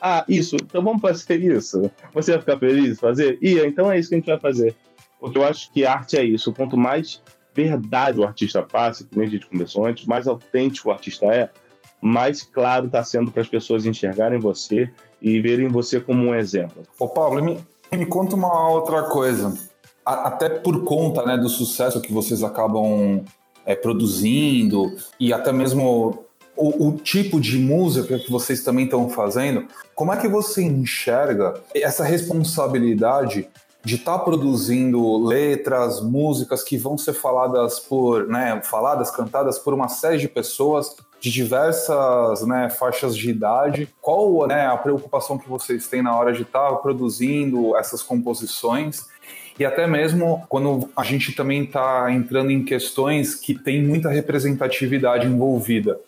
Ah, 0.00 0.24
isso, 0.28 0.56
então 0.56 0.82
vamos 0.82 1.00
fazer 1.00 1.40
isso. 1.40 1.90
Você 2.12 2.32
vai 2.32 2.40
ficar 2.40 2.58
feliz 2.58 3.00
fazer? 3.00 3.38
Ia, 3.40 3.66
então 3.66 3.90
é 3.90 3.98
isso 3.98 4.10
que 4.10 4.14
a 4.16 4.18
gente 4.18 4.26
vai 4.26 4.38
fazer. 4.38 4.74
Porque 5.18 5.38
eu 5.38 5.44
acho 5.44 5.72
que 5.72 5.86
arte 5.86 6.18
é 6.18 6.24
isso. 6.24 6.52
Quanto 6.52 6.76
mais 6.76 7.22
verdade 7.54 8.20
o 8.20 8.24
artista 8.24 8.62
passa, 8.62 9.04
que 9.04 9.16
nem 9.16 9.26
a 9.26 9.30
gente 9.30 9.46
conversou 9.46 9.86
antes, 9.86 10.06
mais 10.06 10.26
autêntico 10.26 10.88
o 10.88 10.92
artista 10.92 11.26
é, 11.26 11.48
mais 12.00 12.42
claro 12.42 12.86
está 12.86 13.02
sendo 13.02 13.30
para 13.30 13.40
as 13.40 13.48
pessoas 13.48 13.86
enxergarem 13.86 14.38
você 14.38 14.90
e 15.22 15.40
verem 15.40 15.68
você 15.68 15.98
como 15.98 16.26
um 16.26 16.34
exemplo. 16.34 16.82
Ô 16.98 17.08
Paulo, 17.08 17.42
me, 17.42 17.58
me 17.90 18.04
conta 18.04 18.36
uma 18.36 18.68
outra 18.68 19.04
coisa. 19.04 19.54
A, 20.04 20.28
até 20.28 20.48
por 20.48 20.84
conta 20.84 21.24
né, 21.24 21.36
do 21.36 21.48
sucesso 21.48 22.00
que 22.00 22.12
vocês 22.12 22.42
acabam 22.42 23.24
é, 23.64 23.74
produzindo 23.74 24.94
e 25.18 25.32
até 25.32 25.52
mesmo 25.52 26.24
o, 26.56 26.88
o, 26.88 26.96
tipo 26.98 27.40
de 27.40 27.58
música 27.58 28.18
que 28.18 28.30
vocês 28.30 28.62
também 28.62 28.84
estão 28.84 29.08
fazendo, 29.08 29.66
como 29.94 30.12
é 30.12 30.16
que 30.16 30.28
você 30.28 30.62
enxerga 30.62 31.54
essa 31.74 32.04
responsabilidade 32.04 33.48
de 33.84 33.96
estar 33.96 34.18
tá 34.18 34.24
produzindo 34.24 35.18
letras, 35.24 36.00
músicas 36.00 36.62
que 36.62 36.78
vão 36.78 36.96
ser 36.96 37.12
faladas 37.12 37.78
por, 37.78 38.26
né, 38.26 38.60
faladas, 38.64 39.10
cantadas 39.10 39.58
por 39.58 39.74
uma 39.74 39.88
série 39.88 40.18
de 40.18 40.28
pessoas 40.28 40.96
de 41.20 41.30
diversas 41.30 42.46
né, 42.46 42.70
faixas 42.70 43.16
de 43.16 43.30
idade. 43.30 43.88
Qual 44.00 44.46
né, 44.46 44.66
a 44.66 44.76
preocupação 44.76 45.38
que 45.38 45.48
vocês 45.48 45.86
têm 45.86 46.02
na 46.02 46.16
hora 46.16 46.32
de 46.32 46.42
estar 46.42 46.70
tá 46.70 46.76
produzindo 46.76 47.76
essas 47.76 48.02
composições? 48.02 49.06
E 49.58 49.64
até 49.64 49.86
mesmo 49.86 50.44
quando 50.48 50.90
a 50.96 51.04
gente 51.04 51.32
também 51.32 51.64
está 51.64 52.10
entrando 52.10 52.50
em 52.50 52.64
questões 52.64 53.34
que 53.34 53.54
tem 53.54 53.82
muita 53.82 54.08
representatividade 54.10 55.26
envolvida. 55.26 55.98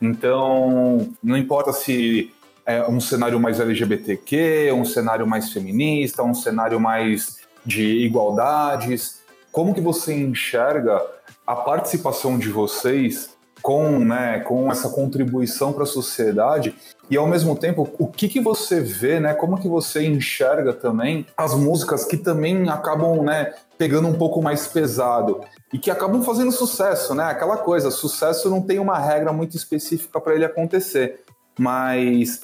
Então, 0.00 1.08
não 1.22 1.36
importa 1.36 1.72
se 1.72 2.32
é 2.66 2.86
um 2.88 3.00
cenário 3.00 3.40
mais 3.40 3.60
LGBTQ, 3.60 4.72
um 4.72 4.84
cenário 4.84 5.26
mais 5.26 5.52
feminista, 5.52 6.22
um 6.22 6.34
cenário 6.34 6.78
mais 6.78 7.38
de 7.64 7.82
igualdades. 8.04 9.22
Como 9.50 9.74
que 9.74 9.80
você 9.80 10.14
enxerga 10.14 11.00
a 11.46 11.56
participação 11.56 12.38
de 12.38 12.50
vocês 12.50 13.37
com, 13.68 13.98
né, 13.98 14.40
com 14.40 14.72
essa 14.72 14.88
contribuição 14.88 15.74
para 15.74 15.82
a 15.82 15.86
sociedade 15.86 16.74
e 17.10 17.18
ao 17.18 17.26
mesmo 17.26 17.54
tempo 17.54 17.86
o 17.98 18.06
que, 18.06 18.26
que 18.26 18.40
você 18.40 18.80
vê, 18.80 19.20
né, 19.20 19.34
como 19.34 19.60
que 19.60 19.68
você 19.68 20.06
enxerga 20.06 20.72
também 20.72 21.26
as 21.36 21.52
músicas 21.52 22.06
que 22.06 22.16
também 22.16 22.70
acabam, 22.70 23.22
né, 23.22 23.52
pegando 23.76 24.08
um 24.08 24.14
pouco 24.14 24.40
mais 24.40 24.66
pesado 24.68 25.42
e 25.70 25.78
que 25.78 25.90
acabam 25.90 26.22
fazendo 26.22 26.50
sucesso, 26.50 27.14
né? 27.14 27.24
Aquela 27.24 27.58
coisa, 27.58 27.90
sucesso 27.90 28.48
não 28.48 28.62
tem 28.62 28.78
uma 28.78 28.98
regra 28.98 29.34
muito 29.34 29.54
específica 29.54 30.18
para 30.18 30.34
ele 30.34 30.46
acontecer, 30.46 31.20
mas 31.58 32.40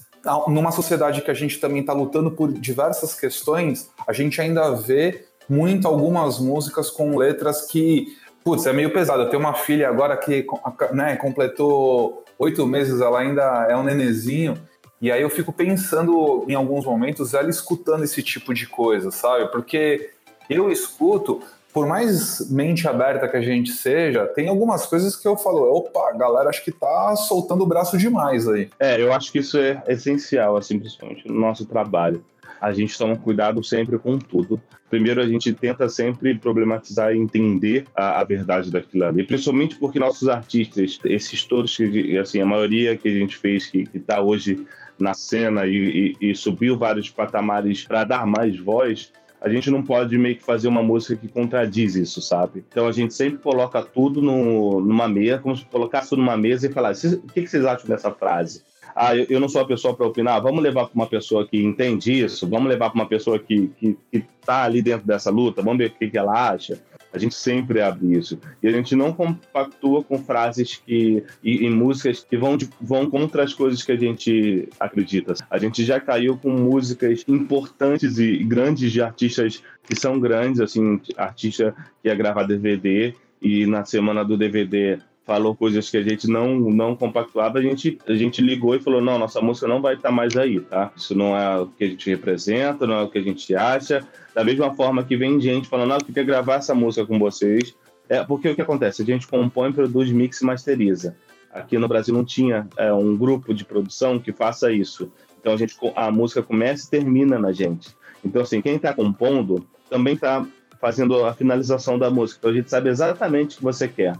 numa 0.46 0.72
sociedade 0.72 1.22
que 1.22 1.30
a 1.30 1.34
gente 1.34 1.58
também 1.58 1.80
está 1.80 1.94
lutando 1.94 2.32
por 2.32 2.52
diversas 2.52 3.14
questões, 3.14 3.88
a 4.06 4.12
gente 4.12 4.42
ainda 4.42 4.72
vê 4.72 5.24
muito 5.48 5.88
algumas 5.88 6.38
músicas 6.38 6.90
com 6.90 7.16
letras 7.16 7.66
que, 7.66 8.08
putz, 8.44 8.66
é 8.66 8.72
meio 8.72 8.92
pesado. 8.92 9.22
Eu 9.22 9.30
tenho 9.30 9.40
uma 9.40 9.54
filha 9.54 9.88
agora 9.88 10.16
que 10.16 10.46
né, 10.92 11.16
completou 11.16 12.22
oito 12.38 12.66
meses, 12.66 13.00
ela 13.00 13.20
ainda 13.20 13.66
é 13.68 13.76
um 13.76 13.82
nenezinho, 13.82 14.56
e 15.00 15.10
aí 15.10 15.22
eu 15.22 15.30
fico 15.30 15.52
pensando 15.52 16.44
em 16.48 16.54
alguns 16.54 16.84
momentos 16.84 17.34
ela 17.34 17.50
escutando 17.50 18.04
esse 18.04 18.22
tipo 18.22 18.52
de 18.54 18.66
coisa, 18.66 19.10
sabe? 19.10 19.50
Porque 19.50 20.10
eu 20.48 20.70
escuto, 20.70 21.42
por 21.72 21.86
mais 21.86 22.50
mente 22.50 22.88
aberta 22.88 23.28
que 23.28 23.36
a 23.36 23.42
gente 23.42 23.70
seja, 23.72 24.26
tem 24.26 24.48
algumas 24.48 24.86
coisas 24.86 25.16
que 25.16 25.26
eu 25.26 25.36
falo, 25.36 25.70
opa, 25.74 26.12
galera 26.12 26.48
acho 26.48 26.64
que 26.64 26.72
tá 26.72 27.14
soltando 27.16 27.64
o 27.64 27.66
braço 27.66 27.98
demais 27.98 28.48
aí. 28.48 28.70
É, 28.78 29.00
eu 29.00 29.12
acho 29.12 29.30
que 29.30 29.38
isso 29.38 29.58
é 29.58 29.82
essencial, 29.88 30.56
assim, 30.56 30.78
principalmente 30.78 31.26
no 31.28 31.38
nosso 31.38 31.66
trabalho. 31.66 32.24
A 32.60 32.72
gente 32.72 32.96
toma 32.96 33.16
cuidado 33.16 33.62
sempre 33.62 33.98
com 33.98 34.18
tudo. 34.18 34.60
Primeiro, 34.88 35.20
a 35.20 35.26
gente 35.26 35.52
tenta 35.52 35.88
sempre 35.88 36.34
problematizar 36.38 37.14
e 37.14 37.18
entender 37.18 37.84
a, 37.94 38.20
a 38.20 38.24
verdade 38.24 38.70
daquilo 38.70 39.04
ali, 39.04 39.24
principalmente 39.24 39.76
porque 39.76 39.98
nossos 39.98 40.28
artistas, 40.28 41.00
esses 41.04 41.44
todos, 41.44 41.76
que, 41.76 42.16
assim, 42.16 42.40
a 42.40 42.46
maioria 42.46 42.96
que 42.96 43.08
a 43.08 43.12
gente 43.12 43.36
fez, 43.36 43.66
que 43.66 43.88
está 43.92 44.20
hoje 44.20 44.66
na 44.98 45.12
cena 45.14 45.66
e, 45.66 46.14
e, 46.20 46.30
e 46.30 46.34
subiu 46.34 46.78
vários 46.78 47.10
patamares 47.10 47.84
para 47.84 48.04
dar 48.04 48.26
mais 48.26 48.56
voz, 48.58 49.12
a 49.44 49.48
gente 49.50 49.70
não 49.70 49.82
pode 49.82 50.16
meio 50.16 50.36
que 50.36 50.42
fazer 50.42 50.68
uma 50.68 50.82
música 50.82 51.16
que 51.16 51.28
contradiz 51.28 51.94
isso, 51.96 52.22
sabe? 52.22 52.64
Então 52.66 52.88
a 52.88 52.92
gente 52.92 53.12
sempre 53.12 53.38
coloca 53.42 53.82
tudo 53.82 54.22
no, 54.22 54.80
numa 54.80 55.06
mesa, 55.06 55.38
como 55.38 55.54
se 55.54 55.66
colocasse 55.66 56.08
tudo 56.08 56.22
numa 56.22 56.36
mesa 56.36 56.66
e 56.66 56.72
falar: 56.72 56.92
o 56.92 57.26
que, 57.28 57.42
que 57.42 57.46
vocês 57.46 57.64
acham 57.66 57.86
dessa 57.86 58.10
frase? 58.10 58.62
Ah, 58.94 59.16
eu, 59.16 59.40
não 59.40 59.48
sou 59.48 59.60
a 59.60 59.66
pessoa 59.66 59.94
para 59.94 60.06
opinar, 60.06 60.40
vamos 60.40 60.62
levar 60.62 60.86
para 60.86 60.94
uma 60.94 61.06
pessoa 61.06 61.46
que 61.46 61.60
entende 61.60 62.12
isso, 62.12 62.48
vamos 62.48 62.68
levar 62.68 62.90
para 62.90 63.00
uma 63.00 63.08
pessoa 63.08 63.38
que, 63.38 63.68
que, 63.76 63.96
que 64.10 64.24
tá 64.44 64.62
ali 64.62 64.80
dentro 64.80 65.06
dessa 65.06 65.30
luta, 65.30 65.62
vamos 65.62 65.78
ver 65.78 65.90
o 65.90 65.90
que, 65.90 66.10
que 66.10 66.18
ela 66.18 66.50
acha. 66.50 66.80
A 67.12 67.18
gente 67.18 67.36
sempre 67.36 67.80
abre 67.80 68.18
isso. 68.18 68.40
E 68.60 68.66
a 68.66 68.72
gente 68.72 68.96
não 68.96 69.12
compactua 69.12 70.02
com 70.02 70.18
frases 70.18 70.82
que 70.84 71.22
e, 71.44 71.64
e, 71.64 71.70
músicas 71.70 72.26
que 72.28 72.36
vão, 72.36 72.56
de, 72.56 72.68
vão 72.80 73.08
contra 73.08 73.44
as 73.44 73.54
coisas 73.54 73.84
que 73.84 73.92
a 73.92 73.96
gente 73.96 74.68
acredita. 74.80 75.34
A 75.48 75.56
gente 75.56 75.84
já 75.84 76.00
caiu 76.00 76.36
com 76.36 76.50
músicas 76.50 77.24
importantes 77.28 78.18
e 78.18 78.38
grandes 78.38 78.90
de 78.90 79.00
artistas 79.00 79.62
que 79.84 79.94
são 79.94 80.18
grandes, 80.18 80.60
assim, 80.60 81.00
artista 81.16 81.72
que 82.02 82.08
ia 82.08 82.16
gravar 82.16 82.42
DVD 82.42 83.14
e 83.40 83.64
na 83.64 83.84
semana 83.84 84.24
do 84.24 84.36
DVD 84.36 84.98
falou 85.24 85.54
coisas 85.54 85.90
que 85.90 85.96
a 85.96 86.02
gente 86.02 86.28
não 86.28 86.58
não 86.58 86.94
compactuava, 86.94 87.58
a 87.58 87.62
gente 87.62 87.98
a 88.06 88.14
gente 88.14 88.42
ligou 88.42 88.74
e 88.74 88.80
falou: 88.80 89.00
"Não, 89.00 89.18
nossa 89.18 89.40
música 89.40 89.66
não 89.66 89.80
vai 89.80 89.94
estar 89.94 90.10
mais 90.10 90.36
aí, 90.36 90.60
tá? 90.60 90.92
Isso 90.96 91.14
não 91.14 91.36
é 91.36 91.60
o 91.60 91.66
que 91.66 91.84
a 91.84 91.88
gente 91.88 92.10
representa, 92.10 92.86
não 92.86 92.94
é 92.94 93.02
o 93.02 93.08
que 93.08 93.18
a 93.18 93.22
gente 93.22 93.54
acha". 93.54 94.06
Da 94.34 94.44
mesma 94.44 94.74
forma 94.74 95.04
que 95.04 95.16
vem 95.16 95.40
gente 95.40 95.68
falando: 95.68 95.88
"Não, 95.88 95.96
eu 95.96 96.04
queria 96.04 96.24
gravar 96.24 96.56
essa 96.56 96.74
música 96.74 97.06
com 97.06 97.18
vocês". 97.18 97.74
É 98.08 98.22
porque 98.22 98.48
o 98.50 98.54
que 98.54 98.60
acontece? 98.60 99.02
A 99.02 99.04
gente 99.04 99.26
compõe, 99.26 99.72
produz, 99.72 100.10
mix 100.10 100.40
e 100.40 100.44
masteriza. 100.44 101.16
Aqui 101.50 101.78
no 101.78 101.88
Brasil 101.88 102.12
não 102.12 102.24
tinha 102.24 102.68
é, 102.76 102.92
um 102.92 103.16
grupo 103.16 103.54
de 103.54 103.64
produção 103.64 104.18
que 104.18 104.32
faça 104.32 104.70
isso. 104.70 105.10
Então 105.40 105.52
a 105.52 105.56
gente 105.56 105.74
a 105.96 106.10
música 106.10 106.42
começa 106.42 106.86
e 106.86 106.90
termina 106.90 107.38
na 107.38 107.52
gente. 107.52 107.96
Então 108.24 108.42
assim, 108.42 108.60
quem 108.60 108.76
está 108.76 108.92
compondo 108.92 109.66
também 109.88 110.14
está 110.14 110.44
fazendo 110.80 111.24
a 111.24 111.32
finalização 111.32 111.98
da 111.98 112.10
música. 112.10 112.40
Então 112.40 112.50
a 112.50 112.54
gente 112.54 112.70
sabe 112.70 112.90
exatamente 112.90 113.54
o 113.54 113.58
que 113.58 113.64
você 113.64 113.88
quer. 113.88 114.14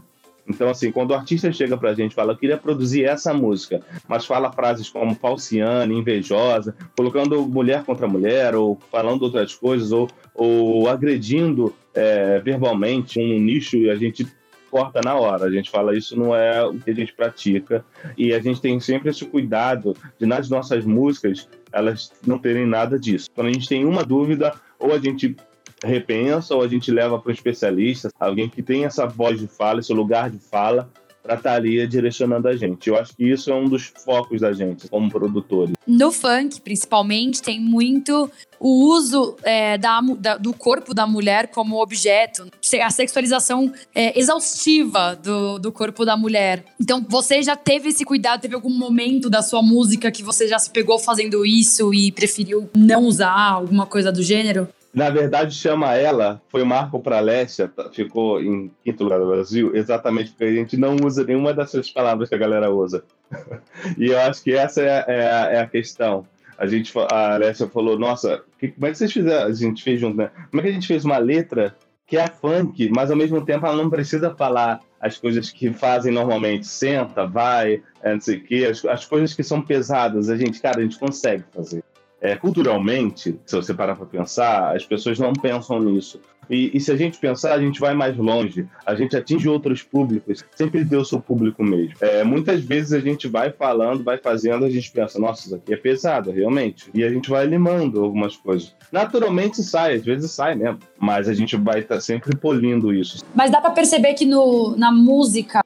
Então, 0.47 0.69
assim, 0.69 0.91
quando 0.91 1.11
o 1.11 1.15
artista 1.15 1.51
chega 1.51 1.77
pra 1.77 1.93
gente 1.93 2.11
e 2.11 2.15
fala, 2.15 2.33
eu 2.33 2.37
queria 2.37 2.57
produzir 2.57 3.03
essa 3.03 3.33
música, 3.33 3.81
mas 4.07 4.25
fala 4.25 4.51
frases 4.51 4.89
como 4.89 5.15
falciane, 5.15 5.95
invejosa, 5.95 6.75
colocando 6.95 7.41
mulher 7.47 7.83
contra 7.83 8.07
mulher, 8.07 8.55
ou 8.55 8.79
falando 8.91 9.23
outras 9.23 9.55
coisas, 9.55 9.91
ou, 9.91 10.07
ou 10.33 10.87
agredindo 10.87 11.73
é, 11.93 12.39
verbalmente 12.39 13.19
um 13.19 13.39
nicho, 13.39 13.77
e 13.77 13.89
a 13.89 13.95
gente 13.95 14.27
corta 14.75 14.99
na 15.01 15.15
hora. 15.15 15.45
A 15.45 15.51
gente 15.51 15.71
fala, 15.71 15.97
isso 15.97 16.19
não 16.19 16.35
é 16.35 16.61
o 16.63 16.77
que 16.77 16.91
a 16.91 16.93
gente 16.93 17.13
pratica. 17.13 17.85
E 18.17 18.33
a 18.33 18.39
gente 18.39 18.59
tem 18.59 18.77
sempre 18.79 19.09
esse 19.09 19.25
cuidado 19.25 19.95
de, 20.19 20.25
nas 20.25 20.49
nossas 20.49 20.83
músicas, 20.83 21.47
elas 21.71 22.11
não 22.27 22.37
terem 22.37 22.65
nada 22.65 22.99
disso. 22.99 23.29
Quando 23.33 23.47
a 23.47 23.53
gente 23.53 23.69
tem 23.69 23.85
uma 23.85 24.03
dúvida, 24.03 24.53
ou 24.77 24.93
a 24.93 24.99
gente 24.99 25.35
repensa 25.83 26.55
ou 26.55 26.61
a 26.61 26.67
gente 26.67 26.91
leva 26.91 27.19
para 27.19 27.29
um 27.29 27.33
especialista, 27.33 28.09
alguém 28.19 28.49
que 28.49 28.61
tem 28.61 28.85
essa 28.85 29.05
voz 29.05 29.39
de 29.39 29.47
fala, 29.47 29.79
esse 29.79 29.93
lugar 29.93 30.29
de 30.29 30.39
fala, 30.39 30.89
para 31.25 31.35
estar 31.35 31.49
tá 31.49 31.55
ali 31.55 31.85
direcionando 31.87 32.47
a 32.47 32.55
gente. 32.55 32.87
Eu 32.87 32.95
acho 32.95 33.15
que 33.15 33.23
isso 33.27 33.49
é 33.49 33.55
um 33.55 33.67
dos 33.67 33.91
focos 34.05 34.41
da 34.41 34.53
gente 34.53 34.87
como 34.87 35.09
produtores. 35.09 35.73
No 35.87 36.11
funk, 36.11 36.61
principalmente, 36.61 37.41
tem 37.41 37.59
muito 37.59 38.29
o 38.59 38.93
uso 38.93 39.35
é, 39.43 39.77
da, 39.77 39.99
da, 40.19 40.37
do 40.37 40.53
corpo 40.53 40.93
da 40.93 41.07
mulher 41.07 41.47
como 41.47 41.81
objeto, 41.81 42.47
a 42.81 42.89
sexualização 42.91 43.73
é, 43.93 44.17
exaustiva 44.17 45.15
do, 45.15 45.57
do 45.57 45.71
corpo 45.71 46.05
da 46.05 46.15
mulher. 46.15 46.63
Então, 46.79 47.03
você 47.09 47.41
já 47.41 47.55
teve 47.55 47.89
esse 47.89 48.05
cuidado? 48.05 48.41
Teve 48.41 48.53
algum 48.53 48.69
momento 48.69 49.29
da 49.29 49.41
sua 49.41 49.63
música 49.63 50.11
que 50.11 50.21
você 50.21 50.47
já 50.47 50.59
se 50.59 50.69
pegou 50.69 50.99
fazendo 50.99 51.43
isso 51.43 51.91
e 51.93 52.11
preferiu 52.11 52.69
não 52.75 53.03
usar 53.03 53.33
alguma 53.33 53.87
coisa 53.87 54.11
do 54.11 54.21
gênero? 54.21 54.67
Na 54.95 55.09
verdade, 55.09 55.53
chama 55.53 55.93
ela, 55.95 56.41
foi 56.47 56.63
marco 56.63 57.01
para 57.01 57.17
a 57.17 57.19
Lécia, 57.19 57.67
tá, 57.67 57.89
ficou 57.91 58.41
em 58.41 58.71
quinto 58.81 59.03
lugar 59.03 59.19
no 59.19 59.27
Brasil, 59.27 59.75
exatamente 59.75 60.29
porque 60.29 60.45
a 60.45 60.53
gente 60.53 60.77
não 60.77 60.95
usa 61.03 61.25
nenhuma 61.25 61.53
dessas 61.53 61.91
palavras 61.91 62.29
que 62.29 62.35
a 62.35 62.37
galera 62.37 62.71
usa. 62.71 63.03
e 63.97 64.05
eu 64.07 64.19
acho 64.21 64.41
que 64.41 64.53
essa 64.53 64.81
é, 64.81 65.03
é, 65.05 65.27
a, 65.29 65.51
é 65.51 65.59
a 65.59 65.67
questão. 65.67 66.25
A 66.57 66.65
gente, 66.65 66.93
a 67.11 67.33
Alessia 67.33 67.67
falou, 67.67 67.99
nossa, 67.99 68.41
que, 68.57 68.69
como 68.69 68.87
é 68.87 68.91
que 68.91 68.97
vocês 68.97 69.11
fizeram? 69.11 69.45
A 69.45 69.51
gente 69.51 69.83
fez 69.83 69.99
junto, 69.99 70.15
né? 70.15 70.31
Como 70.49 70.61
é 70.61 70.63
que 70.63 70.69
a 70.69 70.73
gente 70.73 70.87
fez 70.87 71.03
uma 71.03 71.17
letra 71.17 71.75
que 72.07 72.15
é 72.15 72.27
funk, 72.27 72.89
mas 72.95 73.11
ao 73.11 73.17
mesmo 73.17 73.43
tempo 73.43 73.65
ela 73.65 73.75
não 73.75 73.89
precisa 73.89 74.33
falar 74.33 74.79
as 75.01 75.17
coisas 75.17 75.51
que 75.51 75.73
fazem 75.73 76.13
normalmente, 76.13 76.65
senta, 76.65 77.27
vai, 77.27 77.83
é, 78.01 78.13
não 78.13 78.21
sei 78.21 78.37
o 78.37 78.43
quê, 78.43 78.67
as, 78.71 78.85
as 78.85 79.05
coisas 79.05 79.33
que 79.33 79.43
são 79.43 79.61
pesadas, 79.61 80.29
a 80.29 80.37
gente, 80.37 80.61
cara, 80.61 80.79
a 80.79 80.83
gente 80.83 80.97
consegue 80.97 81.43
fazer. 81.53 81.83
É, 82.25 82.35
culturalmente, 82.35 83.39
se 83.45 83.55
você 83.55 83.71
parar 83.71 83.95
para 83.95 84.07
pensar, 84.07 84.75
as 84.75 84.83
pessoas 84.83 85.19
não 85.19 85.31
pensam 85.31 85.79
nisso. 85.79 86.19
E, 86.49 86.75
e, 86.75 86.79
se 86.79 86.91
a 86.91 86.95
gente 86.95 87.19
pensar, 87.19 87.53
a 87.53 87.59
gente 87.59 87.79
vai 87.79 87.93
mais 87.93 88.17
longe, 88.17 88.67
a 88.83 88.95
gente 88.95 89.15
atinge 89.15 89.47
outros 89.47 89.83
públicos, 89.83 90.43
sempre 90.55 90.83
deu 90.83 91.01
o 91.01 91.05
seu 91.05 91.19
público 91.19 91.63
mesmo. 91.63 91.93
É, 92.01 92.23
muitas 92.23 92.63
vezes 92.63 92.93
a 92.93 92.99
gente 92.99 93.27
vai 93.27 93.51
falando, 93.51 94.03
vai 94.03 94.17
fazendo, 94.17 94.65
a 94.65 94.69
gente 94.71 94.91
pensa, 94.91 95.19
nossa, 95.19 95.45
isso 95.45 95.55
aqui 95.55 95.71
é 95.71 95.77
pesado, 95.77 96.31
realmente. 96.31 96.89
E 96.95 97.03
a 97.03 97.09
gente 97.09 97.29
vai 97.29 97.45
limando 97.45 98.03
algumas 98.03 98.35
coisas. 98.35 98.75
Naturalmente 98.91 99.61
sai, 99.61 99.95
às 99.95 100.03
vezes 100.03 100.31
sai 100.31 100.55
mesmo, 100.55 100.79
mas 100.97 101.29
a 101.29 101.33
gente 101.33 101.55
vai 101.55 101.81
estar 101.81 101.95
tá 101.95 102.01
sempre 102.01 102.35
polindo 102.35 102.91
isso. 102.91 103.23
Mas 103.35 103.51
dá 103.51 103.61
para 103.61 103.69
perceber 103.69 104.15
que 104.15 104.25
no, 104.25 104.75
na 104.75 104.91
música, 104.91 105.61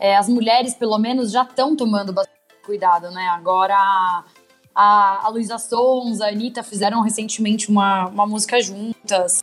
é, 0.00 0.16
as 0.16 0.26
mulheres, 0.28 0.72
pelo 0.72 0.96
menos, 0.98 1.30
já 1.30 1.42
estão 1.42 1.76
tomando 1.76 2.14
bastante 2.14 2.38
cuidado, 2.64 3.10
né? 3.10 3.28
Agora 3.28 4.24
a, 4.78 5.26
a 5.26 5.28
Luísa 5.30 5.58
Sons, 5.58 6.20
a 6.20 6.28
Anitta 6.28 6.62
fizeram 6.62 7.00
recentemente 7.00 7.68
uma, 7.68 8.06
uma 8.06 8.24
música 8.24 8.60
juntas, 8.62 9.42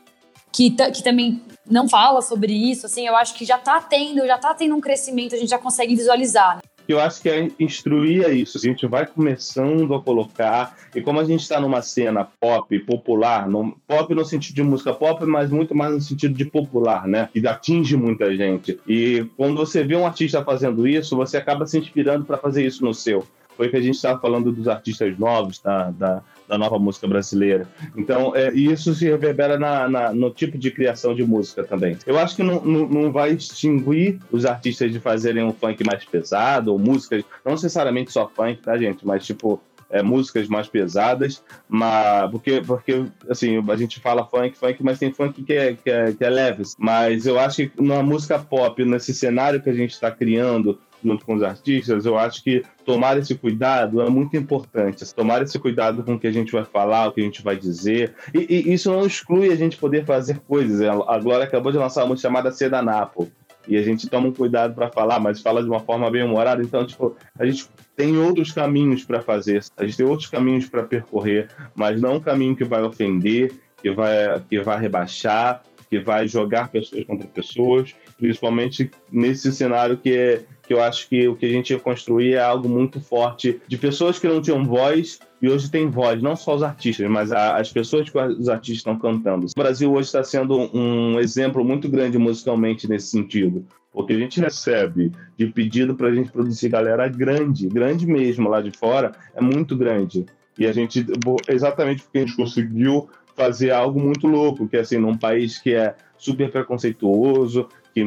que, 0.50 0.70
que 0.70 1.04
também 1.04 1.42
não 1.70 1.90
fala 1.90 2.22
sobre 2.22 2.54
isso, 2.54 2.86
assim, 2.86 3.06
eu 3.06 3.18
acho 3.18 3.36
que 3.36 3.44
já 3.44 3.58
tá 3.58 3.82
tendo, 3.82 4.26
já 4.26 4.38
tá 4.38 4.54
tendo 4.54 4.74
um 4.74 4.80
crescimento, 4.80 5.36
a 5.36 5.38
gente 5.38 5.50
já 5.50 5.60
consegue 5.60 5.94
visualizar. 5.94 6.56
Né? 6.56 6.62
eu 6.88 7.00
acho 7.00 7.20
que 7.20 7.28
é 7.28 7.50
instruir 7.60 8.30
isso. 8.30 8.60
A 8.60 8.62
gente 8.62 8.86
vai 8.86 9.08
começando 9.08 9.92
a 9.96 10.02
colocar. 10.02 10.78
E 10.94 11.02
como 11.02 11.20
a 11.20 11.24
gente 11.24 11.42
está 11.42 11.60
numa 11.60 11.82
cena 11.82 12.28
pop, 12.40 12.78
popular, 12.82 13.50
no, 13.50 13.76
pop 13.88 14.14
no 14.14 14.24
sentido 14.24 14.56
de 14.56 14.62
música 14.62 14.94
pop, 14.94 15.26
mas 15.26 15.50
muito 15.50 15.74
mais 15.74 15.94
no 15.94 16.00
sentido 16.00 16.36
de 16.36 16.46
popular, 16.46 17.08
né? 17.08 17.28
Que 17.34 17.46
atinge 17.48 17.98
muita 17.98 18.36
gente. 18.36 18.80
E 18.88 19.26
quando 19.36 19.58
você 19.58 19.84
vê 19.84 19.96
um 19.96 20.06
artista 20.06 20.44
fazendo 20.44 20.88
isso, 20.88 21.16
você 21.16 21.38
acaba 21.38 21.66
se 21.66 21.80
inspirando 21.80 22.24
para 22.24 22.38
fazer 22.38 22.64
isso 22.64 22.86
no 22.86 22.94
seu 22.94 23.26
foi 23.56 23.70
que 23.70 23.76
a 23.76 23.82
gente 23.82 23.96
estava 23.96 24.20
falando 24.20 24.52
dos 24.52 24.68
artistas 24.68 25.18
novos, 25.18 25.60
da, 25.60 25.92
da, 25.92 26.58
nova 26.58 26.78
música 26.78 27.08
brasileira. 27.08 27.68
Então, 27.96 28.36
é, 28.36 28.54
isso 28.54 28.94
se 28.94 29.06
reverbera 29.06 29.58
na, 29.58 29.90
na, 29.90 30.14
no 30.14 30.30
tipo 30.30 30.58
de 30.58 30.72
criação 30.72 31.16
de 31.16 31.24
música 31.24 31.64
também. 31.64 31.98
Eu 32.06 32.18
acho 32.18 32.36
que 32.36 32.44
não, 32.44 32.62
não, 32.64 32.88
não, 32.88 33.12
vai 33.12 33.32
extinguir 33.32 34.20
os 34.32 34.46
artistas 34.46 34.92
de 34.92 35.00
fazerem 35.00 35.44
um 35.44 35.54
funk 35.54 35.84
mais 35.84 36.04
pesado, 36.06 36.72
ou 36.72 36.80
músicas, 36.80 37.24
não 37.44 37.54
necessariamente 37.54 38.12
só 38.12 38.28
funk, 38.28 38.62
tá, 38.62 38.78
gente? 38.78 39.06
Mas, 39.06 39.26
tipo, 39.26 39.60
é, 39.90 40.02
músicas 40.02 40.48
mais 40.48 40.68
pesadas, 40.68 41.44
mas 41.68 42.30
porque, 42.32 42.62
porque 42.62 43.06
assim, 43.30 43.64
a 43.70 43.76
gente 43.76 44.00
fala 44.00 44.26
funk, 44.26 44.58
funk, 44.58 44.84
mas 44.84 45.00
tem 45.00 45.12
funk 45.12 45.44
que 45.44 45.54
é, 45.54 45.74
que 45.74 45.90
é, 45.90 46.12
que 46.12 46.24
é 46.24 46.30
leves. 46.30 46.76
Mas 46.78 47.26
eu 47.26 47.40
acho 47.40 47.68
que 47.68 47.82
na 47.82 48.02
música 48.02 48.40
pop, 48.40 48.84
nesse 48.84 49.14
cenário 49.14 49.62
que 49.62 49.70
a 49.70 49.74
gente 49.74 49.92
está 49.92 50.12
criando, 50.12 50.80
junto 51.04 51.26
com 51.26 51.36
os 51.36 51.44
artistas, 51.44 52.06
eu 52.06 52.18
acho 52.18 52.44
que 52.44 52.64
tomar 52.84 53.18
esse 53.18 53.36
cuidado 53.36 54.02
é 54.02 54.10
muito 54.10 54.36
importante. 54.36 55.06
Tomar 55.14 55.42
esse 55.44 55.58
cuidado 55.60 56.04
com 56.04 56.16
o 56.16 56.20
que 56.20 56.28
a 56.28 56.32
gente 56.32 56.52
vai 56.52 56.66
falar, 56.66 57.08
o 57.08 57.12
que 57.12 57.22
a 57.22 57.24
gente 57.24 57.44
vai 57.44 57.56
dizer. 57.56 58.16
E, 58.34 58.40
e 58.40 58.74
isso 58.74 58.92
não 58.92 59.06
exclui 59.06 59.52
a 59.52 59.56
gente 59.56 59.78
poder 59.78 60.04
fazer 60.06 60.40
coisas. 60.48 60.82
A 60.82 61.20
Glória 61.20 61.46
acabou 61.46 61.72
de 61.72 61.78
lançar 61.78 62.02
uma 62.02 62.10
música 62.10 62.28
chamada 62.28 62.52
Seda 62.52 62.82
Napo. 62.82 63.32
E 63.68 63.78
a 63.78 63.82
gente 63.82 64.10
toma 64.10 64.28
um 64.28 64.34
cuidado 64.34 64.74
para 64.74 64.90
falar, 64.90 65.20
mas 65.20 65.42
fala 65.42 65.62
de 65.62 65.70
uma 65.70 65.80
forma 65.80 66.10
bem 66.10 66.24
humorada. 66.24 66.62
Então, 66.62 66.86
tipo, 66.86 67.16
a 67.38 67.46
gente 67.46 67.68
tem 67.96 68.18
outros 68.18 68.52
caminhos 68.52 69.04
para 69.04 69.22
fazer, 69.22 69.64
a 69.78 69.86
gente 69.86 69.98
tem 69.98 70.06
outros 70.06 70.30
caminhos 70.30 70.68
para 70.68 70.84
percorrer, 70.84 71.50
mas 71.74 72.00
não 72.02 72.16
um 72.16 72.20
caminho 72.20 72.56
que 72.56 72.64
vai 72.64 72.84
ofender, 72.84 73.54
que 73.82 73.92
vai, 73.92 74.40
que 74.50 74.60
vai 74.62 74.80
rebaixar, 74.80 75.64
que 75.90 76.00
vai 76.00 76.28
jogar 76.28 76.70
pessoas 76.70 77.04
contra 77.06 77.28
pessoas, 77.28 77.96
principalmente 78.18 78.90
nesse 79.12 79.52
cenário 79.52 79.98
que 79.98 80.16
é 80.16 80.44
que 80.68 80.74
eu 80.74 80.82
acho 80.82 81.08
que 81.08 81.28
o 81.28 81.36
que 81.36 81.46
a 81.46 81.50
gente 81.50 81.72
ia 81.72 81.80
construir 81.80 82.34
é 82.34 82.42
algo 82.42 82.68
muito 82.68 83.00
forte 83.00 83.62
de 83.68 83.78
pessoas 83.78 84.18
que 84.18 84.28
não 84.28 84.42
tinham 84.42 84.66
voz 84.66 85.20
e 85.42 85.48
hoje 85.48 85.70
tem 85.70 85.90
voz, 85.90 86.22
não 86.22 86.36
só 86.36 86.56
os 86.56 86.64
artistas, 86.64 87.08
mas 87.08 87.32
a, 87.32 87.58
as 87.58 87.72
pessoas 87.72 88.10
que 88.10 88.18
os 88.18 88.50
artistas 88.50 88.78
estão 88.78 88.98
cantando. 88.98 89.46
O 89.46 89.62
Brasil 89.62 89.92
hoje 89.94 90.08
está 90.08 90.24
sendo 90.24 90.58
um 90.76 91.20
exemplo 91.20 91.64
muito 91.64 91.88
grande 91.88 92.18
musicalmente 92.18 92.90
nesse 92.90 93.10
sentido. 93.10 93.64
O 93.94 94.04
que 94.04 94.14
a 94.14 94.18
gente 94.18 94.42
recebe 94.42 95.12
de 95.38 95.48
pedido 95.48 95.96
para 95.96 96.08
a 96.08 96.14
gente 96.16 96.32
produzir 96.32 96.70
galera 96.70 97.08
grande, 97.08 97.68
grande 97.68 98.06
mesmo 98.06 98.50
lá 98.50 98.60
de 98.60 98.72
fora, 98.78 99.14
é 99.36 99.42
muito 99.42 99.78
grande. 99.78 100.26
E 100.58 100.66
a 100.66 100.74
gente, 100.74 101.06
exatamente 101.48 102.04
porque 102.04 102.18
a 102.18 102.22
gente 102.22 102.36
conseguiu 102.36 103.10
fazer 103.36 103.72
algo 103.72 104.00
muito 104.00 104.28
louco, 104.28 104.68
que 104.68 104.78
é 104.78 104.80
assim, 104.80 104.98
num 104.98 105.18
país 105.18 105.60
que 105.60 105.74
é 105.74 105.96
super 106.18 106.50
preconceituoso, 106.50 107.68
que 107.94 108.04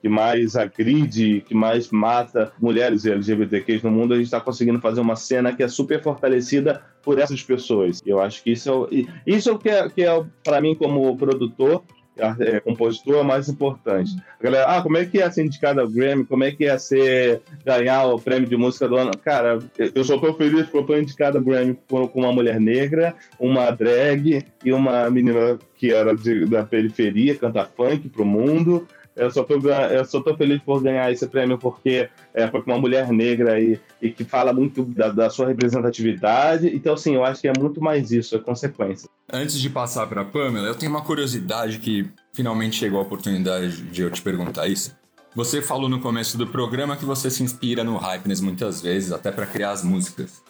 que 0.00 0.08
mais 0.08 0.56
agride, 0.56 1.42
que 1.46 1.54
mais 1.54 1.90
mata 1.90 2.52
mulheres 2.60 3.04
LGBTQs 3.04 3.82
no 3.82 3.90
mundo, 3.90 4.14
a 4.14 4.16
gente 4.16 4.26
está 4.26 4.40
conseguindo 4.40 4.80
fazer 4.80 5.00
uma 5.00 5.16
cena 5.16 5.54
que 5.54 5.62
é 5.62 5.68
super 5.68 6.02
fortalecida 6.02 6.82
por 7.02 7.18
essas 7.18 7.42
pessoas. 7.42 8.00
Eu 8.06 8.20
acho 8.20 8.42
que 8.42 8.52
isso 8.52 8.88
é, 8.92 9.04
isso 9.26 9.50
é 9.50 9.52
o 9.52 9.58
que 9.58 9.68
é, 9.68 9.88
que 9.88 10.02
é 10.02 10.24
para 10.44 10.60
mim, 10.60 10.74
como 10.74 11.16
produtor, 11.16 11.82
é, 12.18 12.60
compositor 12.60 13.20
é 13.20 13.22
mais 13.22 13.48
importante. 13.48 14.16
A 14.38 14.42
galera, 14.42 14.66
ah, 14.66 14.82
como 14.82 14.96
é 14.96 15.04
que 15.04 15.20
é 15.20 15.30
ser 15.30 15.44
indicado 15.44 15.80
ao 15.80 15.88
Grammy? 15.88 16.24
Como 16.24 16.44
é 16.44 16.50
que 16.50 16.64
é 16.64 16.78
ser 16.78 17.40
ganhar 17.64 18.06
o 18.06 18.18
prêmio 18.18 18.48
de 18.48 18.56
música 18.56 18.88
do 18.88 18.96
ano? 18.96 19.12
Cara, 19.24 19.58
eu 19.78 20.04
só 20.04 20.18
tô 20.18 20.34
feliz 20.34 20.64
porque 20.64 20.78
eu 20.78 20.84
tô 20.84 20.96
indicado 20.96 21.38
ao 21.38 21.44
Grammy 21.44 21.78
com 21.88 22.10
uma 22.14 22.32
mulher 22.32 22.60
negra, 22.60 23.14
uma 23.38 23.70
drag 23.70 24.44
e 24.64 24.72
uma 24.72 25.08
menina 25.10 25.58
que 25.76 25.92
era 25.92 26.14
de, 26.14 26.44
da 26.46 26.64
periferia, 26.64 27.36
canta 27.36 27.64
funk 27.64 28.08
pro 28.08 28.24
mundo. 28.24 28.86
Eu 29.18 29.30
só, 29.30 29.42
tô, 29.42 29.54
eu 29.54 30.04
só 30.04 30.20
tô 30.22 30.36
feliz 30.36 30.62
por 30.62 30.82
ganhar 30.82 31.10
esse 31.10 31.26
prêmio 31.26 31.58
porque 31.58 32.08
é 32.32 32.48
foi 32.48 32.62
uma 32.66 32.78
mulher 32.78 33.08
negra 33.08 33.60
e, 33.60 33.78
e 34.00 34.10
que 34.10 34.24
fala 34.24 34.52
muito 34.52 34.84
da, 34.84 35.08
da, 35.08 35.28
sua 35.28 35.48
representatividade. 35.48 36.68
Então, 36.68 36.94
assim, 36.94 37.14
eu 37.14 37.24
acho 37.24 37.40
que 37.40 37.48
é 37.48 37.52
muito 37.58 37.82
mais 37.82 38.12
isso, 38.12 38.36
é 38.36 38.38
consequência. 38.38 39.08
Antes 39.30 39.58
de 39.60 39.68
passar 39.68 40.06
para 40.06 40.24
Pamela, 40.24 40.68
eu 40.68 40.74
tenho 40.74 40.92
uma 40.92 41.02
curiosidade 41.02 41.78
que 41.78 42.08
finalmente 42.32 42.76
chegou 42.76 43.00
a 43.00 43.02
oportunidade 43.02 43.82
de 43.82 44.02
eu 44.02 44.10
te 44.10 44.22
perguntar 44.22 44.68
isso. 44.68 44.96
Você 45.34 45.60
falou 45.60 45.88
no 45.88 46.00
começo 46.00 46.38
do 46.38 46.46
programa 46.46 46.96
que 46.96 47.04
você 47.04 47.30
se 47.30 47.42
inspira 47.42 47.84
no 47.84 47.96
Hypeness 47.96 48.40
muitas 48.40 48.80
vezes, 48.80 49.12
até 49.12 49.30
para 49.30 49.46
criar 49.46 49.72
as 49.72 49.84
músicas. 49.84 50.42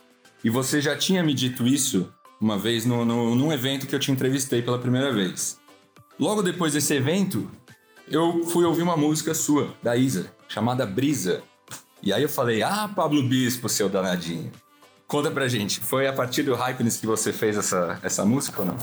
E 0.45 0.51
você 0.51 0.81
já 0.81 0.97
tinha 0.97 1.23
me 1.23 1.35
dito 1.35 1.66
isso 1.66 2.12
uma 2.41 2.57
vez 2.57 2.87
no, 2.87 3.05
no, 3.05 3.35
num 3.35 3.53
evento 3.53 3.87
que 3.87 3.95
eu 3.95 3.99
te 3.99 4.12
entrevistei 4.12 4.62
pela 4.62 4.79
primeira 4.79 5.12
vez. 5.12 5.59
Logo 6.19 6.43
depois 6.43 6.73
desse 6.73 6.95
evento, 6.95 7.51
eu 8.11 8.44
fui 8.44 8.64
ouvir 8.64 8.82
uma 8.82 8.96
música 8.96 9.34
sua, 9.34 9.74
da 9.82 9.96
Isa, 9.96 10.32
chamada 10.48 10.86
Brisa. 10.86 11.42
E 12.02 12.12
aí 12.12 12.22
eu 12.22 12.28
falei, 12.28 12.62
ah, 12.62 12.88
Pablo 12.94 13.22
Bispo, 13.22 13.68
seu 13.68 13.88
danadinho. 13.88 14.50
Conta 15.06 15.30
pra 15.30 15.48
gente, 15.48 15.80
foi 15.80 16.06
a 16.06 16.12
partir 16.12 16.42
do 16.42 16.54
Hypeness 16.54 16.98
que 16.98 17.06
você 17.06 17.32
fez 17.32 17.56
essa, 17.56 17.98
essa 18.02 18.24
música 18.24 18.61
ou 18.61 18.66
não? 18.66 18.76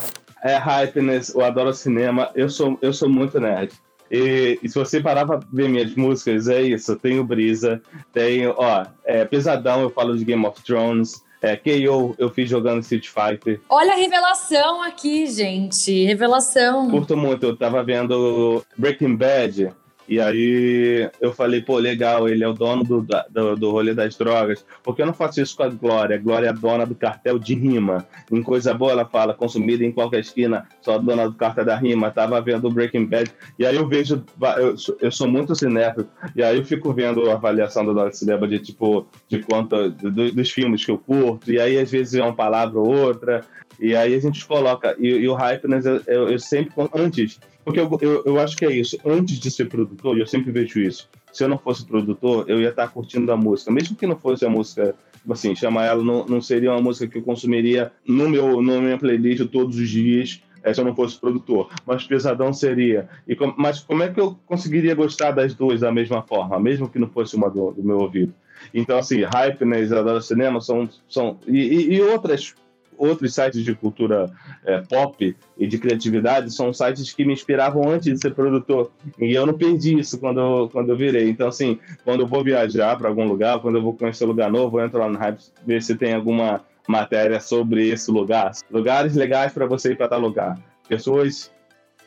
É 0.44 0.58
Hypeness, 0.58 1.34
eu 1.34 1.44
adoro 1.44 1.74
cinema, 1.74 2.32
eu 2.36 2.50
sou, 2.50 2.78
eu 2.82 2.94
sou 2.94 3.10
muito 3.10 3.40
nerd. 3.40 3.74
E, 4.12 4.60
e, 4.62 4.70
se 4.70 4.78
você 4.78 5.02
parar 5.02 5.26
pra 5.26 5.40
ver 5.52 5.68
minhas 5.68 5.96
músicas, 5.96 6.48
é 6.48 6.62
isso. 6.62 6.96
Tenho 6.96 7.24
Brisa, 7.24 7.82
tenho, 8.14 8.54
ó, 8.58 8.86
é, 9.04 9.26
Pesadão, 9.26 9.82
eu 9.82 9.90
falo 9.90 10.16
de 10.16 10.24
Game 10.24 10.46
of 10.46 10.62
Thrones, 10.64 11.24
é, 11.42 11.56
KO 11.56 12.16
eu 12.18 12.30
fiz 12.30 12.50
jogando 12.50 12.82
Street 12.82 13.08
Fighter. 13.08 13.62
Olha 13.70 13.94
a 13.94 13.96
revelação 13.96 14.82
aqui, 14.82 15.28
gente. 15.28 16.06
Revelação. 16.06 16.90
Curto 16.90 17.16
muito. 17.16 17.46
Eu 17.46 17.56
tava 17.56 17.84
vendo 17.84 18.64
Breaking 18.78 19.16
Bad. 19.16 19.72
E 20.08 20.20
aí 20.20 21.10
eu 21.20 21.34
falei, 21.34 21.62
pô, 21.62 21.78
legal, 21.78 22.30
ele 22.30 22.44
é 22.44 22.48
o 22.48 22.54
dono 22.54 22.84
do, 22.84 23.02
do, 23.30 23.56
do 23.56 23.72
rolê 23.72 23.94
das 23.94 24.16
drogas. 24.16 24.66
Por 24.84 24.96
que 24.96 25.02
eu 25.02 25.06
não 25.06 25.14
faço 25.14 25.42
isso 25.42 25.56
com 25.58 25.64
a 25.64 25.70
Glória? 25.70 26.16
A 26.16 26.20
Glória 26.20 26.50
é 26.50 26.54
dona 26.54 26.86
do 26.86 26.94
cartel 26.94 27.40
de 27.40 27.56
rima. 27.56 28.06
Em 28.32 28.44
coisa 28.44 28.74
boa 28.74 28.92
ela 28.92 29.06
fala, 29.06 29.34
consumida 29.34 29.84
em 29.84 29.92
qualquer 29.92 30.20
esquina, 30.20 30.68
só 30.82 30.98
dona 30.98 31.28
do 31.28 31.36
cartel 31.36 31.66
da 31.66 31.76
rima. 31.76 32.12
Tava 32.12 32.40
vendo 32.40 32.68
o 32.68 32.72
Breaking 32.72 33.06
Bad. 33.06 33.32
E 33.58 33.66
aí 33.66 33.76
eu 33.76 33.88
vejo, 33.88 34.24
eu, 34.58 34.76
eu 35.02 35.12
sou 35.12 35.28
muito 35.28 35.56
cinéfilo, 35.56 36.08
e 36.36 36.44
aí 36.44 36.58
eu 36.58 36.66
fico 36.66 36.94
vendo 36.94 37.30
a 37.30 37.34
avaliação 37.34 37.84
do 37.84 37.94
Dora 37.94 38.12
Cinema 38.12 38.48
de 38.48 38.60
tipo, 38.60 39.08
de 39.28 39.40
quanto, 39.40 39.90
do, 39.90 40.32
dos 40.32 40.52
filmes 40.52 40.86
que 40.86 40.92
eu 40.92 40.98
curto. 40.98 41.52
E 41.52 41.60
aí 41.60 41.80
às 41.80 41.90
vezes 41.90 42.14
é 42.14 42.22
uma 42.22 42.36
palavra 42.36 42.80
ou 42.80 42.96
outra. 42.96 43.44
E 43.80 43.96
aí 43.96 44.14
a 44.14 44.20
gente 44.20 44.46
coloca. 44.46 44.96
E, 45.00 45.08
e 45.08 45.28
o 45.28 45.34
hype, 45.34 45.68
né, 45.68 45.80
eu, 46.08 46.30
eu 46.30 46.40
sempre, 46.40 46.72
antes 46.94 47.40
porque 47.66 47.80
eu, 47.80 47.90
eu, 48.00 48.24
eu, 48.26 48.40
acho 48.40 48.56
que 48.56 48.64
é 48.64 48.72
isso. 48.72 48.98
Antes 49.04 49.40
de 49.40 49.50
ser 49.50 49.66
produtor, 49.66 50.16
e 50.16 50.22
eu 50.22 50.28
sempre 50.28 50.52
vejo 50.52 50.80
isso, 50.80 51.10
se 51.34 51.44
eu 51.44 51.50
não 51.50 51.58
fosse 51.58 51.84
produtor, 51.84 52.46
eu 52.48 52.62
ia 52.62 52.70
estar 52.70 52.88
curtindo 52.90 53.32
a 53.32 53.36
música. 53.36 53.72
Mesmo 53.72 53.96
que 53.96 54.06
não 54.06 54.16
fosse 54.16 54.46
a 54.46 54.50
música, 54.50 54.96
tipo 55.20 55.34
assim, 55.34 55.56
chamar 55.56 55.86
ela, 55.86 56.04
não, 56.04 56.26
não 56.28 56.40
seria 56.40 56.72
uma 56.72 56.82
música 56.82 57.08
que 57.08 57.18
eu 57.18 57.24
consumiria 57.24 57.92
no 58.08 58.30
meu, 58.30 58.62
na 58.62 58.80
minha 58.80 58.98
playlist 59.00 59.44
todos 59.48 59.78
os 59.78 59.90
dias, 59.90 60.44
é, 60.64 60.74
se 60.74 60.80
eu 60.80 60.86
não 60.86 60.96
fosse 60.96 61.20
produtor. 61.20 61.70
Mas 61.88 62.04
Pesadão 62.04 62.54
seria. 62.54 63.10
E 63.28 63.36
com, 63.36 63.52
mas 63.58 63.80
como 63.80 64.04
é 64.04 64.10
que 64.10 64.20
eu 64.20 64.38
conseguiria 64.46 64.94
gostar 64.94 65.32
das 65.32 65.56
duas 65.56 65.82
da 65.82 65.92
mesma 65.92 66.22
forma, 66.22 66.60
mesmo 66.60 66.88
que 66.88 67.00
não 67.00 67.10
fosse 67.10 67.36
uma 67.36 67.50
do, 67.50 67.72
do 67.72 67.84
meu 67.84 67.98
ouvido? 67.98 68.34
Então, 68.74 68.98
assim, 68.98 69.24
Hype, 69.24 69.66
né, 69.66 69.82
Isadora 69.82 70.22
Cinema 70.22 70.62
são. 70.62 70.88
são 71.10 71.40
e, 71.48 71.96
e 71.96 72.02
outras 72.02 72.54
outros 72.98 73.34
sites 73.34 73.64
de 73.64 73.74
cultura 73.76 74.30
é, 74.66 74.82
pop 74.82 75.36
e 75.58 75.68
de 75.68 75.78
criatividade 75.78 76.54
são 76.54 76.74
sites 76.74 77.14
que 77.14 77.26
me 77.26 77.34
inspiravam 77.34 77.90
antes 77.90 78.14
de 78.14 78.20
ser 78.20 78.34
produtor. 78.34 78.92
E 79.20 79.34
eu 79.34 79.46
não 79.46 79.54
perdi 79.54 80.00
isso 80.00 80.20
quando 80.20 80.70
quando 80.70 80.90
eu 80.90 80.98
virei. 80.98 81.30
Então, 81.30 81.48
assim, 81.48 81.80
quando 82.04 82.22
eu 82.22 82.28
vou 82.28 82.44
viajar 82.44 82.98
para 82.98 83.10
algum 83.10 83.26
lugar, 83.26 83.60
quando 83.60 83.78
eu 83.78 83.82
vou 83.82 83.94
conhecer 83.94 84.26
um 84.26 84.30
lugar 84.30 84.52
novo, 84.52 84.80
eu 84.80 84.86
entro 84.86 85.00
lá 85.00 85.10
no 85.10 85.18
Hype, 85.18 85.44
ver 85.66 85.82
se 85.82 85.96
tem 85.96 86.14
alguma 86.14 86.62
matéria 86.88 87.40
sobre 87.40 87.90
esse 87.90 88.12
lugar. 88.12 88.52
Lugares 88.72 89.16
legais 89.16 89.52
para 89.54 89.66
você 89.66 89.92
ir 89.92 89.98
para 89.98 90.08
tal 90.08 90.20
lugar. 90.20 90.58
Pessoas 90.88 91.52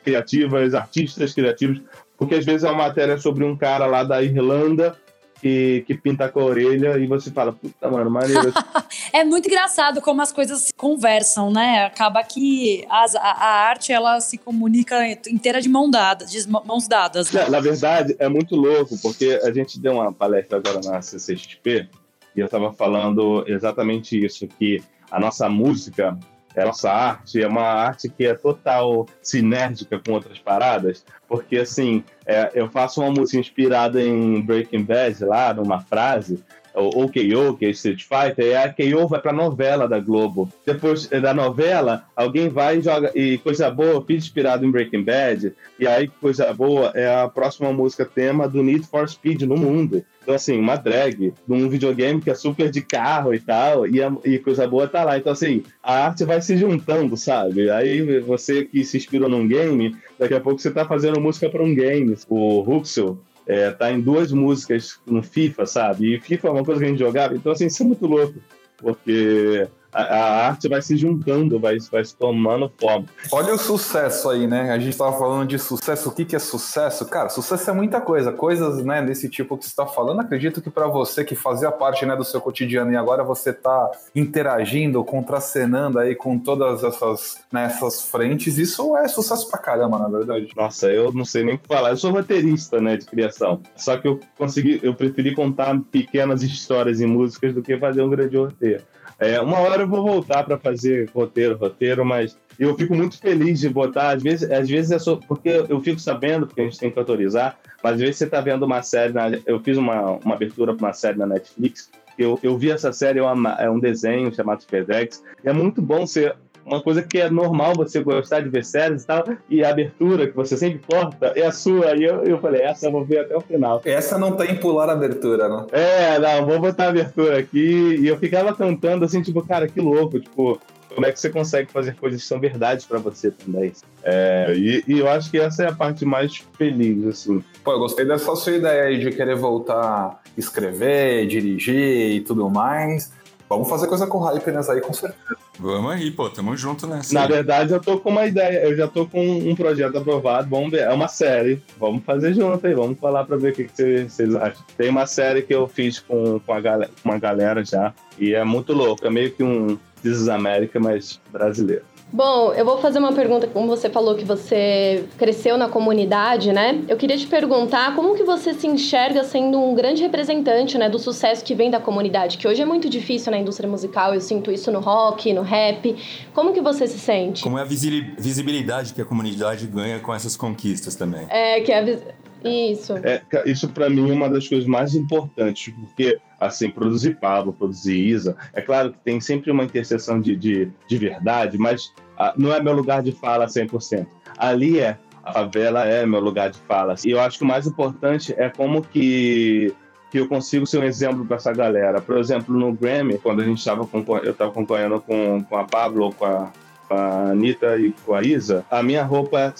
criativas, 0.03 0.73
artistas 0.73 1.33
criativos, 1.33 1.81
porque 2.17 2.35
às 2.35 2.45
vezes 2.45 2.63
é 2.63 2.69
uma 2.69 2.87
matéria 2.87 3.17
sobre 3.17 3.43
um 3.43 3.55
cara 3.55 3.85
lá 3.85 4.03
da 4.03 4.21
Irlanda 4.23 4.95
que, 5.39 5.83
que 5.87 5.95
pinta 5.95 6.29
com 6.29 6.39
a 6.39 6.45
orelha 6.45 6.97
e 6.97 7.07
você 7.07 7.31
fala, 7.31 7.53
puta, 7.53 7.89
mano, 7.89 8.09
maneiro. 8.09 8.53
é 9.13 9.23
muito 9.23 9.47
engraçado 9.47 10.01
como 10.01 10.21
as 10.21 10.31
coisas 10.31 10.63
se 10.63 10.73
conversam, 10.73 11.51
né? 11.51 11.85
Acaba 11.85 12.23
que 12.23 12.85
as, 12.89 13.15
a, 13.15 13.21
a, 13.21 13.69
arte 13.69 13.91
ela 13.91 14.19
se 14.19 14.37
comunica 14.37 14.95
inteira 15.29 15.61
de 15.61 15.69
mão 15.69 15.89
dada, 15.89 16.25
de 16.25 16.47
mãos 16.47 16.87
dadas. 16.87 17.31
Né? 17.31 17.47
Na 17.49 17.59
verdade, 17.59 18.15
é 18.19 18.27
muito 18.27 18.55
louco, 18.55 18.97
porque 19.01 19.39
a 19.43 19.51
gente 19.51 19.79
deu 19.79 19.93
uma 19.93 20.11
palestra 20.11 20.57
agora 20.57 20.79
na 20.83 21.01
CCXP 21.01 21.89
e 22.35 22.39
eu 22.39 22.45
estava 22.45 22.71
falando 22.73 23.43
exatamente 23.47 24.23
isso, 24.23 24.47
que 24.47 24.81
a 25.11 25.19
nossa 25.19 25.49
música 25.49 26.17
a 26.55 26.65
nossa 26.65 26.91
arte 26.91 27.41
é 27.41 27.47
uma 27.47 27.63
arte 27.63 28.09
que 28.09 28.25
é 28.25 28.33
total 28.33 29.05
sinérgica 29.21 29.99
com 29.99 30.13
outras 30.13 30.39
paradas, 30.39 31.05
porque 31.27 31.57
assim, 31.57 32.03
é, 32.25 32.51
eu 32.53 32.69
faço 32.69 33.01
uma 33.01 33.11
música 33.11 33.39
inspirada 33.39 34.01
em 34.01 34.41
Breaking 34.41 34.83
Bad 34.83 35.23
lá, 35.23 35.53
numa 35.53 35.79
frase, 35.81 36.43
o 36.75 37.03
OKO, 37.03 37.57
que 37.57 37.65
é 37.65 37.69
Street 37.69 38.03
Fighter, 38.03 38.45
e 38.45 38.55
a 38.55 38.73
KO 38.73 39.07
vai 39.07 39.21
pra 39.21 39.33
novela 39.33 39.87
da 39.87 39.99
Globo. 39.99 40.51
Depois 40.65 41.07
da 41.07 41.33
novela, 41.33 42.05
alguém 42.15 42.49
vai 42.49 42.79
e 42.79 42.81
joga. 42.81 43.11
E 43.15 43.37
coisa 43.39 43.69
boa, 43.69 44.03
fiz 44.05 44.23
inspirado 44.23 44.65
em 44.65 44.71
Breaking 44.71 45.03
Bad. 45.03 45.53
E 45.79 45.87
aí, 45.87 46.07
coisa 46.07 46.53
boa 46.53 46.91
é 46.95 47.21
a 47.21 47.27
próxima 47.27 47.71
música 47.71 48.05
tema 48.05 48.47
do 48.47 48.63
Need 48.63 48.87
for 48.87 49.07
Speed 49.07 49.43
no 49.43 49.57
mundo. 49.57 50.03
Então, 50.21 50.35
assim, 50.35 50.59
uma 50.59 50.75
drag 50.75 51.33
num 51.47 51.67
videogame 51.67 52.21
que 52.21 52.29
é 52.29 52.35
super 52.35 52.69
de 52.69 52.81
carro 52.81 53.33
e 53.33 53.39
tal, 53.39 53.87
e, 53.87 54.01
a, 54.03 54.11
e 54.23 54.37
coisa 54.37 54.67
boa 54.67 54.87
tá 54.87 55.03
lá. 55.03 55.17
Então, 55.17 55.31
assim, 55.31 55.63
a 55.81 56.05
arte 56.05 56.23
vai 56.23 56.39
se 56.41 56.55
juntando, 56.55 57.17
sabe? 57.17 57.69
Aí 57.71 58.19
você 58.19 58.63
que 58.63 58.83
se 58.83 58.97
inspirou 58.97 59.27
num 59.27 59.47
game, 59.47 59.95
daqui 60.19 60.35
a 60.35 60.39
pouco 60.39 60.59
você 60.59 60.69
tá 60.69 60.85
fazendo 60.85 61.19
música 61.19 61.49
para 61.49 61.63
um 61.63 61.73
game. 61.73 62.15
O 62.27 62.59
Ruxel 62.61 63.17
é, 63.49 63.71
tá 63.71 63.91
em 63.91 63.99
duas 63.99 64.31
músicas 64.31 64.99
no 65.07 65.23
FIFA, 65.23 65.65
sabe? 65.65 66.13
E 66.13 66.19
FIFA 66.19 66.47
é 66.49 66.51
uma 66.51 66.63
coisa 66.63 66.79
que 66.79 66.85
a 66.85 66.89
gente 66.89 66.99
jogava, 66.99 67.35
então, 67.35 67.51
assim, 67.51 67.65
isso 67.65 67.81
é 67.81 67.85
muito 67.87 68.05
louco. 68.05 68.35
Porque 68.77 69.67
a, 69.91 70.01
a, 70.01 70.47
arte 70.47 70.67
vai 70.67 70.81
se 70.81 70.95
juntando, 70.95 71.59
vai, 71.59 71.77
vai 71.91 72.05
se 72.05 72.15
tomando 72.15 72.71
forma. 72.79 73.05
Olha 73.31 73.53
o 73.53 73.57
sucesso 73.57 74.29
aí, 74.29 74.47
né? 74.47 74.71
A 74.71 74.79
gente 74.79 74.91
estava 74.91 75.17
falando 75.17 75.47
de 75.47 75.57
sucesso. 75.57 76.09
O 76.09 76.11
que, 76.11 76.25
que 76.25 76.35
é 76.35 76.39
sucesso? 76.39 77.05
Cara, 77.05 77.29
sucesso 77.29 77.69
é 77.69 77.73
muita 77.73 77.99
coisa. 77.99 78.31
Coisas 78.31 78.83
né, 78.83 79.01
desse 79.01 79.29
tipo 79.29 79.57
que 79.57 79.63
você 79.63 79.69
está 79.69 79.85
falando. 79.85 80.21
Acredito 80.21 80.61
que 80.61 80.69
para 80.69 80.87
você 80.87 81.23
que 81.23 81.35
fazia 81.35 81.71
parte 81.71 82.05
né, 82.05 82.15
do 82.15 82.23
seu 82.23 82.39
cotidiano 82.39 82.91
e 82.91 82.95
agora 82.95 83.23
você 83.23 83.49
está 83.49 83.89
interagindo, 84.15 85.03
contracenando 85.03 85.99
aí 85.99 86.15
com 86.15 86.37
todas 86.37 86.83
essas, 86.83 87.39
né, 87.51 87.65
essas 87.65 88.03
frentes, 88.03 88.57
isso 88.57 88.95
é 88.97 89.07
sucesso 89.07 89.49
pra 89.49 89.59
caramba, 89.59 89.97
na 89.97 90.07
verdade. 90.07 90.49
Nossa, 90.55 90.87
eu 90.91 91.11
não 91.11 91.25
sei 91.25 91.43
nem 91.43 91.55
o 91.55 91.57
que 91.57 91.67
falar. 91.67 91.89
Eu 91.89 91.97
sou 91.97 92.11
roteirista 92.11 92.79
né, 92.79 92.97
de 92.97 93.05
criação. 93.05 93.61
Só 93.75 93.97
que 93.97 94.07
eu 94.07 94.19
consegui, 94.37 94.79
eu 94.83 94.93
preferi 94.93 95.33
contar 95.33 95.79
pequenas 95.91 96.43
histórias 96.43 97.01
em 97.01 97.05
músicas 97.05 97.53
do 97.53 97.61
que 97.61 97.77
fazer 97.77 98.01
um 98.01 98.09
grande 98.09 98.37
roteiro. 98.37 98.83
É, 99.19 99.39
uma 99.41 99.59
hora 99.59 99.83
eu 99.83 99.87
vou 99.87 100.01
voltar 100.01 100.43
para 100.43 100.57
fazer 100.57 101.09
roteiro, 101.13 101.57
roteiro, 101.57 102.05
mas 102.05 102.37
eu 102.57 102.75
fico 102.75 102.95
muito 102.95 103.19
feliz 103.19 103.59
de 103.59 103.69
botar. 103.69 104.11
Às 104.11 104.23
vezes, 104.23 104.49
às 104.49 104.69
vezes 104.69 104.91
é 104.91 104.99
só, 104.99 105.17
porque 105.17 105.65
eu 105.67 105.81
fico 105.81 105.99
sabendo, 105.99 106.47
porque 106.47 106.61
a 106.61 106.63
gente 106.63 106.79
tem 106.79 106.89
que 106.89 106.97
autorizar, 106.97 107.57
mas 107.83 107.93
às 107.93 107.99
vezes 107.99 108.17
você 108.17 108.25
está 108.25 108.39
vendo 108.39 108.63
uma 108.63 108.81
série. 108.81 109.11
Na, 109.11 109.29
eu 109.45 109.59
fiz 109.59 109.77
uma, 109.77 110.11
uma 110.23 110.35
abertura 110.35 110.73
para 110.73 110.87
uma 110.87 110.93
série 110.93 111.17
na 111.17 111.25
Netflix. 111.25 111.89
Eu, 112.17 112.39
eu 112.41 112.57
vi 112.57 112.71
essa 112.71 112.91
série, 112.93 113.19
é, 113.19 113.23
uma, 113.23 113.53
é 113.53 113.69
um 113.69 113.79
desenho 113.79 114.33
chamado 114.33 114.63
FedEx. 114.63 115.23
É 115.43 115.51
muito 115.51 115.81
bom 115.81 116.07
ser 116.07 116.35
uma 116.69 116.81
coisa 116.81 117.01
que 117.01 117.17
é 117.17 117.29
normal 117.29 117.73
você 117.75 118.01
gostar 118.01 118.41
de 118.41 118.49
ver 118.49 118.63
séries 118.63 119.03
e 119.03 119.07
tal, 119.07 119.23
e 119.49 119.63
a 119.63 119.69
abertura 119.69 120.27
que 120.27 120.35
você 120.35 120.55
sempre 120.55 120.81
corta 120.87 121.33
é 121.35 121.45
a 121.45 121.51
sua. 121.51 121.95
E 121.95 122.03
eu, 122.03 122.23
eu 122.23 122.39
falei, 122.39 122.61
essa 122.61 122.85
eu 122.85 122.91
vou 122.91 123.03
ver 123.03 123.19
até 123.19 123.35
o 123.35 123.41
final. 123.41 123.81
Essa 123.83 124.17
não 124.17 124.33
tem 124.33 124.55
pular 124.55 124.89
a 124.89 124.93
abertura, 124.93 125.49
não? 125.49 125.67
É, 125.71 126.19
não, 126.19 126.45
vou 126.45 126.59
botar 126.59 126.85
a 126.85 126.89
abertura 126.89 127.39
aqui. 127.39 127.97
E 127.99 128.07
eu 128.07 128.17
ficava 128.17 128.55
cantando 128.55 129.03
assim, 129.03 129.21
tipo, 129.21 129.45
cara, 129.45 129.67
que 129.67 129.81
louco, 129.81 130.19
tipo, 130.19 130.59
como 130.93 131.05
é 131.05 131.11
que 131.11 131.19
você 131.19 131.29
consegue 131.29 131.71
fazer 131.71 131.95
coisas 131.95 132.21
que 132.21 132.27
são 132.27 132.39
verdades 132.39 132.85
para 132.85 132.99
você 132.99 133.31
também. 133.31 133.71
É, 134.03 134.53
e, 134.55 134.83
e, 134.87 134.99
eu 134.99 135.09
acho 135.09 135.31
que 135.31 135.39
essa 135.39 135.63
é 135.63 135.67
a 135.67 135.73
parte 135.73 136.05
mais 136.05 136.43
feliz, 136.57 137.05
assim. 137.05 137.43
Pô, 137.63 137.73
eu 137.73 137.79
gostei 137.79 138.05
dessa 138.05 138.35
sua 138.35 138.53
ideia 138.53 138.83
aí 138.83 138.99
de 138.99 139.11
querer 139.11 139.35
voltar 139.35 139.75
a 139.75 140.19
escrever, 140.37 141.25
dirigir 141.27 142.11
e 142.11 142.21
tudo 142.21 142.49
mais. 142.49 143.11
Vamos 143.47 143.67
fazer 143.67 143.87
coisa 143.87 144.05
com 144.05 144.19
hype 144.19 144.51
nessa 144.51 144.73
aí, 144.73 144.81
com 144.81 144.93
certeza. 144.93 145.48
Vamos 145.59 145.91
aí, 145.91 146.09
pô, 146.09 146.29
tamo 146.29 146.55
junto 146.55 146.87
nessa. 146.87 147.13
Na 147.13 147.23
aí. 147.23 147.27
verdade, 147.27 147.73
eu 147.73 147.81
tô 147.81 147.99
com 147.99 148.09
uma 148.09 148.25
ideia, 148.25 148.63
eu 148.63 148.77
já 148.77 148.87
tô 148.87 149.05
com 149.05 149.21
um 149.21 149.53
projeto 149.53 149.97
aprovado, 149.97 150.49
vamos 150.49 150.71
ver, 150.71 150.83
é 150.83 150.89
uma 150.89 151.09
série, 151.09 151.61
vamos 151.77 152.03
fazer 152.05 152.33
junto 152.33 152.65
aí, 152.65 152.73
vamos 152.73 152.97
falar 152.97 153.25
pra 153.25 153.35
ver 153.35 153.51
o 153.51 153.55
que, 153.55 153.67
vocês 153.67 154.35
acham. 154.35 154.63
Tem 154.77 154.89
uma 154.89 155.05
série 155.05 155.41
que 155.41 155.53
eu 155.53 155.67
fiz 155.67 155.99
com, 155.99 156.39
com, 156.39 156.53
a 156.53 156.61
galera, 156.61 156.89
com 157.03 157.09
uma 157.09 157.19
galera 157.19 157.63
já, 157.65 157.93
e 158.17 158.33
é 158.33 158.43
muito 158.45 158.71
louco, 158.71 159.05
é 159.05 159.09
meio 159.09 159.31
que 159.31 159.43
um 159.43 159.77
This 160.01 160.21
is 160.21 160.29
America, 160.29 160.79
mas 160.79 161.19
brasileiro. 161.29 161.83
Bom, 162.11 162.51
eu 162.53 162.65
vou 162.65 162.79
fazer 162.79 162.97
uma 162.97 163.13
pergunta, 163.13 163.45
como 163.47 163.67
você 163.67 163.89
falou 163.89 164.15
que 164.15 164.25
você 164.25 165.05
cresceu 165.17 165.57
na 165.57 165.69
comunidade, 165.69 166.51
né? 166.51 166.83
Eu 166.87 166.97
queria 166.97 167.15
te 167.15 167.27
perguntar 167.27 167.95
como 167.95 168.15
que 168.15 168.23
você 168.23 168.53
se 168.53 168.65
enxerga 168.65 169.23
sendo 169.23 169.61
um 169.61 169.75
grande 169.75 170.01
representante, 170.01 170.77
né, 170.77 170.89
do 170.89 170.97
sucesso 170.97 171.45
que 171.45 171.53
vem 171.53 171.69
da 171.69 171.79
comunidade, 171.79 172.37
que 172.37 172.47
hoje 172.47 172.61
é 172.61 172.65
muito 172.65 172.89
difícil 172.89 173.31
na 173.31 173.37
indústria 173.37 173.69
musical, 173.69 174.15
eu 174.15 174.21
sinto 174.21 174.51
isso 174.51 174.71
no 174.71 174.79
rock, 174.79 175.31
no 175.33 175.43
rap. 175.43 175.95
Como 176.33 176.51
que 176.51 176.61
você 176.61 176.87
se 176.87 176.97
sente? 176.97 177.43
Como 177.43 177.59
é 177.59 177.61
a 177.61 177.65
visibilidade 177.65 178.93
que 178.93 179.01
a 179.01 179.05
comunidade 179.05 179.67
ganha 179.67 179.99
com 179.99 180.13
essas 180.13 180.35
conquistas 180.35 180.95
também? 180.95 181.27
É, 181.29 181.61
que 181.61 181.71
é 181.71 181.77
a 181.77 182.49
isso. 182.49 182.93
É, 183.03 183.21
isso 183.45 183.69
para 183.69 183.89
mim 183.89 184.09
é 184.09 184.13
uma 184.13 184.29
das 184.29 184.47
coisas 184.47 184.67
mais 184.67 184.95
importantes, 184.95 185.73
porque 185.73 186.17
assim, 186.39 186.69
produzir 186.69 187.17
Pablo, 187.19 187.53
produzir 187.53 187.97
Isa, 187.97 188.35
é 188.53 188.61
claro 188.61 188.91
que 188.91 188.99
tem 188.99 189.19
sempre 189.19 189.51
uma 189.51 189.63
interseção 189.63 190.21
de, 190.21 190.35
de, 190.35 190.71
de 190.87 190.97
verdade, 190.97 191.57
mas 191.57 191.93
ah, 192.17 192.33
não 192.37 192.53
é 192.53 192.61
meu 192.61 192.73
lugar 192.73 193.01
de 193.03 193.11
fala 193.11 193.45
100%. 193.45 194.07
Ali 194.37 194.79
é, 194.79 194.97
a 195.23 195.33
favela 195.33 195.85
é 195.85 196.05
meu 196.05 196.19
lugar 196.19 196.49
de 196.49 196.59
fala. 196.59 196.95
E 197.05 197.11
eu 197.11 197.19
acho 197.19 197.37
que 197.37 197.43
o 197.43 197.47
mais 197.47 197.67
importante 197.67 198.33
é 198.37 198.49
como 198.49 198.81
que 198.81 199.73
que 200.11 200.19
eu 200.19 200.27
consigo 200.27 200.65
ser 200.65 200.79
um 200.79 200.83
exemplo 200.83 201.23
para 201.23 201.37
essa 201.37 201.53
galera. 201.53 202.01
Por 202.01 202.17
exemplo, 202.17 202.57
no 202.57 202.73
Grammy, 202.73 203.19
quando 203.19 203.41
a 203.41 203.45
gente 203.45 203.59
estava 203.59 203.87
eu 204.23 204.31
estava 204.31 204.49
acompanhando 204.49 204.99
com, 205.01 205.43
com 205.43 205.55
a 205.55 205.65
Pablo, 205.65 206.11
com 206.13 206.25
a 206.25 206.51
a 206.93 207.31
Anitta 207.31 207.77
e 207.77 207.93
com 208.05 208.13
a 208.13 208.21
Isa, 208.21 208.65
a 208.69 208.81
minha 208.81 209.03
roupa 209.03 209.53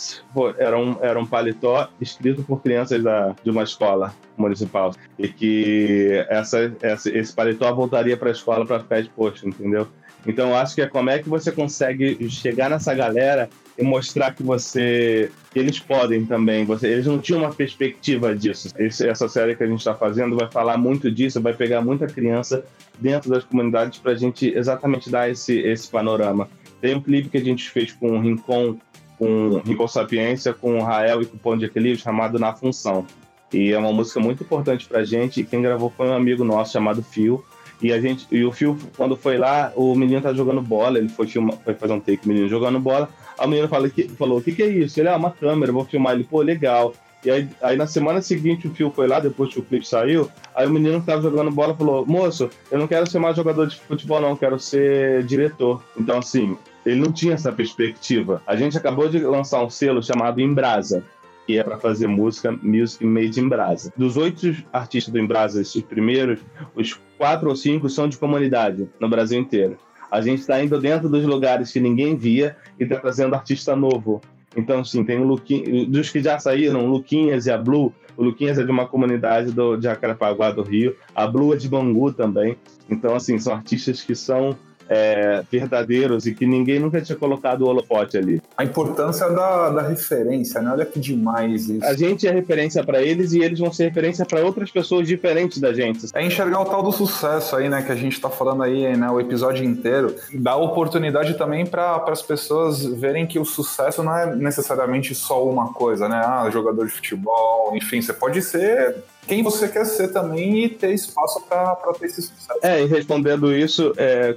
era 0.57 0.77
um, 0.77 0.97
era 1.01 1.19
um 1.19 1.25
paletó 1.25 1.89
escrito 1.99 2.43
por 2.43 2.61
crianças 2.61 3.03
da, 3.03 3.35
de 3.43 3.49
uma 3.49 3.63
escola 3.63 4.13
municipal. 4.37 4.93
E 5.17 5.27
que 5.27 6.25
essa, 6.29 6.73
essa 6.81 7.09
esse 7.09 7.33
paletó 7.33 7.73
voltaria 7.73 8.17
para 8.17 8.29
a 8.29 8.31
escola 8.31 8.65
para 8.65 8.79
ficar 8.79 8.99
exposto, 8.99 9.47
entendeu? 9.47 9.87
Então, 10.27 10.55
acho 10.55 10.75
que 10.75 10.81
é 10.81 10.87
como 10.87 11.09
é 11.09 11.19
que 11.19 11.29
você 11.29 11.51
consegue 11.51 12.29
chegar 12.29 12.69
nessa 12.69 12.93
galera 12.93 13.49
e 13.77 13.83
mostrar 13.83 14.33
que 14.33 14.43
você 14.43 15.31
eles 15.55 15.79
podem 15.79 16.25
também. 16.25 16.65
Você, 16.65 16.87
eles 16.87 17.05
não 17.05 17.19
tinham 17.19 17.41
uma 17.41 17.53
perspectiva 17.53 18.35
disso. 18.35 18.69
Esse, 18.77 19.07
essa 19.07 19.27
série 19.27 19.55
que 19.55 19.63
a 19.63 19.67
gente 19.67 19.79
está 19.79 19.95
fazendo 19.95 20.35
vai 20.35 20.49
falar 20.51 20.77
muito 20.77 21.09
disso, 21.09 21.41
vai 21.41 21.53
pegar 21.53 21.81
muita 21.81 22.05
criança 22.05 22.63
dentro 22.99 23.29
das 23.29 23.43
comunidades 23.43 23.99
para 23.99 24.11
a 24.11 24.15
gente 24.15 24.47
exatamente 24.53 25.09
dar 25.09 25.29
esse, 25.29 25.57
esse 25.59 25.87
panorama. 25.89 26.49
Tem 26.81 26.95
um 26.95 27.01
clipe 27.01 27.29
que 27.29 27.37
a 27.37 27.43
gente 27.43 27.69
fez 27.69 27.91
com 27.91 28.17
o 28.17 28.21
Rincon, 28.21 28.77
com 29.17 29.61
Rincon 29.65 29.87
Sapiência, 29.87 30.53
com 30.53 30.77
o 30.79 30.83
Rael 30.83 31.21
e 31.21 31.25
com 31.25 31.35
o 31.35 31.39
Pão 31.39 31.57
de 31.57 31.65
Equilíbrio, 31.65 32.01
chamado 32.01 32.39
Na 32.39 32.53
Função. 32.53 33.05
E 33.53 33.71
é 33.71 33.77
uma 33.77 33.91
música 33.91 34.19
muito 34.19 34.43
importante 34.43 34.85
pra 34.87 35.03
gente. 35.03 35.41
E 35.41 35.43
quem 35.43 35.61
gravou 35.61 35.91
foi 35.95 36.07
um 36.07 36.13
amigo 36.13 36.43
nosso 36.43 36.73
chamado 36.73 37.03
Phil. 37.03 37.43
E 37.81 37.93
a 37.93 37.99
gente, 37.99 38.27
e 38.31 38.43
o 38.43 38.51
Phil, 38.51 38.77
quando 38.97 39.15
foi 39.15 39.37
lá, 39.37 39.71
o 39.75 39.95
menino 39.95 40.21
tá 40.21 40.33
jogando 40.33 40.61
bola, 40.61 40.97
ele 40.97 41.09
foi, 41.09 41.27
filmar, 41.27 41.57
foi 41.63 41.73
fazer 41.73 41.93
um 41.93 41.99
take, 41.99 42.25
o 42.25 42.27
menino 42.27 42.49
jogando 42.49 42.79
bola. 42.79 43.09
A 43.37 43.47
menina 43.47 43.67
falou, 43.67 43.89
que, 43.89 44.07
falou: 44.09 44.39
O 44.39 44.41
que, 44.41 44.51
que 44.51 44.63
é 44.63 44.67
isso? 44.67 44.99
Ele, 44.99 45.07
ah, 45.07 45.15
uma 45.15 45.31
câmera, 45.31 45.71
vou 45.71 45.85
filmar. 45.85 46.13
Ele, 46.13 46.25
pô, 46.25 46.41
legal. 46.41 46.93
E 47.23 47.29
aí, 47.29 47.49
aí 47.61 47.75
na 47.75 47.85
semana 47.85 48.21
seguinte 48.21 48.67
o 48.67 48.73
Phil 48.73 48.91
foi 48.91 49.07
lá, 49.07 49.19
depois 49.19 49.53
que 49.53 49.59
o 49.59 49.63
clipe 49.63 49.85
saiu, 49.85 50.29
aí 50.55 50.65
o 50.65 50.69
menino 50.69 51.01
que 51.01 51.05
tava 51.05 51.21
jogando 51.21 51.51
bola 51.51 51.75
falou, 51.75 52.05
moço, 52.05 52.49
eu 52.71 52.79
não 52.79 52.87
quero 52.87 53.09
ser 53.09 53.19
mais 53.19 53.35
jogador 53.35 53.67
de 53.67 53.75
futebol 53.75 54.21
não, 54.21 54.37
quero 54.37 54.57
ser 54.57 55.23
diretor. 55.23 55.83
Então 55.97 56.19
assim, 56.19 56.57
ele 56.85 57.01
não 57.01 57.11
tinha 57.11 57.33
essa 57.33 57.51
perspectiva. 57.51 58.41
A 58.45 58.55
gente 58.55 58.77
acabou 58.77 59.07
de 59.09 59.19
lançar 59.19 59.63
um 59.63 59.69
selo 59.69 60.01
chamado 60.01 60.41
Embrasa, 60.41 61.03
que 61.45 61.57
é 61.57 61.63
para 61.63 61.77
fazer 61.77 62.07
música 62.07 62.51
Music 62.51 63.05
Made 63.05 63.39
in 63.39 63.49
Brasa. 63.49 63.91
Dos 63.97 64.17
oito 64.17 64.55
artistas 64.71 65.11
do 65.11 65.19
Embrasa, 65.19 65.61
esses 65.61 65.81
primeiros, 65.81 66.39
os 66.75 66.99
quatro 67.17 67.49
ou 67.49 67.55
cinco 67.55 67.89
são 67.89 68.07
de 68.07 68.17
comunidade 68.17 68.87
no 68.99 69.09
Brasil 69.09 69.39
inteiro. 69.39 69.77
A 70.11 70.21
gente 70.21 70.39
está 70.39 70.63
indo 70.63 70.79
dentro 70.79 71.07
dos 71.07 71.23
lugares 71.25 71.71
que 71.71 71.79
ninguém 71.79 72.15
via 72.15 72.55
e 72.79 72.83
está 72.83 72.99
trazendo 72.99 73.35
artista 73.35 73.75
novo 73.75 74.21
então, 74.55 74.83
sim, 74.83 75.03
tem 75.03 75.19
o 75.19 75.23
Luquinhas, 75.23 75.87
dos 75.87 76.09
que 76.09 76.21
já 76.21 76.39
saíram, 76.39 76.87
Luquinhas 76.87 77.45
e 77.45 77.51
a 77.51 77.57
Blue. 77.57 77.93
O 78.17 78.23
Luquinhas 78.23 78.57
é 78.57 78.63
de 78.63 78.71
uma 78.71 78.87
comunidade 78.87 79.51
do, 79.51 79.77
de 79.77 79.83
Jacarepaguá 79.83 80.51
do 80.51 80.61
Rio, 80.61 80.95
a 81.15 81.25
Blue 81.25 81.53
é 81.53 81.57
de 81.57 81.69
Bangu 81.69 82.11
também. 82.11 82.57
Então, 82.89 83.15
assim, 83.15 83.37
são 83.37 83.53
artistas 83.53 84.01
que 84.01 84.15
são 84.15 84.57
é, 84.89 85.43
verdadeiros 85.51 86.25
e 86.25 86.33
que 86.33 86.45
ninguém 86.45 86.79
nunca 86.79 86.99
tinha 86.99 87.15
colocado 87.15 87.61
o 87.61 87.67
holofote 87.67 88.17
ali. 88.17 88.41
A 88.57 88.63
importância 88.63 89.29
da, 89.29 89.69
da 89.69 89.81
referência, 89.83 90.61
né? 90.61 90.71
Olha 90.71 90.85
que 90.85 90.99
demais 90.99 91.69
isso. 91.69 91.85
A 91.85 91.93
gente 91.93 92.27
é 92.27 92.31
referência 92.31 92.83
para 92.83 93.01
eles 93.01 93.33
e 93.33 93.41
eles 93.41 93.59
vão 93.59 93.71
ser 93.71 93.85
referência 93.85 94.25
para 94.25 94.43
outras 94.43 94.71
pessoas 94.71 95.07
diferentes 95.07 95.59
da 95.59 95.71
gente. 95.71 96.07
É 96.13 96.25
enxergar 96.25 96.61
o 96.61 96.65
tal 96.65 96.81
do 96.81 96.91
sucesso 96.91 97.55
aí, 97.55 97.69
né? 97.69 97.83
Que 97.83 97.91
a 97.91 97.95
gente 97.95 98.19
tá 98.19 98.29
falando 98.29 98.63
aí, 98.63 98.97
né? 98.97 99.09
O 99.09 99.19
episódio 99.19 99.63
inteiro. 99.63 100.15
Dá 100.33 100.55
oportunidade 100.55 101.37
também 101.37 101.65
para 101.65 102.03
as 102.07 102.21
pessoas 102.21 102.83
verem 102.83 103.27
que 103.27 103.37
o 103.37 103.45
sucesso 103.45 104.01
não 104.01 104.17
é 104.17 104.35
necessariamente 104.35 105.13
só 105.13 105.47
uma 105.47 105.71
coisa, 105.71 106.09
né? 106.09 106.21
Ah, 106.25 106.49
jogador 106.51 106.85
de 106.85 106.91
futebol, 106.91 107.75
enfim, 107.75 108.01
você 108.01 108.13
pode 108.13 108.41
ser 108.41 108.95
quem 109.29 109.43
você 109.43 109.67
quer 109.67 109.85
ser 109.85 110.07
também 110.11 110.65
e 110.65 110.69
ter 110.69 110.91
espaço 110.91 111.39
para 111.47 111.75
ter 111.99 112.07
esse 112.07 112.23
sucesso. 112.23 112.59
É, 112.63 112.81
e 112.81 112.87
respondendo 112.87 113.55
isso, 113.55 113.93
é, 113.95 114.35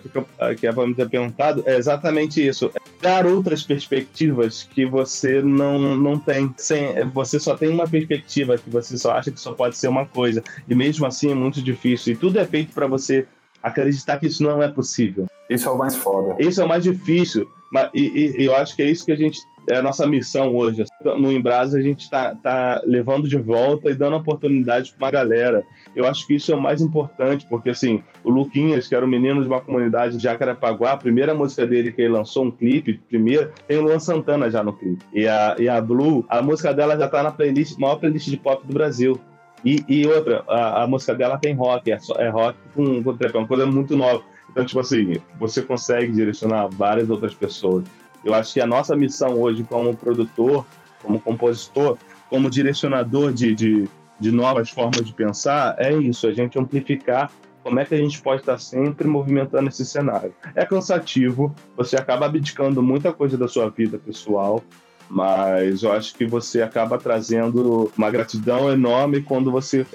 que 0.59 0.66
a 0.66 0.72
Pamela 0.72 0.95
ter 0.95 1.09
perguntado, 1.09 1.62
é 1.64 1.76
exatamente 1.76 2.47
isso. 2.47 2.70
Dar 3.01 3.26
outras 3.26 3.62
perspectivas 3.62 4.68
que 4.70 4.84
você 4.84 5.40
não, 5.40 5.78
não 5.97 6.18
tem. 6.18 6.55
Sem, 6.59 7.09
você 7.09 7.40
só 7.40 7.57
tem 7.57 7.70
uma 7.70 7.88
perspectiva 7.88 8.59
que 8.59 8.68
você 8.68 8.99
só 8.99 9.12
acha 9.12 9.30
que 9.30 9.40
só 9.40 9.53
pode 9.53 9.78
ser 9.78 9.88
uma 9.88 10.05
coisa. 10.05 10.45
E 10.68 10.74
mesmo 10.74 11.07
assim 11.07 11.30
é 11.30 11.34
muito 11.34 11.62
difícil. 11.62 12.12
E 12.12 12.16
tudo 12.16 12.38
é 12.38 12.45
feito 12.45 12.74
para 12.74 12.86
você 12.86 13.26
acreditar 13.62 14.18
que 14.18 14.26
isso 14.26 14.43
não 14.43 14.62
é 14.62 14.68
possível. 14.68 15.26
Isso 15.49 15.68
é 15.68 15.72
o 15.72 15.78
mais 15.78 15.97
foda. 15.97 16.36
Isso 16.38 16.61
é 16.61 16.64
o 16.64 16.68
mais 16.68 16.82
difícil. 16.82 17.49
Mas, 17.72 17.88
e, 17.95 18.34
e 18.38 18.45
eu 18.45 18.55
acho 18.55 18.76
que 18.76 18.82
é 18.82 18.90
isso 18.90 19.07
que 19.07 19.12
a 19.12 19.16
gente 19.16 19.40
é 19.68 19.76
a 19.76 19.82
nossa 19.82 20.06
missão 20.06 20.54
hoje. 20.54 20.84
No 21.04 21.32
Embrasa, 21.32 21.78
a 21.78 21.82
gente 21.82 22.00
está 22.00 22.34
tá 22.34 22.82
levando 22.84 23.28
de 23.28 23.36
volta 23.36 23.90
e 23.90 23.94
dando 23.94 24.16
oportunidade 24.16 24.92
para 24.92 25.06
uma 25.06 25.10
galera. 25.10 25.64
Eu 25.94 26.06
acho 26.06 26.26
que 26.26 26.34
isso 26.34 26.52
é 26.52 26.54
o 26.54 26.60
mais 26.60 26.80
importante, 26.80 27.46
porque 27.48 27.70
assim, 27.70 28.02
o 28.24 28.30
Luquinhas, 28.30 28.88
que 28.88 28.94
era 28.94 29.04
um 29.04 29.08
menino 29.08 29.42
de 29.42 29.48
uma 29.48 29.60
comunidade 29.60 30.16
de 30.16 30.22
Jacarapaguá, 30.22 30.92
a 30.92 30.96
primeira 30.96 31.34
música 31.34 31.66
dele 31.66 31.92
que 31.92 32.02
ele 32.02 32.12
lançou 32.12 32.44
um 32.44 32.50
clipe, 32.50 33.00
primeiro, 33.08 33.52
tem 33.66 33.78
o 33.78 33.82
Luan 33.82 33.98
Santana 33.98 34.50
já 34.50 34.62
no 34.62 34.72
clipe. 34.72 35.04
E 35.12 35.26
a, 35.26 35.56
e 35.58 35.68
a 35.68 35.80
Blue, 35.80 36.24
a 36.28 36.42
música 36.42 36.72
dela 36.72 36.96
já 36.96 37.06
está 37.06 37.22
na 37.22 37.30
playlist, 37.30 37.78
maior 37.78 37.96
playlist 37.96 38.28
de 38.28 38.36
pop 38.36 38.66
do 38.66 38.72
Brasil. 38.72 39.20
E, 39.64 39.84
e 39.88 40.06
outra, 40.06 40.42
a, 40.48 40.82
a, 40.82 40.86
música 40.88 41.14
dela 41.14 41.38
tem 41.38 41.54
rock, 41.54 41.92
é, 41.92 41.98
é 42.18 42.28
rock 42.28 42.58
com, 42.74 43.02
com 43.02 43.16
trap, 43.16 43.34
é 43.34 43.38
uma 43.38 43.46
coisa 43.46 43.64
muito 43.64 43.96
nova. 43.96 44.22
Então, 44.50 44.66
tipo 44.66 44.80
assim, 44.80 45.14
você 45.38 45.62
consegue 45.62 46.12
direcionar 46.12 46.68
várias 46.68 47.08
outras 47.08 47.34
pessoas. 47.34 47.84
Eu 48.24 48.34
acho 48.34 48.54
que 48.54 48.60
a 48.60 48.66
nossa 48.66 48.96
missão 48.96 49.40
hoje, 49.40 49.64
como 49.64 49.96
produtor, 49.96 50.66
como 51.02 51.20
compositor, 51.20 51.98
como 52.28 52.48
direcionador 52.48 53.32
de, 53.32 53.54
de, 53.54 53.88
de 54.18 54.30
novas 54.30 54.70
formas 54.70 55.04
de 55.04 55.12
pensar, 55.12 55.74
é 55.78 55.92
isso, 55.92 56.26
a 56.26 56.32
gente 56.32 56.58
amplificar 56.58 57.30
como 57.62 57.78
é 57.78 57.84
que 57.84 57.94
a 57.94 57.98
gente 57.98 58.20
pode 58.20 58.42
estar 58.42 58.58
sempre 58.58 59.06
movimentando 59.06 59.68
esse 59.68 59.84
cenário. 59.84 60.34
É 60.54 60.64
cansativo, 60.64 61.54
você 61.76 61.96
acaba 61.96 62.26
abdicando 62.26 62.82
muita 62.82 63.12
coisa 63.12 63.36
da 63.36 63.46
sua 63.46 63.68
vida 63.70 63.98
pessoal, 63.98 64.62
mas 65.08 65.82
eu 65.82 65.92
acho 65.92 66.14
que 66.14 66.26
você 66.26 66.62
acaba 66.62 66.98
trazendo 66.98 67.92
uma 67.96 68.10
gratidão 68.10 68.70
enorme 68.70 69.22
quando 69.22 69.50
você 69.50 69.86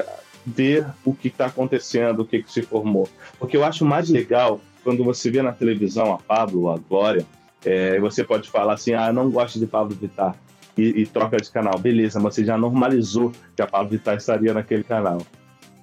vê 0.45 0.85
o 1.03 1.13
que 1.13 1.27
está 1.27 1.47
acontecendo, 1.47 2.21
o 2.21 2.25
que, 2.25 2.41
que 2.41 2.51
se 2.51 2.61
formou. 2.61 3.09
Porque 3.37 3.57
eu 3.57 3.65
acho 3.65 3.83
mais 3.83 4.09
legal 4.09 4.61
quando 4.83 5.03
você 5.03 5.29
vê 5.29 5.41
na 5.41 5.51
televisão 5.51 6.13
a 6.13 6.17
Pablo, 6.17 6.69
a 6.69 6.77
Glória, 6.77 7.25
é, 7.67 7.99
você 7.99 8.23
pode 8.23 8.49
falar 8.49 8.73
assim, 8.73 8.93
ah, 8.93 9.11
não 9.11 9.29
gosto 9.29 9.59
de 9.59 9.67
Pablo 9.67 9.93
Vittar. 9.93 10.35
E, 10.77 11.01
e, 11.01 11.05
troca 11.05 11.37
de 11.37 11.51
canal. 11.51 11.77
Beleza, 11.77 12.19
mas 12.19 12.35
você 12.35 12.45
já 12.45 12.57
normalizou 12.57 13.33
que 13.55 13.61
a 13.61 13.67
Pablo 13.67 13.89
Vittar 13.89 14.15
estaria 14.15 14.53
naquele 14.53 14.83
canal. 14.83 15.21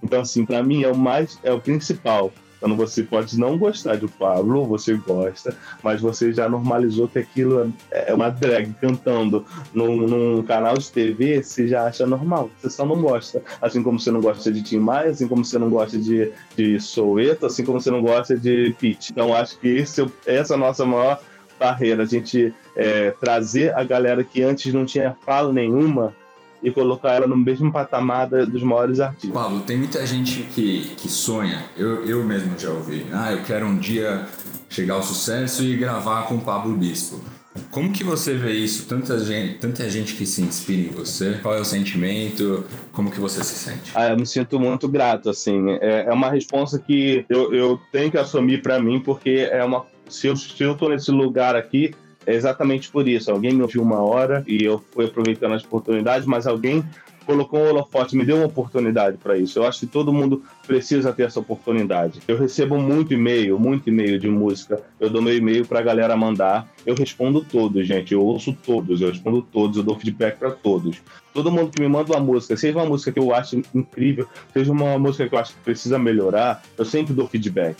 Então, 0.02 0.20
assim, 0.20 0.46
para 0.46 0.62
mim 0.62 0.82
é 0.82 0.90
o 0.90 0.96
mais, 0.96 1.38
é 1.42 1.52
o 1.52 1.60
principal. 1.60 2.32
Quando 2.64 2.76
você 2.76 3.02
pode 3.02 3.38
não 3.38 3.58
gostar 3.58 3.98
do 3.98 4.08
Pablo, 4.08 4.64
você 4.64 4.94
gosta, 4.94 5.54
mas 5.82 6.00
você 6.00 6.32
já 6.32 6.48
normalizou 6.48 7.06
que 7.06 7.18
aquilo 7.18 7.70
é, 7.90 8.10
é 8.10 8.14
uma 8.14 8.30
drag 8.30 8.72
cantando 8.80 9.44
num, 9.74 9.96
num, 9.96 10.42
canal 10.42 10.78
de 10.78 10.90
TV, 10.90 11.42
você 11.42 11.68
já 11.68 11.84
acha 11.86 12.06
normal, 12.06 12.48
você 12.58 12.70
só 12.70 12.86
não 12.86 13.02
gosta. 13.02 13.42
Assim 13.60 13.82
como 13.82 14.00
você 14.00 14.10
não 14.10 14.22
gosta 14.22 14.50
de 14.50 14.62
Tim 14.62 14.78
Maia, 14.78 15.10
assim 15.10 15.28
como 15.28 15.44
você 15.44 15.58
não 15.58 15.68
gosta 15.68 15.98
de, 15.98 16.32
de 16.56 16.80
Soueto, 16.80 17.44
assim 17.44 17.66
como 17.66 17.78
você 17.78 17.90
não 17.90 18.00
gosta 18.00 18.34
de 18.34 18.74
Pete. 18.80 19.12
Então 19.12 19.34
acho 19.34 19.58
que 19.58 19.68
esse, 19.68 20.02
essa 20.24 20.54
é 20.54 20.56
a 20.56 20.58
nossa 20.58 20.86
maior 20.86 21.20
barreira, 21.58 22.02
a 22.02 22.06
gente 22.06 22.52
é, 22.76 23.10
trazer 23.12 23.74
a 23.74 23.84
galera 23.84 24.22
que 24.24 24.42
antes 24.42 24.72
não 24.72 24.84
tinha 24.84 25.16
fala 25.24 25.52
nenhuma 25.52 26.14
e 26.62 26.70
colocar 26.70 27.12
ela 27.12 27.26
no 27.26 27.36
mesmo 27.36 27.70
patamar 27.70 28.28
dos 28.28 28.62
maiores 28.62 28.98
artistas. 28.98 29.30
Pablo, 29.30 29.60
tem 29.60 29.76
muita 29.76 30.04
gente 30.06 30.42
que, 30.54 30.94
que 30.96 31.08
sonha, 31.08 31.62
eu, 31.76 32.06
eu 32.06 32.24
mesmo 32.24 32.58
já 32.58 32.70
ouvi, 32.70 33.06
ah, 33.12 33.32
eu 33.32 33.42
quero 33.42 33.66
um 33.66 33.76
dia 33.76 34.26
chegar 34.70 34.94
ao 34.94 35.02
sucesso 35.02 35.62
e 35.62 35.76
gravar 35.76 36.22
com 36.22 36.36
o 36.36 36.40
Pablo 36.40 36.74
Bispo. 36.74 37.20
Como 37.70 37.92
que 37.92 38.02
você 38.02 38.34
vê 38.34 38.52
isso? 38.52 38.86
Tanta 38.86 39.18
gente, 39.20 39.58
tanta 39.58 39.88
gente 39.88 40.14
que 40.14 40.26
se 40.26 40.42
inspira 40.42 40.88
em 40.88 40.90
você. 40.90 41.38
Qual 41.40 41.54
é 41.54 41.60
o 41.60 41.64
sentimento? 41.64 42.64
Como 42.90 43.10
que 43.10 43.20
você 43.20 43.44
se 43.44 43.54
sente? 43.54 43.92
Ah, 43.94 44.08
eu 44.08 44.16
me 44.16 44.26
sinto 44.26 44.58
muito 44.58 44.88
grato, 44.88 45.30
assim. 45.30 45.70
É, 45.80 46.06
é 46.08 46.12
uma 46.12 46.30
resposta 46.30 46.80
que 46.80 47.24
eu, 47.28 47.54
eu 47.54 47.80
tenho 47.92 48.10
que 48.10 48.18
assumir 48.18 48.60
para 48.60 48.80
mim, 48.80 48.98
porque 48.98 49.48
é 49.50 49.62
uma 49.62 49.86
se 50.14 50.62
eu, 50.62 50.74
tô 50.74 50.88
nesse 50.88 51.10
lugar 51.10 51.56
aqui, 51.56 51.94
é 52.26 52.34
exatamente 52.34 52.90
por 52.90 53.06
isso. 53.08 53.30
Alguém 53.30 53.52
me 53.52 53.62
ouviu 53.62 53.82
uma 53.82 54.00
hora 54.00 54.44
e 54.46 54.62
eu 54.62 54.82
fui 54.92 55.06
aproveitando 55.06 55.54
as 55.54 55.64
oportunidades, 55.64 56.26
mas 56.26 56.46
alguém 56.46 56.84
colocou 57.26 57.60
um 57.60 57.68
holofote, 57.68 58.16
me 58.16 58.24
deu 58.24 58.36
uma 58.36 58.46
oportunidade 58.46 59.16
para 59.16 59.36
isso. 59.36 59.58
Eu 59.58 59.66
acho 59.66 59.80
que 59.80 59.86
todo 59.86 60.12
mundo 60.12 60.42
precisa 60.66 61.12
ter 61.12 61.24
essa 61.24 61.40
oportunidade. 61.40 62.20
Eu 62.28 62.38
recebo 62.38 62.78
muito 62.78 63.14
e-mail, 63.14 63.58
muito 63.58 63.88
e-mail 63.88 64.18
de 64.18 64.28
música. 64.28 64.82
Eu 65.00 65.10
dou 65.10 65.22
meu 65.22 65.34
e-mail 65.34 65.66
para 65.66 65.80
a 65.80 65.82
galera 65.82 66.16
mandar. 66.16 66.68
Eu 66.84 66.94
respondo 66.94 67.42
todos, 67.42 67.86
gente. 67.86 68.12
Eu 68.12 68.22
ouço 68.22 68.52
todos, 68.52 69.00
eu 69.00 69.08
respondo 69.08 69.42
todos, 69.42 69.76
eu 69.76 69.82
dou 69.82 69.98
feedback 69.98 70.38
para 70.38 70.50
todos. 70.50 71.02
Todo 71.32 71.50
mundo 71.50 71.72
que 71.72 71.80
me 71.80 71.88
manda 71.88 72.12
uma 72.12 72.20
música, 72.20 72.56
seja 72.56 72.78
uma 72.78 72.86
música 72.86 73.10
que 73.10 73.18
eu 73.18 73.34
acho 73.34 73.60
incrível, 73.74 74.28
seja 74.52 74.70
uma 74.70 74.98
música 74.98 75.28
que 75.28 75.34
eu 75.34 75.38
acho 75.38 75.54
que 75.54 75.60
precisa 75.60 75.98
melhorar, 75.98 76.62
eu 76.78 76.84
sempre 76.84 77.12
dou 77.12 77.26
feedback. 77.26 77.76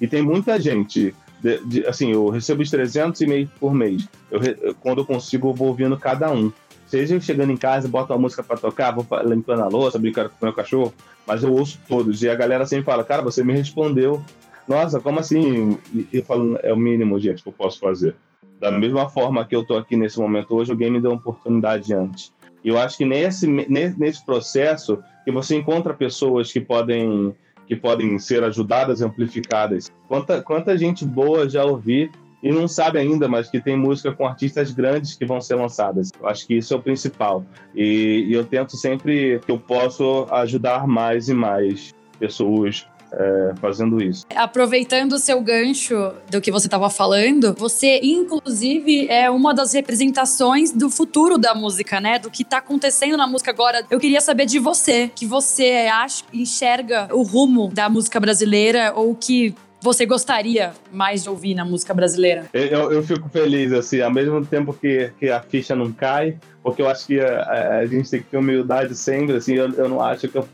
E 0.00 0.08
tem 0.08 0.22
muita 0.22 0.60
gente 0.60 1.14
de, 1.40 1.64
de, 1.64 1.86
assim, 1.86 2.12
eu 2.12 2.28
recebo 2.28 2.62
os 2.62 2.70
300 2.70 3.20
e-mails 3.20 3.50
por 3.58 3.74
mês. 3.74 4.08
Eu, 4.30 4.74
quando 4.80 4.98
eu 4.98 5.06
consigo, 5.06 5.48
eu 5.48 5.54
vou 5.54 5.68
ouvindo 5.68 5.96
cada 5.96 6.30
um. 6.30 6.52
Seja 6.86 7.20
chegando 7.20 7.52
em 7.52 7.56
casa, 7.56 7.86
boto 7.86 8.12
uma 8.12 8.18
música 8.18 8.42
para 8.42 8.56
tocar, 8.56 8.92
vou 8.92 9.06
limpando 9.24 9.62
a 9.62 9.68
louça, 9.68 9.98
brincando 9.98 10.30
com 10.30 10.36
o 10.40 10.44
meu 10.44 10.54
cachorro, 10.54 10.92
mas 11.26 11.42
eu 11.42 11.52
ouço 11.52 11.78
todos. 11.86 12.22
E 12.22 12.30
a 12.30 12.34
galera 12.34 12.64
sempre 12.64 12.86
fala, 12.86 13.04
cara, 13.04 13.22
você 13.22 13.44
me 13.44 13.52
respondeu. 13.52 14.22
Nossa, 14.66 14.98
como 14.98 15.20
assim? 15.20 15.78
E 15.94 16.08
eu 16.12 16.24
falo, 16.24 16.58
é 16.62 16.72
o 16.72 16.76
mínimo, 16.76 17.20
gente, 17.20 17.42
que 17.42 17.48
eu 17.48 17.52
posso 17.52 17.78
fazer. 17.78 18.16
Da 18.58 18.72
mesma 18.72 19.08
forma 19.08 19.44
que 19.44 19.54
eu 19.54 19.64
tô 19.64 19.76
aqui 19.76 19.96
nesse 19.96 20.18
momento 20.18 20.54
hoje, 20.54 20.70
alguém 20.70 20.90
me 20.90 21.00
deu 21.00 21.10
uma 21.10 21.18
oportunidade 21.18 21.92
antes. 21.92 22.32
E 22.64 22.68
eu 22.68 22.78
acho 22.78 22.96
que 22.96 23.04
nesse, 23.04 23.46
nesse 23.46 24.24
processo 24.24 24.98
que 25.24 25.30
você 25.30 25.56
encontra 25.56 25.94
pessoas 25.94 26.50
que 26.50 26.60
podem 26.60 27.34
que 27.68 27.76
podem 27.76 28.18
ser 28.18 28.42
ajudadas 28.42 29.02
amplificadas. 29.02 29.92
Quanta, 30.08 30.42
quanta 30.42 30.76
gente 30.76 31.04
boa 31.04 31.48
já 31.48 31.64
ouvi 31.64 32.10
e 32.42 32.50
não 32.50 32.66
sabe 32.66 32.98
ainda, 32.98 33.28
mas 33.28 33.50
que 33.50 33.60
tem 33.60 33.76
música 33.76 34.12
com 34.12 34.26
artistas 34.26 34.72
grandes 34.72 35.14
que 35.14 35.26
vão 35.26 35.40
ser 35.40 35.56
lançadas. 35.56 36.10
Eu 36.18 36.26
acho 36.28 36.46
que 36.46 36.54
isso 36.54 36.72
é 36.72 36.76
o 36.76 36.82
principal. 36.82 37.44
E, 37.74 38.26
e 38.28 38.32
eu 38.32 38.44
tento 38.44 38.76
sempre 38.76 39.40
que 39.44 39.50
eu 39.50 39.58
posso 39.58 40.26
ajudar 40.30 40.86
mais 40.86 41.28
e 41.28 41.34
mais 41.34 41.94
pessoas 42.18 42.86
é, 43.12 43.52
fazendo 43.60 44.02
isso. 44.02 44.26
Aproveitando 44.34 45.12
o 45.12 45.18
seu 45.18 45.40
gancho 45.40 46.12
do 46.30 46.40
que 46.40 46.50
você 46.50 46.66
estava 46.66 46.90
falando, 46.90 47.54
você, 47.58 48.00
inclusive, 48.02 49.06
é 49.08 49.30
uma 49.30 49.54
das 49.54 49.72
representações 49.72 50.72
do 50.72 50.90
futuro 50.90 51.38
da 51.38 51.54
música, 51.54 52.00
né? 52.00 52.18
Do 52.18 52.30
que 52.30 52.42
está 52.42 52.58
acontecendo 52.58 53.16
na 53.16 53.26
música 53.26 53.50
agora. 53.50 53.84
Eu 53.90 53.98
queria 53.98 54.20
saber 54.20 54.46
de 54.46 54.58
você, 54.58 55.10
que 55.14 55.26
você 55.26 55.88
acha, 55.92 56.24
enxerga 56.32 57.08
o 57.12 57.22
rumo 57.22 57.68
da 57.68 57.88
música 57.88 58.20
brasileira 58.20 58.92
ou 58.94 59.14
que 59.14 59.54
você 59.80 60.04
gostaria 60.04 60.72
mais 60.92 61.22
de 61.22 61.30
ouvir 61.30 61.54
na 61.54 61.64
música 61.64 61.94
brasileira? 61.94 62.46
Eu, 62.52 62.90
eu 62.90 63.02
fico 63.02 63.28
feliz, 63.28 63.72
assim, 63.72 64.00
ao 64.00 64.12
mesmo 64.12 64.44
tempo 64.44 64.72
que, 64.72 65.12
que 65.18 65.30
a 65.30 65.40
ficha 65.40 65.74
não 65.76 65.92
cai, 65.92 66.36
porque 66.62 66.82
eu 66.82 66.88
acho 66.88 67.06
que 67.06 67.20
a, 67.20 67.78
a 67.78 67.86
gente 67.86 68.10
tem 68.10 68.20
que 68.20 68.26
ter 68.26 68.36
humildade 68.36 68.94
sempre, 68.96 69.36
assim, 69.36 69.54
eu, 69.54 69.70
eu 69.72 69.88
não 69.88 70.00
acho 70.00 70.28
que 70.28 70.36
eu, 70.36 70.48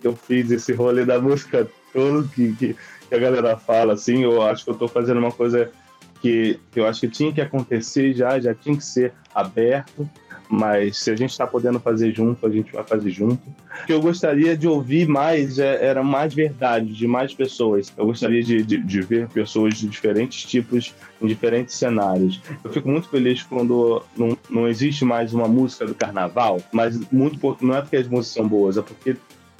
que 0.00 0.06
eu 0.06 0.16
fiz 0.16 0.50
esse 0.50 0.72
rolê 0.72 1.04
da 1.04 1.20
música 1.20 1.68
tudo 1.96 2.28
que, 2.28 2.52
que, 2.54 2.76
que, 3.08 3.14
a 3.14 3.18
galera 3.18 3.56
fala, 3.56 3.94
assim, 3.94 4.22
eu 4.22 4.42
acho 4.42 4.64
que 4.64 4.70
eu 4.70 4.74
tô 4.74 4.86
fazendo 4.86 5.18
uma 5.18 5.32
coisa 5.32 5.70
que, 6.20 6.60
que 6.70 6.78
eu 6.78 6.86
acho 6.86 7.00
que 7.00 7.08
tinha 7.08 7.32
que 7.32 7.40
acontecer 7.40 8.12
já, 8.12 8.38
já 8.38 8.54
tinha 8.54 8.76
que 8.76 8.84
ser 8.84 9.14
aberto, 9.34 10.08
mas 10.48 10.98
se 10.98 11.10
a 11.10 11.16
gente 11.16 11.30
está 11.30 11.46
podendo 11.46 11.80
fazer 11.80 12.14
junto, 12.14 12.46
a 12.46 12.50
gente 12.50 12.70
vai 12.72 12.84
fazer 12.84 13.10
junto. 13.10 13.42
O 13.82 13.86
que 13.86 13.92
eu 13.92 14.00
gostaria 14.00 14.56
de 14.56 14.68
ouvir 14.68 15.08
mais 15.08 15.58
é, 15.58 15.84
era 15.84 16.02
mais 16.02 16.34
verdade 16.34 16.92
de 16.92 17.06
mais 17.06 17.34
pessoas. 17.34 17.92
Eu 17.96 18.06
gostaria 18.06 18.42
de, 18.42 18.62
de, 18.62 18.78
de, 18.78 19.00
ver 19.00 19.28
pessoas 19.28 19.74
de 19.74 19.88
diferentes 19.88 20.44
tipos, 20.44 20.94
em 21.20 21.26
diferentes 21.26 21.74
cenários. 21.74 22.40
Eu 22.62 22.72
fico 22.72 22.88
muito 22.88 23.08
feliz 23.08 23.42
quando 23.42 24.02
não, 24.16 24.38
não 24.48 24.68
existe 24.68 25.04
mais 25.04 25.34
uma 25.34 25.48
música 25.48 25.84
do 25.84 25.94
carnaval, 25.94 26.60
mas 26.72 26.96
muito 27.10 27.56
não 27.60 27.76
é 27.76 27.80
porque 27.80 27.96
as 27.96 28.06
músicas 28.06 28.34
são 28.34 28.46
boas, 28.46 28.76
é 28.76 28.82
porque 28.82 29.16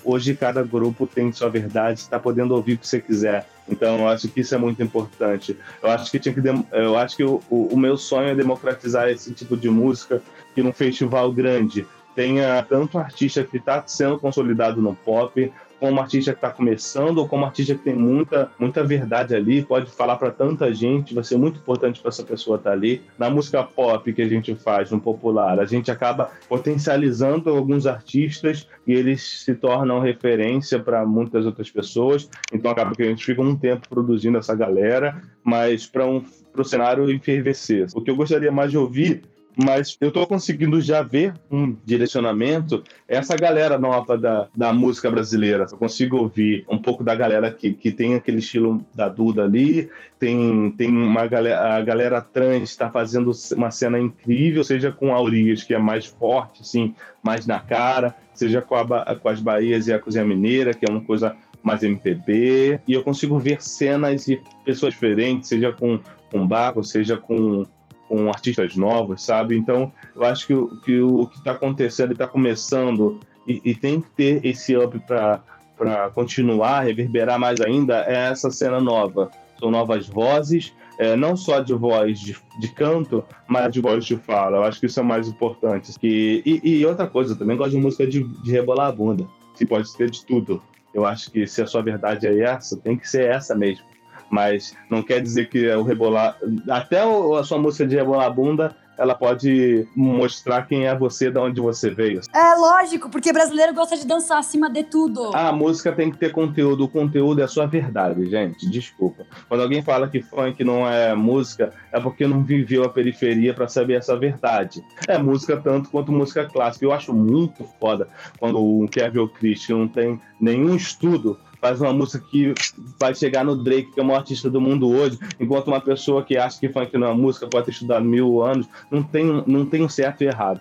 hoje 0.06 0.36
cada 0.36 0.62
grupo 0.62 1.06
tem 1.06 1.32
sua 1.32 1.50
verdade, 1.50 2.00
está 2.00 2.18
podendo 2.18 2.54
ouvir 2.54 2.74
o 2.74 2.78
que 2.78 2.86
você 2.86 3.00
quiser. 3.00 3.46
Então, 3.68 3.98
eu 3.98 4.08
acho 4.08 4.28
que 4.28 4.40
isso 4.40 4.54
é 4.54 4.58
muito 4.58 4.80
importante. 4.80 5.56
Eu 5.82 5.90
acho 5.90 6.10
que 6.10 6.20
tinha 6.20 6.32
que 6.32 6.40
eu 6.72 6.96
acho 6.96 7.16
que 7.16 7.24
o, 7.24 7.42
o, 7.50 7.74
o 7.74 7.76
meu 7.76 7.96
sonho 7.96 8.28
é 8.28 8.34
democratizar 8.34 9.08
esse 9.08 9.32
tipo 9.32 9.56
de 9.56 9.68
música 9.68 10.22
que 10.54 10.62
num 10.62 10.72
festival 10.72 11.32
grande 11.32 11.84
tenha 12.14 12.64
tanto 12.66 12.98
artista 12.98 13.44
que 13.44 13.58
está 13.58 13.82
sendo 13.86 14.18
consolidado 14.18 14.80
no 14.80 14.94
pop, 14.94 15.52
como 15.78 16.00
artista 16.00 16.32
que 16.32 16.38
está 16.38 16.50
começando 16.50 17.18
ou 17.18 17.28
como 17.28 17.44
artista 17.44 17.74
que 17.74 17.82
tem 17.82 17.94
muita, 17.94 18.50
muita 18.58 18.82
verdade 18.82 19.34
ali, 19.34 19.62
pode 19.62 19.90
falar 19.90 20.16
para 20.16 20.30
tanta 20.30 20.72
gente, 20.72 21.14
vai 21.14 21.24
ser 21.24 21.36
muito 21.36 21.58
importante 21.58 22.00
para 22.00 22.08
essa 22.08 22.22
pessoa 22.22 22.56
estar 22.56 22.70
tá 22.70 22.76
ali. 22.76 23.02
Na 23.18 23.30
música 23.30 23.62
pop 23.62 24.12
que 24.12 24.22
a 24.22 24.28
gente 24.28 24.54
faz, 24.54 24.90
no 24.90 25.00
popular, 25.00 25.60
a 25.60 25.64
gente 25.64 25.90
acaba 25.90 26.30
potencializando 26.48 27.50
alguns 27.50 27.86
artistas 27.86 28.68
e 28.86 28.92
eles 28.92 29.42
se 29.44 29.54
tornam 29.54 30.00
referência 30.00 30.78
para 30.78 31.04
muitas 31.04 31.44
outras 31.44 31.70
pessoas. 31.70 32.28
Então 32.52 32.70
acaba 32.70 32.94
que 32.94 33.02
a 33.02 33.06
gente 33.06 33.24
fica 33.24 33.42
um 33.42 33.56
tempo 33.56 33.88
produzindo 33.88 34.38
essa 34.38 34.54
galera, 34.54 35.22
mas 35.44 35.86
para 35.86 36.06
um 36.06 36.22
o 36.60 36.64
cenário 36.64 37.10
enfervecer. 37.10 37.86
O 37.94 38.00
que 38.00 38.10
eu 38.10 38.16
gostaria 38.16 38.50
mais 38.50 38.70
de 38.70 38.78
ouvir 38.78 39.22
mas 39.56 39.96
eu 40.00 40.08
estou 40.08 40.26
conseguindo 40.26 40.80
já 40.80 41.02
ver 41.02 41.32
um 41.50 41.74
direcionamento. 41.84 42.84
Essa 43.08 43.36
galera 43.36 43.78
nova 43.78 44.18
da, 44.18 44.48
da 44.54 44.72
música 44.72 45.10
brasileira, 45.10 45.66
eu 45.70 45.78
consigo 45.78 46.18
ouvir 46.18 46.64
um 46.68 46.78
pouco 46.78 47.02
da 47.02 47.14
galera 47.14 47.50
que, 47.50 47.72
que 47.72 47.90
tem 47.90 48.14
aquele 48.14 48.38
estilo 48.38 48.84
da 48.94 49.08
Duda 49.08 49.44
ali, 49.44 49.88
tem, 50.18 50.70
tem 50.76 50.88
uma 50.90 51.26
galera, 51.26 51.76
a 51.76 51.80
galera 51.80 52.20
trans 52.20 52.64
está 52.64 52.90
fazendo 52.90 53.30
uma 53.56 53.70
cena 53.70 53.98
incrível, 53.98 54.62
seja 54.62 54.92
com 54.92 55.14
a 55.14 55.20
Urias, 55.20 55.62
que 55.62 55.74
é 55.74 55.78
mais 55.78 56.04
forte, 56.04 56.60
assim, 56.60 56.94
mais 57.22 57.46
na 57.46 57.58
cara, 57.58 58.14
seja 58.34 58.60
com, 58.60 58.74
a, 58.74 59.16
com 59.16 59.28
as 59.28 59.40
Bahias 59.40 59.86
e 59.86 59.92
a 59.92 59.98
Cozinha 59.98 60.24
Mineira, 60.24 60.74
que 60.74 60.84
é 60.86 60.90
uma 60.90 61.00
coisa 61.00 61.34
mais 61.62 61.82
MPB, 61.82 62.80
e 62.86 62.92
eu 62.92 63.02
consigo 63.02 63.38
ver 63.38 63.60
cenas 63.60 64.28
e 64.28 64.40
pessoas 64.64 64.92
diferentes, 64.94 65.48
seja 65.48 65.72
com, 65.72 65.98
com 66.30 66.46
Baco, 66.46 66.84
seja 66.84 67.16
com 67.16 67.66
com 68.08 68.28
artistas 68.28 68.76
novos, 68.76 69.22
sabe? 69.24 69.56
Então, 69.56 69.92
eu 70.14 70.24
acho 70.24 70.46
que, 70.46 70.54
que 70.84 71.00
o 71.00 71.26
que 71.26 71.38
está 71.38 71.52
acontecendo 71.52 72.12
está 72.12 72.26
começando 72.26 73.20
e, 73.46 73.60
e, 73.64 73.74
tem 73.74 74.00
que 74.00 74.10
ter 74.10 74.44
esse 74.44 74.76
up 74.76 74.98
para 75.00 76.10
continuar, 76.14 76.84
reverberar 76.84 77.38
mais 77.38 77.60
ainda, 77.60 78.04
é 78.06 78.30
essa 78.30 78.50
cena 78.50 78.80
nova. 78.80 79.30
São 79.58 79.70
novas 79.70 80.06
vozes, 80.06 80.72
é, 80.98 81.16
não 81.16 81.36
só 81.36 81.60
de 81.60 81.72
voz 81.72 82.20
de, 82.20 82.36
de, 82.60 82.68
canto, 82.68 83.24
mas 83.46 83.72
de 83.72 83.80
voz 83.80 84.04
de 84.04 84.16
fala. 84.16 84.58
Eu 84.58 84.64
acho 84.64 84.80
que 84.80 84.86
isso 84.86 85.00
é 85.00 85.02
mais 85.02 85.28
importante. 85.28 85.92
E, 86.02 86.42
e, 86.44 86.78
e 86.78 86.86
outra 86.86 87.06
coisa, 87.06 87.32
eu 87.32 87.38
também 87.38 87.56
gosto 87.56 87.72
de 87.72 87.78
música 87.78 88.06
de, 88.06 88.22
de 88.22 88.50
rebolar 88.50 88.88
a 88.88 88.92
bunda. 88.92 89.26
Se 89.54 89.64
pode 89.64 89.88
ser 89.88 90.10
de 90.10 90.24
tudo. 90.24 90.62
Eu 90.92 91.04
acho 91.04 91.30
que 91.30 91.46
se 91.46 91.62
a 91.62 91.66
sua 91.66 91.82
verdade 91.82 92.26
é 92.26 92.40
essa, 92.40 92.76
tem 92.76 92.96
que 92.96 93.08
ser 93.08 93.30
essa 93.30 93.54
mesmo 93.54 93.84
mas 94.30 94.74
não 94.90 95.02
quer 95.02 95.20
dizer 95.20 95.48
que 95.48 95.68
o 95.68 95.82
rebolar. 95.82 96.36
Até 96.68 97.00
a 97.00 97.44
sua 97.44 97.58
música 97.58 97.86
de 97.86 97.96
rebolar 97.96 98.26
a 98.26 98.30
bunda 98.30 98.76
ela 98.98 99.14
pode 99.14 99.86
mostrar 99.94 100.66
quem 100.66 100.86
é 100.86 100.96
você, 100.96 101.30
de 101.30 101.38
onde 101.38 101.60
você 101.60 101.90
veio. 101.90 102.20
É 102.34 102.54
lógico, 102.54 103.10
porque 103.10 103.32
brasileiro 103.32 103.74
gosta 103.74 103.96
de 103.96 104.06
dançar 104.06 104.38
acima 104.38 104.70
de 104.70 104.84
tudo. 104.84 105.34
A 105.34 105.52
música 105.52 105.92
tem 105.92 106.10
que 106.10 106.16
ter 106.16 106.32
conteúdo, 106.32 106.84
o 106.84 106.88
conteúdo 106.88 107.40
é 107.40 107.44
a 107.44 107.48
sua 107.48 107.66
verdade, 107.66 108.26
gente. 108.26 108.68
Desculpa. 108.68 109.24
Quando 109.48 109.62
alguém 109.62 109.82
fala 109.82 110.08
que 110.08 110.22
funk 110.22 110.62
não 110.64 110.88
é 110.88 111.14
música, 111.14 111.72
é 111.92 112.00
porque 112.00 112.26
não 112.26 112.42
viveu 112.42 112.84
a 112.84 112.88
periferia 112.88 113.52
para 113.52 113.68
saber 113.68 113.94
essa 113.94 114.16
verdade. 114.16 114.82
É 115.06 115.18
música 115.18 115.56
tanto 115.56 115.90
quanto 115.90 116.12
música 116.12 116.44
clássica. 116.46 116.84
Eu 116.84 116.92
acho 116.92 117.12
muito 117.12 117.64
foda 117.78 118.08
quando 118.38 118.58
o 118.58 118.88
Kevin 118.88 119.28
Christian 119.28 119.78
não 119.78 119.88
tem 119.88 120.20
nenhum 120.40 120.74
estudo 120.74 121.38
faz 121.60 121.80
uma 121.80 121.92
música 121.92 122.24
que 122.30 122.54
vai 122.98 123.14
chegar 123.14 123.44
no 123.44 123.56
Drake, 123.56 123.92
que 123.92 124.00
é 124.00 124.02
o 124.02 124.06
maior 124.06 124.18
artista 124.18 124.50
do 124.50 124.60
mundo 124.60 124.88
hoje, 124.88 125.18
enquanto 125.40 125.68
uma 125.68 125.80
pessoa 125.80 126.22
que 126.22 126.36
acha 126.36 126.58
que 126.58 126.68
funk 126.68 126.96
não 126.96 127.08
é 127.08 127.14
música 127.14 127.46
pode 127.46 127.66
ter 127.66 127.72
estudado 127.72 128.04
mil 128.04 128.42
anos, 128.42 128.66
não 128.90 129.02
tem, 129.02 129.24
não 129.46 129.66
tem 129.66 129.82
um 129.82 129.88
certo 129.88 130.22
e 130.22 130.26
errado. 130.26 130.60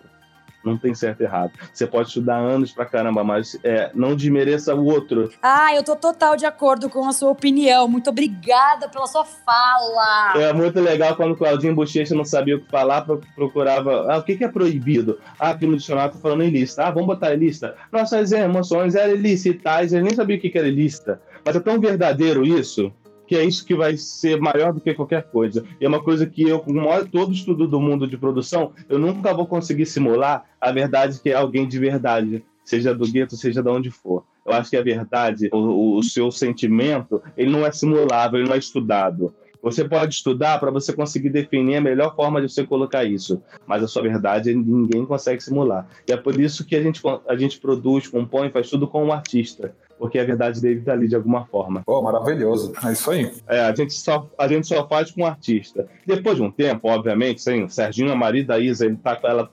Não 0.66 0.78
tem 0.78 0.96
certo 0.96 1.22
e 1.22 1.24
errado. 1.24 1.52
Você 1.72 1.86
pode 1.86 2.08
estudar 2.08 2.38
anos 2.38 2.72
pra 2.72 2.86
caramba, 2.86 3.24
mas 3.24 3.58
é, 3.64 3.92
não 3.94 4.16
desmereça 4.16 4.74
o 4.74 4.86
outro. 4.86 5.32
Ah, 5.42 5.76
eu 5.76 5.84
tô 5.84 5.96
total 5.96 6.36
de 6.36 6.46
acordo 6.46 6.90
com 6.90 7.08
a 7.08 7.14
sua 7.14 7.30
opinião. 7.30 7.88
Muito 7.88 8.10
obrigada 8.10 8.90
pela 8.90 9.06
sua 9.06 9.24
fala. 9.24 10.34
É 10.36 10.52
muito 10.52 10.80
legal 10.80 11.16
quando 11.16 11.32
o 11.34 11.36
Claudinho 11.38 11.76
Bochecha 11.76 12.16
não 12.16 12.26
sabia 12.26 12.58
o 12.58 12.62
que 12.62 12.70
falar, 12.70 13.06
procurava. 13.36 14.12
Ah, 14.12 14.18
o 14.18 14.24
que, 14.24 14.36
que 14.36 14.44
é 14.44 14.48
proibido? 14.48 15.20
Ah, 15.40 15.52
aqui 15.52 15.68
no 15.68 15.78
dicionário 15.78 16.14
tá 16.14 16.20
falando 16.20 16.44
em 16.44 16.50
lista. 16.50 16.86
Ah, 16.86 16.92
vamos 16.92 17.08
botar 17.08 17.34
em 17.34 17.38
lista. 17.38 17.76
Nossas 17.92 18.32
emoções 18.32 18.96
eram 18.96 19.14
ilicitais, 19.14 19.94
ele 19.94 20.04
nem 20.04 20.16
sabia 20.16 20.38
o 20.38 20.40
que, 20.40 20.50
que 20.50 20.58
era 20.58 20.68
lista. 20.68 21.22
Mas 21.46 21.56
é 21.56 21.60
tão 21.60 21.80
verdadeiro 21.80 22.44
isso 22.44 22.92
que 23.28 23.36
é 23.36 23.44
isso 23.44 23.66
que 23.66 23.76
vai 23.76 23.98
ser 23.98 24.40
maior 24.40 24.74
do 24.74 24.82
que 24.82 24.94
qualquer 24.94 25.24
coisa. 25.24 25.64
E 25.80 25.86
é 25.86 25.88
uma 25.88 26.02
coisa 26.02 26.26
que 26.26 26.44
eu, 26.44 26.60
com 26.60 26.74
todo 27.12 27.34
estudo 27.34 27.68
do 27.68 27.80
mundo 27.80 28.08
de 28.08 28.18
produção, 28.18 28.72
eu 28.88 29.00
nunca 29.00 29.34
vou 29.34 29.48
conseguir 29.48 29.86
simular 29.86 30.46
a 30.60 30.72
verdade 30.72 31.20
que 31.20 31.30
é 31.30 31.34
alguém 31.34 31.68
de 31.68 31.80
verdade, 31.80 32.44
seja 32.64 32.94
do 32.94 33.08
gueto, 33.08 33.36
seja 33.36 33.62
de 33.62 33.70
onde 33.70 33.92
for. 33.92 34.24
Eu 34.46 34.54
acho 34.54 34.70
que 34.70 34.78
a 34.78 34.84
verdade, 34.84 35.50
o, 35.52 35.98
o 35.98 36.04
seu 36.04 36.32
sentimento, 36.32 37.22
ele 37.36 37.52
não 37.52 37.66
é 37.66 37.72
simulável, 37.72 38.40
ele 38.40 38.48
não 38.48 38.56
é 38.56 38.60
estudado. 38.60 39.34
Você 39.62 39.84
pode 39.84 40.14
estudar 40.14 40.60
para 40.60 40.70
você 40.70 40.94
conseguir 40.94 41.32
definir 41.32 41.78
a 41.78 41.82
melhor 41.82 42.16
forma 42.16 42.40
de 42.40 42.48
você 42.48 42.64
colocar 42.64 43.04
isso, 43.04 43.42
mas 43.66 43.82
a 43.84 43.88
sua 43.88 44.04
verdade 44.04 44.54
ninguém 44.54 45.04
consegue 45.08 45.42
simular. 45.42 45.88
E 46.08 46.14
é 46.14 46.18
por 46.18 46.40
isso 46.40 46.64
que 46.64 46.76
a 46.76 46.84
gente, 46.84 47.02
a 47.28 47.36
gente 47.36 47.60
produz, 47.60 48.08
compõe, 48.08 48.52
faz 48.52 48.70
tudo 48.70 48.88
com 48.88 49.04
o 49.04 49.08
um 49.08 49.12
artista 49.12 49.74
porque 49.98 50.20
a 50.20 50.26
verdade 50.26 50.62
dele 50.62 50.82
tá 50.82 50.94
ali 50.94 51.08
de 51.08 51.16
alguma 51.16 51.46
forma. 51.46 51.84
Oh, 51.86 52.02
maravilhoso. 52.02 52.74
É 52.84 52.92
isso 52.92 53.12
aí. 53.12 53.32
É, 53.48 53.62
a 53.62 53.74
gente 53.74 53.94
só, 53.94 54.30
a 54.38 54.48
gente 54.48 54.68
só 54.68 54.88
faz 54.88 55.12
com 55.12 55.22
o 55.22 55.26
artista. 55.26 55.88
Depois 56.06 56.38
de 56.38 56.44
um 56.44 56.52
tempo, 56.52 56.90
obviamente, 56.90 57.42
sim, 57.42 57.64
o 57.64 57.70
Serginho, 57.70 58.12
a 58.12 58.16
marido 58.16 58.48
da 58.48 58.60
Isa, 58.60 58.86
ele 58.86 58.98
tá 58.98 59.16
com 59.16 59.28
ela 59.28 59.50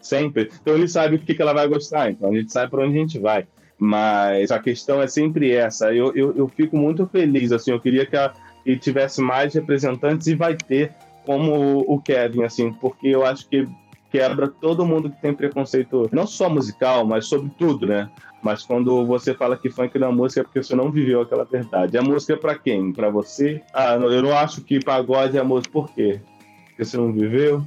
sempre, 0.00 0.50
então 0.60 0.74
ele 0.74 0.88
sabe 0.88 1.16
o 1.16 1.18
que, 1.18 1.34
que 1.34 1.40
ela 1.40 1.52
vai 1.52 1.66
gostar, 1.68 2.10
então 2.10 2.30
a 2.30 2.34
gente 2.34 2.52
sabe 2.52 2.70
para 2.70 2.84
onde 2.84 2.98
a 2.98 3.00
gente 3.00 3.18
vai. 3.18 3.46
Mas 3.78 4.50
a 4.50 4.58
questão 4.58 5.02
é 5.02 5.06
sempre 5.06 5.52
essa. 5.52 5.92
Eu, 5.92 6.14
eu, 6.14 6.36
eu 6.36 6.48
fico 6.48 6.76
muito 6.76 7.06
feliz, 7.06 7.50
assim, 7.50 7.72
eu 7.72 7.80
queria 7.80 8.06
que, 8.06 8.16
a, 8.16 8.32
que 8.64 8.76
tivesse 8.76 9.20
mais 9.20 9.54
representantes 9.54 10.26
e 10.28 10.34
vai 10.34 10.56
ter, 10.56 10.92
como 11.24 11.80
o 11.80 12.00
Kevin, 12.00 12.44
assim, 12.44 12.72
porque 12.72 13.08
eu 13.08 13.24
acho 13.24 13.48
que 13.48 13.66
quebra 14.12 14.46
todo 14.46 14.84
mundo 14.84 15.10
que 15.10 15.20
tem 15.22 15.32
preconceito, 15.32 16.08
não 16.12 16.26
só 16.26 16.50
musical, 16.50 17.06
mas 17.06 17.26
sobre 17.26 17.50
tudo, 17.58 17.86
né? 17.86 18.10
Mas 18.42 18.62
quando 18.62 19.06
você 19.06 19.32
fala 19.32 19.56
que 19.56 19.70
funk 19.70 19.98
não 19.98 20.08
é 20.08 20.12
música 20.12 20.42
é 20.42 20.44
porque 20.44 20.62
você 20.62 20.76
não 20.76 20.90
viveu 20.90 21.22
aquela 21.22 21.44
verdade. 21.44 21.96
A 21.96 22.02
música 22.02 22.34
é 22.34 22.36
para 22.36 22.58
quem? 22.58 22.92
Para 22.92 23.08
você? 23.08 23.62
Ah, 23.72 23.94
eu 23.94 24.22
não 24.22 24.36
acho 24.36 24.60
que 24.60 24.84
pagode 24.84 25.38
é 25.38 25.42
música. 25.42 25.72
Por 25.72 25.88
quê? 25.94 26.20
Porque 26.66 26.84
você 26.84 26.96
não 26.98 27.10
viveu? 27.10 27.64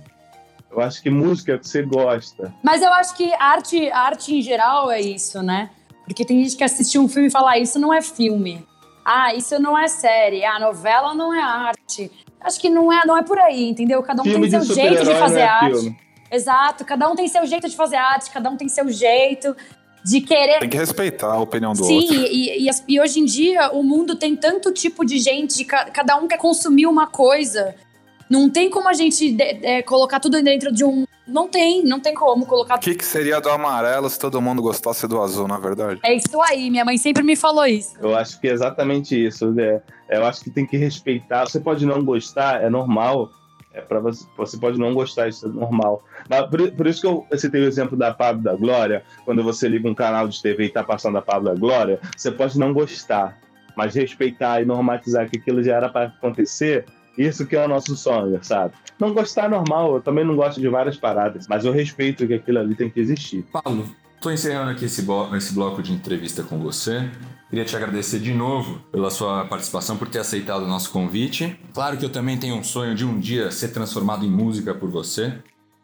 Eu 0.69 0.81
acho 0.81 1.01
que 1.01 1.09
música 1.09 1.53
é 1.53 1.55
o 1.55 1.59
que 1.59 1.67
você 1.67 1.81
gosta. 1.81 2.53
Mas 2.61 2.81
eu 2.81 2.93
acho 2.93 3.15
que 3.15 3.33
arte, 3.35 3.89
arte 3.89 4.35
em 4.35 4.41
geral 4.41 4.91
é 4.91 5.01
isso, 5.01 5.41
né? 5.41 5.71
Porque 6.05 6.23
tem 6.23 6.43
gente 6.43 6.55
que 6.55 6.63
assiste 6.63 6.99
um 6.99 7.07
filme 7.07 7.29
e 7.29 7.31
fala, 7.31 7.51
ah, 7.51 7.57
isso 7.57 7.79
não 7.79 7.91
é 7.91 8.01
filme. 8.01 8.63
Ah, 9.03 9.33
isso 9.33 9.57
não 9.59 9.77
é 9.77 9.87
série. 9.87 10.45
Ah, 10.45 10.59
novela 10.59 11.15
não 11.15 11.33
é 11.33 11.41
arte. 11.41 12.11
Acho 12.41 12.59
que 12.59 12.69
não 12.69 12.91
é, 12.91 13.03
não 13.05 13.17
é 13.17 13.23
por 13.23 13.39
aí, 13.39 13.67
entendeu? 13.67 14.03
Cada 14.03 14.21
um 14.21 14.25
filme 14.25 14.49
tem 14.49 14.61
seu 14.61 14.75
jeito 14.75 15.03
de 15.03 15.15
fazer 15.15 15.39
é 15.39 15.47
arte. 15.47 15.79
Filme. 15.79 16.04
Exato, 16.31 16.83
cada 16.83 17.09
um 17.09 17.15
tem 17.15 17.27
seu 17.27 17.45
jeito 17.45 17.69
de 17.69 17.75
fazer 17.75 17.97
arte, 17.97 18.31
cada 18.31 18.49
um 18.49 18.57
tem 18.57 18.67
seu 18.67 18.89
jeito 18.89 19.55
de 20.05 20.21
querer. 20.21 20.59
Tem 20.59 20.69
que 20.69 20.77
respeitar 20.77 21.33
a 21.33 21.39
opinião 21.39 21.73
do 21.73 21.83
Sim, 21.83 22.01
outro. 22.01 22.15
Sim, 22.15 22.25
e, 22.31 22.67
e, 22.67 22.71
e, 22.87 23.01
hoje 23.01 23.19
em 23.19 23.25
dia 23.25 23.71
o 23.71 23.81
mundo 23.81 24.15
tem 24.15 24.35
tanto 24.35 24.71
tipo 24.71 25.03
de 25.03 25.17
gente, 25.17 25.57
de 25.57 25.65
ca, 25.65 25.85
cada 25.85 26.15
um 26.17 26.27
quer 26.27 26.37
consumir 26.37 26.85
uma 26.85 27.07
coisa. 27.07 27.75
Não 28.29 28.49
tem 28.49 28.69
como 28.69 28.87
a 28.87 28.93
gente 28.93 29.31
de, 29.31 29.43
é, 29.43 29.81
colocar 29.81 30.19
tudo 30.19 30.41
dentro 30.41 30.71
de 30.71 30.83
um. 30.83 31.05
Não 31.27 31.47
tem, 31.47 31.83
não 31.83 31.99
tem 31.99 32.13
como 32.13 32.45
colocar. 32.45 32.75
O 32.75 32.79
que, 32.79 32.93
que 32.93 33.05
seria 33.05 33.39
do 33.39 33.49
amarelo 33.49 34.07
se 34.07 34.19
todo 34.19 34.39
mundo 34.39 34.61
gostasse 34.61 35.07
do 35.07 35.19
azul, 35.19 35.47
na 35.47 35.57
verdade? 35.57 35.99
É 36.03 36.13
isso 36.13 36.39
aí, 36.41 36.69
minha 36.69 36.85
mãe 36.85 36.97
sempre 36.99 37.23
me 37.23 37.35
falou 37.35 37.65
isso. 37.65 37.95
Eu 37.99 38.15
acho 38.15 38.39
que 38.39 38.47
é 38.47 38.51
exatamente 38.51 39.15
isso. 39.15 39.51
Né? 39.51 39.81
Eu 40.07 40.23
acho 40.25 40.43
que 40.43 40.51
tem 40.51 40.67
que 40.67 40.77
respeitar. 40.77 41.45
Você 41.45 41.59
pode 41.59 41.83
não 41.83 42.03
gostar, 42.03 42.63
é 42.63 42.69
normal 42.69 43.31
é 43.75 43.81
para 43.81 43.99
você, 43.99 44.25
você 44.37 44.57
pode 44.57 44.79
não 44.79 44.93
gostar, 44.93 45.27
isso 45.27 45.45
é 45.45 45.49
normal. 45.49 46.01
Mas 46.29 46.49
por, 46.49 46.71
por, 46.71 46.87
isso 46.87 47.01
que 47.01 47.07
eu 47.07 47.27
citei 47.37 47.61
o 47.61 47.67
exemplo 47.67 47.97
da 47.97 48.13
Pablo 48.13 48.41
da 48.41 48.55
Glória. 48.55 49.03
Quando 49.25 49.43
você 49.43 49.67
liga 49.67 49.87
um 49.87 49.93
canal 49.93 50.27
de 50.27 50.41
TV 50.41 50.65
e 50.65 50.69
tá 50.69 50.83
passando 50.83 51.17
a 51.17 51.21
Pablo 51.21 51.49
da 51.49 51.59
Glória, 51.59 51.99
você 52.15 52.31
pode 52.31 52.57
não 52.57 52.73
gostar, 52.73 53.37
mas 53.75 53.93
respeitar 53.93 54.61
e 54.61 54.65
normatizar 54.65 55.29
que 55.29 55.37
aquilo 55.37 55.61
já 55.61 55.75
era 55.75 55.89
para 55.89 56.07
acontecer. 56.07 56.85
Isso 57.17 57.45
que 57.45 57.55
é 57.55 57.65
o 57.65 57.67
nosso 57.67 57.95
sonho, 57.97 58.39
sabe? 58.41 58.73
Não 58.97 59.13
gostar 59.13 59.45
é 59.45 59.49
normal, 59.49 59.95
eu 59.95 60.01
também 60.01 60.23
não 60.23 60.35
gosto 60.35 60.59
de 60.59 60.69
várias 60.69 60.97
paradas, 60.97 61.47
mas 61.47 61.65
eu 61.65 61.71
respeito 61.73 62.25
que 62.25 62.33
aquilo 62.33 62.59
ali 62.59 62.75
tem 62.75 62.89
que 62.89 62.99
existir. 62.99 63.45
Paulo, 63.51 63.89
Estou 64.25 64.33
encerrando 64.33 64.71
aqui 64.71 64.85
esse, 64.85 65.03
blo 65.03 65.35
esse 65.35 65.53
bloco 65.53 65.83
de 65.83 65.93
entrevista 65.93 66.41
com 66.41 66.57
você. 66.57 67.07
Queria 67.47 67.63
te 67.63 67.75
agradecer 67.75 68.17
de 68.17 68.33
novo 68.33 68.79
pela 68.91 69.11
sua 69.11 69.45
participação, 69.45 69.97
por 69.97 70.07
ter 70.07 70.17
aceitado 70.17 70.63
o 70.63 70.67
nosso 70.67 70.89
convite. 70.89 71.55
Claro 71.75 71.95
que 71.95 72.03
eu 72.03 72.09
também 72.09 72.35
tenho 72.35 72.55
um 72.55 72.63
sonho 72.63 72.95
de 72.95 73.05
um 73.05 73.19
dia 73.19 73.51
ser 73.51 73.67
transformado 73.67 74.25
em 74.25 74.31
música 74.31 74.73
por 74.73 74.89
você. 74.89 75.31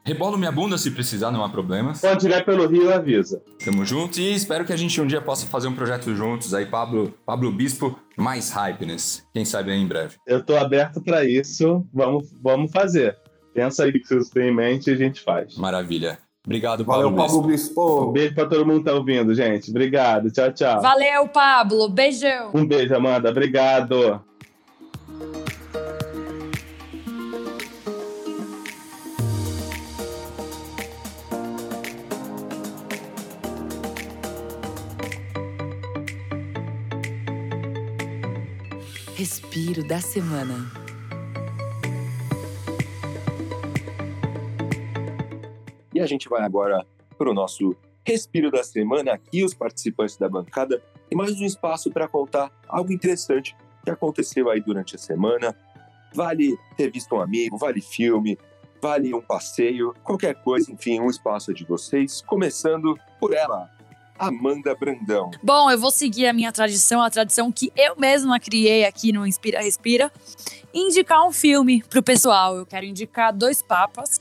Rebolo 0.03 0.39
minha 0.39 0.51
bunda 0.51 0.75
se 0.79 0.89
precisar, 0.89 1.29
não 1.29 1.43
há 1.43 1.49
problemas. 1.49 2.01
Quando 2.01 2.19
tiver 2.19 2.43
pelo 2.43 2.65
Rio, 2.65 2.91
avisa. 2.91 3.43
Tamo 3.63 3.85
junto 3.85 4.19
e 4.19 4.33
espero 4.33 4.65
que 4.65 4.73
a 4.73 4.77
gente 4.77 4.99
um 4.99 5.05
dia 5.05 5.21
possa 5.21 5.45
fazer 5.45 5.67
um 5.67 5.75
projeto 5.75 6.15
juntos 6.15 6.51
aí, 6.55 6.65
Pablo, 6.65 7.13
Pablo 7.23 7.51
Bispo, 7.51 7.95
mais 8.17 8.49
Hypeness. 8.49 9.23
Quem 9.31 9.45
sabe 9.45 9.71
aí 9.71 9.79
em 9.79 9.87
breve. 9.87 10.15
Eu 10.25 10.43
tô 10.43 10.57
aberto 10.57 10.99
para 10.99 11.23
isso. 11.23 11.87
Vamos, 11.93 12.33
vamos 12.41 12.71
fazer. 12.71 13.15
Pensa 13.53 13.83
aí 13.83 13.91
o 13.91 13.93
que 13.93 14.03
vocês 14.03 14.31
têm 14.31 14.47
em 14.47 14.55
mente 14.55 14.89
e 14.89 14.93
a 14.93 14.97
gente 14.97 15.21
faz. 15.21 15.55
Maravilha. 15.57 16.17
Obrigado, 16.45 16.83
Pablo 16.83 17.11
Valeu, 17.11 17.15
Pablo 17.15 17.41
Bispo. 17.43 18.09
Um 18.09 18.11
beijo 18.11 18.33
pra 18.33 18.47
todo 18.47 18.65
mundo 18.65 18.79
que 18.79 18.85
tá 18.85 18.93
ouvindo, 18.93 19.33
gente. 19.33 19.69
Obrigado. 19.69 20.31
Tchau, 20.31 20.51
tchau. 20.51 20.81
Valeu, 20.81 21.27
Pablo. 21.27 21.87
Beijão. 21.87 22.49
Um 22.53 22.65
beijo, 22.65 22.95
Amanda. 22.95 23.29
Obrigado. 23.29 24.21
Respiro 39.15 39.83
da 39.83 40.01
semana. 40.01 40.80
E 46.01 46.03
a 46.03 46.07
gente 46.07 46.27
vai 46.27 46.41
agora 46.41 46.83
para 47.15 47.29
o 47.29 47.33
nosso 47.33 47.75
Respiro 48.03 48.49
da 48.49 48.63
Semana, 48.63 49.13
aqui 49.13 49.45
os 49.45 49.53
participantes 49.53 50.17
da 50.17 50.27
bancada, 50.27 50.81
e 51.11 51.15
mais 51.15 51.39
um 51.39 51.45
espaço 51.45 51.91
para 51.91 52.07
contar 52.07 52.51
algo 52.67 52.91
interessante 52.91 53.55
que 53.83 53.91
aconteceu 53.91 54.49
aí 54.49 54.59
durante 54.59 54.95
a 54.95 54.97
semana. 54.97 55.55
Vale 56.11 56.57
ter 56.75 56.89
visto 56.89 57.13
um 57.13 57.21
amigo, 57.21 57.55
vale 57.55 57.81
filme, 57.81 58.35
vale 58.81 59.13
um 59.13 59.21
passeio, 59.21 59.93
qualquer 60.03 60.33
coisa, 60.41 60.71
enfim, 60.71 60.99
um 60.99 61.07
espaço 61.07 61.53
de 61.53 61.63
vocês. 61.65 62.19
Começando 62.23 62.97
por 63.19 63.35
ela, 63.35 63.69
Amanda 64.17 64.73
Brandão. 64.73 65.29
Bom, 65.43 65.69
eu 65.69 65.77
vou 65.77 65.91
seguir 65.91 66.25
a 66.25 66.33
minha 66.33 66.51
tradição, 66.51 66.99
a 66.99 67.11
tradição 67.11 67.51
que 67.51 67.71
eu 67.75 67.95
mesma 67.95 68.39
criei 68.39 68.85
aqui 68.85 69.11
no 69.11 69.27
Inspira 69.27 69.61
Respira, 69.61 70.11
indicar 70.73 71.27
um 71.27 71.31
filme 71.31 71.83
pro 71.83 72.01
pessoal. 72.01 72.57
Eu 72.57 72.65
quero 72.65 72.87
indicar 72.87 73.31
Dois 73.31 73.61
Papas, 73.61 74.19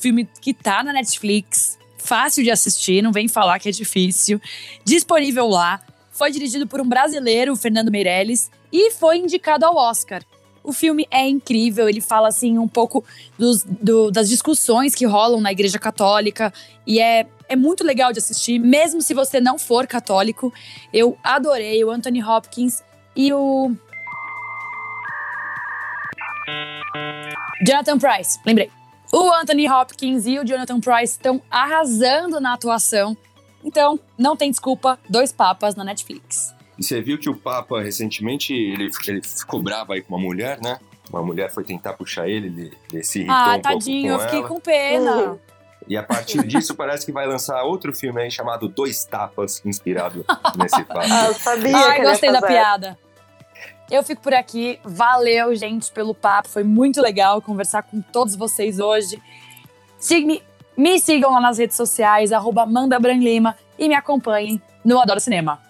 filme 0.00 0.28
que 0.40 0.52
tá 0.54 0.82
na 0.82 0.92
Netflix, 0.92 1.78
fácil 1.98 2.42
de 2.44 2.50
assistir, 2.50 3.02
não 3.02 3.12
vem 3.12 3.28
falar 3.28 3.58
que 3.58 3.68
é 3.68 3.72
difícil, 3.72 4.40
disponível 4.84 5.46
lá. 5.48 5.80
Foi 6.10 6.30
dirigido 6.30 6.66
por 6.66 6.80
um 6.80 6.88
brasileiro, 6.88 7.54
Fernando 7.54 7.90
Meirelles, 7.90 8.50
e 8.72 8.90
foi 8.92 9.18
indicado 9.18 9.64
ao 9.64 9.76
Oscar. 9.76 10.22
O 10.64 10.72
filme 10.72 11.06
é 11.10 11.26
incrível, 11.28 11.88
ele 11.88 12.00
fala 12.00 12.28
assim 12.28 12.58
um 12.58 12.68
pouco 12.68 13.04
dos, 13.38 13.62
do- 13.62 14.10
das 14.10 14.28
discussões 14.28 14.94
que 14.94 15.06
rolam 15.06 15.40
na 15.40 15.52
Igreja 15.52 15.78
Católica 15.78 16.52
e 16.86 17.00
é, 17.00 17.26
é 17.48 17.56
muito 17.56 17.84
legal 17.84 18.12
de 18.12 18.18
assistir, 18.18 18.58
mesmo 18.58 19.00
se 19.00 19.14
você 19.14 19.40
não 19.40 19.58
for 19.58 19.86
católico. 19.86 20.52
Eu 20.92 21.16
adorei 21.22 21.82
o 21.84 21.90
Anthony 21.90 22.22
Hopkins 22.22 22.82
e 23.16 23.32
o. 23.32 23.72
Jonathan 27.66 27.98
Price, 27.98 28.38
lembrei. 28.44 28.70
O 29.12 29.32
Anthony 29.32 29.68
Hopkins 29.70 30.26
e 30.26 30.38
o 30.38 30.44
Jonathan 30.44 30.80
Price 30.80 31.12
estão 31.14 31.40
arrasando 31.50 32.40
na 32.40 32.52
atuação. 32.54 33.16
Então, 33.64 33.98
não 34.16 34.36
tem 34.36 34.50
desculpa, 34.50 34.98
dois 35.08 35.32
papas 35.32 35.74
na 35.74 35.82
Netflix. 35.84 36.54
E 36.78 36.84
você 36.84 37.00
viu 37.00 37.18
que 37.18 37.28
o 37.28 37.34
Papa, 37.36 37.80
recentemente, 37.80 38.52
ele, 38.52 38.90
ele 39.06 39.22
ficou 39.22 39.60
bravo 39.60 39.92
aí 39.92 40.02
com 40.02 40.14
uma 40.14 40.22
mulher, 40.22 40.60
né? 40.62 40.78
Uma 41.10 41.22
mulher 41.22 41.50
foi 41.52 41.64
tentar 41.64 41.94
puxar 41.94 42.28
ele, 42.28 42.46
ele, 42.48 42.72
ele 42.92 43.02
se 43.02 43.20
irritou 43.20 43.34
Ah, 43.36 43.56
um 43.56 43.60
tadinho, 43.62 44.12
eu 44.12 44.18
pouco 44.18 44.48
com 44.48 44.60
fiquei 44.60 44.94
ela. 44.94 45.12
com 45.12 45.20
pena. 45.20 45.38
E 45.88 45.96
a 45.96 46.02
partir 46.02 46.42
disso, 46.46 46.74
parece 46.76 47.04
que 47.06 47.10
vai 47.10 47.26
lançar 47.26 47.62
outro 47.62 47.94
filme 47.94 48.20
aí 48.20 48.30
chamado 48.30 48.68
Dois 48.68 49.04
Tapas, 49.04 49.60
inspirado 49.64 50.24
nesse 50.56 50.84
fato. 50.84 51.08
Ah, 51.10 51.26
eu 51.28 51.34
sabia 51.34 51.76
Ai, 51.76 51.96
que 52.00 52.06
gostei 52.06 52.30
da 52.30 52.42
piada. 52.42 52.98
Eu 53.90 54.02
fico 54.02 54.20
por 54.20 54.34
aqui. 54.34 54.78
Valeu, 54.84 55.54
gente, 55.54 55.90
pelo 55.90 56.14
papo. 56.14 56.48
Foi 56.48 56.62
muito 56.62 57.00
legal 57.00 57.40
conversar 57.40 57.82
com 57.82 58.00
todos 58.00 58.36
vocês 58.36 58.78
hoje. 58.78 59.20
Me 60.76 60.98
sigam 61.00 61.32
lá 61.32 61.40
nas 61.40 61.58
redes 61.58 61.76
sociais, 61.76 62.30
arroba 62.32 62.62
Amanda 62.62 63.00
Bran 63.00 63.18
Lima, 63.18 63.56
e 63.78 63.88
me 63.88 63.94
acompanhem 63.94 64.62
no 64.84 65.00
Adoro 65.00 65.18
Cinema. 65.18 65.60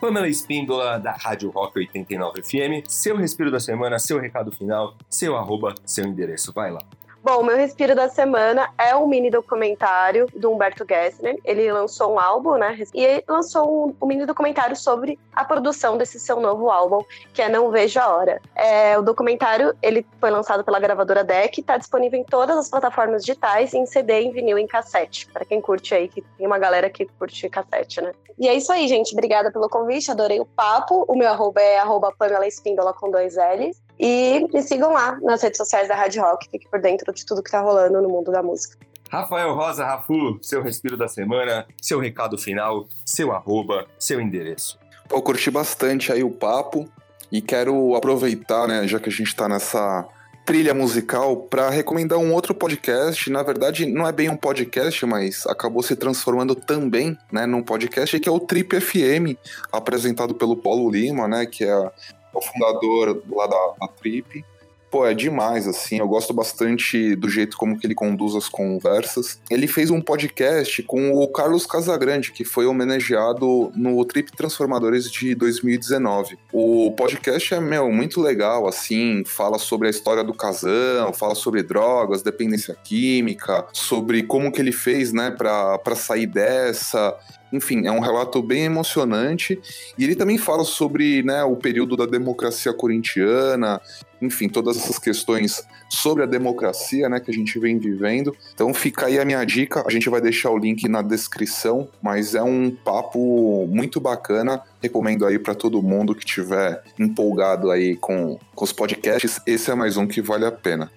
Pamela 0.00 0.28
Espíndola, 0.28 0.98
da 0.98 1.12
Rádio 1.12 1.50
Rock 1.50 1.78
89 1.78 2.42
FM. 2.42 2.88
Seu 2.88 3.16
respiro 3.16 3.50
da 3.50 3.60
semana, 3.60 3.98
seu 3.98 4.20
recado 4.20 4.52
final, 4.52 4.94
seu 5.08 5.36
arroba, 5.36 5.74
seu 5.84 6.04
endereço. 6.04 6.52
Vai 6.52 6.70
lá. 6.70 6.80
Bom, 7.24 7.44
meu 7.44 7.56
respiro 7.56 7.94
da 7.94 8.08
semana 8.08 8.68
é 8.76 8.96
um 8.96 9.06
mini 9.06 9.30
documentário 9.30 10.26
do 10.34 10.50
Humberto 10.50 10.84
Gessner. 10.84 11.38
Ele 11.44 11.70
lançou 11.70 12.14
um 12.14 12.18
álbum, 12.18 12.56
né? 12.56 12.76
E 12.92 13.22
lançou 13.28 13.86
um, 13.86 13.96
um 14.02 14.06
mini 14.08 14.26
documentário 14.26 14.74
sobre 14.74 15.20
a 15.32 15.44
produção 15.44 15.96
desse 15.96 16.18
seu 16.18 16.40
novo 16.40 16.68
álbum, 16.68 17.04
que 17.32 17.40
é 17.40 17.48
Não 17.48 17.70
Vejo 17.70 18.00
a 18.00 18.08
Hora. 18.08 18.42
É, 18.56 18.98
o 18.98 19.02
documentário 19.02 19.72
ele 19.80 20.04
foi 20.18 20.32
lançado 20.32 20.64
pela 20.64 20.80
gravadora 20.80 21.22
Deck, 21.22 21.60
está 21.60 21.76
disponível 21.76 22.18
em 22.18 22.24
todas 22.24 22.56
as 22.56 22.68
plataformas 22.68 23.24
digitais, 23.24 23.72
em 23.72 23.86
CD, 23.86 24.22
em 24.22 24.32
vinil, 24.32 24.58
em 24.58 24.66
cassete. 24.66 25.28
Para 25.28 25.44
quem 25.44 25.60
curte 25.60 25.94
aí, 25.94 26.08
que 26.08 26.22
tem 26.36 26.44
uma 26.44 26.58
galera 26.58 26.90
que 26.90 27.06
curte 27.06 27.48
cassete, 27.48 28.00
né? 28.00 28.12
E 28.36 28.48
é 28.48 28.54
isso 28.54 28.72
aí, 28.72 28.88
gente. 28.88 29.12
Obrigada 29.12 29.52
pelo 29.52 29.68
convite, 29.68 30.10
adorei 30.10 30.40
o 30.40 30.44
papo. 30.44 31.04
O 31.06 31.14
meu 31.14 31.28
arroba 31.28 31.60
é 31.60 31.78
arroba 31.78 32.12
Pamela 32.18 32.48
Espíndola 32.48 32.92
com 32.92 33.12
dois 33.12 33.36
L's. 33.36 33.80
E 34.04 34.48
me 34.52 34.60
sigam 34.62 34.92
lá 34.92 35.16
nas 35.22 35.40
redes 35.40 35.58
sociais 35.58 35.86
da 35.86 35.94
Rádio 35.94 36.22
Rock, 36.22 36.48
fique 36.50 36.68
por 36.68 36.80
dentro 36.80 37.12
de 37.12 37.24
tudo 37.24 37.40
que 37.40 37.52
tá 37.52 37.60
rolando 37.60 38.02
no 38.02 38.08
mundo 38.08 38.32
da 38.32 38.42
música. 38.42 38.76
Rafael 39.08 39.54
Rosa 39.54 39.84
Rafu, 39.84 40.40
seu 40.42 40.60
respiro 40.60 40.96
da 40.96 41.06
semana, 41.06 41.64
seu 41.80 42.00
recado 42.00 42.36
final, 42.36 42.88
seu 43.06 43.30
arroba, 43.30 43.86
seu 44.00 44.20
endereço. 44.20 44.76
Pô, 45.08 45.18
eu 45.18 45.22
curti 45.22 45.52
bastante 45.52 46.10
aí 46.10 46.24
o 46.24 46.32
papo 46.32 46.88
e 47.30 47.40
quero 47.40 47.94
aproveitar, 47.94 48.66
né, 48.66 48.88
já 48.88 48.98
que 48.98 49.08
a 49.08 49.12
gente 49.12 49.36
tá 49.36 49.48
nessa 49.48 50.04
trilha 50.44 50.74
musical, 50.74 51.36
para 51.36 51.70
recomendar 51.70 52.18
um 52.18 52.32
outro 52.32 52.52
podcast. 52.56 53.30
Na 53.30 53.44
verdade, 53.44 53.86
não 53.86 54.04
é 54.04 54.10
bem 54.10 54.28
um 54.28 54.36
podcast, 54.36 55.06
mas 55.06 55.46
acabou 55.46 55.80
se 55.80 55.94
transformando 55.94 56.56
também, 56.56 57.16
né, 57.30 57.46
num 57.46 57.62
podcast 57.62 58.18
que 58.18 58.28
é 58.28 58.32
o 58.32 58.40
Trip 58.40 58.80
FM, 58.80 59.38
apresentado 59.70 60.34
pelo 60.34 60.56
Paulo 60.56 60.90
Lima, 60.90 61.28
né, 61.28 61.46
que 61.46 61.62
é 61.62 61.90
o 62.32 62.40
fundador 62.40 63.22
lá 63.30 63.46
da, 63.46 63.74
da 63.80 63.88
Trip. 63.88 64.44
Pô, 64.92 65.06
é 65.06 65.14
demais, 65.14 65.66
assim. 65.66 66.00
Eu 66.00 66.06
gosto 66.06 66.34
bastante 66.34 67.16
do 67.16 67.26
jeito 67.26 67.56
como 67.56 67.78
que 67.78 67.86
ele 67.86 67.94
conduz 67.94 68.34
as 68.34 68.46
conversas. 68.46 69.40
Ele 69.50 69.66
fez 69.66 69.90
um 69.90 70.02
podcast 70.02 70.82
com 70.82 71.12
o 71.12 71.26
Carlos 71.28 71.64
Casagrande, 71.64 72.30
que 72.30 72.44
foi 72.44 72.66
homenageado 72.66 73.72
no 73.74 74.04
Trip 74.04 74.30
Transformadores 74.32 75.10
de 75.10 75.34
2019. 75.34 76.38
O 76.52 76.92
podcast 76.92 77.54
é, 77.54 77.58
meu, 77.58 77.90
muito 77.90 78.20
legal, 78.20 78.68
assim. 78.68 79.24
Fala 79.24 79.58
sobre 79.58 79.88
a 79.88 79.90
história 79.90 80.22
do 80.22 80.34
casão, 80.34 81.10
fala 81.14 81.34
sobre 81.34 81.62
drogas, 81.62 82.20
dependência 82.20 82.76
química, 82.84 83.66
sobre 83.72 84.22
como 84.24 84.52
que 84.52 84.60
ele 84.60 84.72
fez, 84.72 85.10
né, 85.10 85.30
pra, 85.30 85.78
pra 85.78 85.96
sair 85.96 86.26
dessa. 86.26 87.18
Enfim, 87.52 87.86
é 87.86 87.92
um 87.92 88.00
relato 88.00 88.42
bem 88.42 88.64
emocionante. 88.64 89.60
E 89.98 90.04
ele 90.04 90.16
também 90.16 90.38
fala 90.38 90.64
sobre 90.64 91.22
né, 91.22 91.44
o 91.44 91.54
período 91.54 91.96
da 91.96 92.06
democracia 92.06 92.72
corintiana, 92.72 93.80
enfim, 94.22 94.48
todas 94.48 94.76
essas 94.76 94.98
questões 94.98 95.66
sobre 95.88 96.22
a 96.22 96.26
democracia 96.26 97.08
né, 97.08 97.20
que 97.20 97.30
a 97.30 97.34
gente 97.34 97.58
vem 97.58 97.78
vivendo. 97.78 98.34
Então 98.54 98.72
fica 98.72 99.06
aí 99.06 99.18
a 99.18 99.24
minha 99.24 99.44
dica. 99.44 99.84
A 99.86 99.90
gente 99.90 100.08
vai 100.08 100.20
deixar 100.20 100.50
o 100.50 100.56
link 100.56 100.88
na 100.88 101.02
descrição, 101.02 101.88
mas 102.00 102.34
é 102.34 102.42
um 102.42 102.70
papo 102.70 103.66
muito 103.66 104.00
bacana. 104.00 104.62
Recomendo 104.80 105.26
aí 105.26 105.38
para 105.38 105.54
todo 105.54 105.82
mundo 105.82 106.14
que 106.14 106.24
tiver 106.24 106.82
empolgado 106.98 107.70
aí 107.70 107.96
com, 107.96 108.38
com 108.54 108.64
os 108.64 108.72
podcasts. 108.72 109.40
Esse 109.46 109.70
é 109.70 109.74
mais 109.74 109.96
um 109.96 110.06
que 110.06 110.22
vale 110.22 110.46
a 110.46 110.52
pena. 110.52 110.90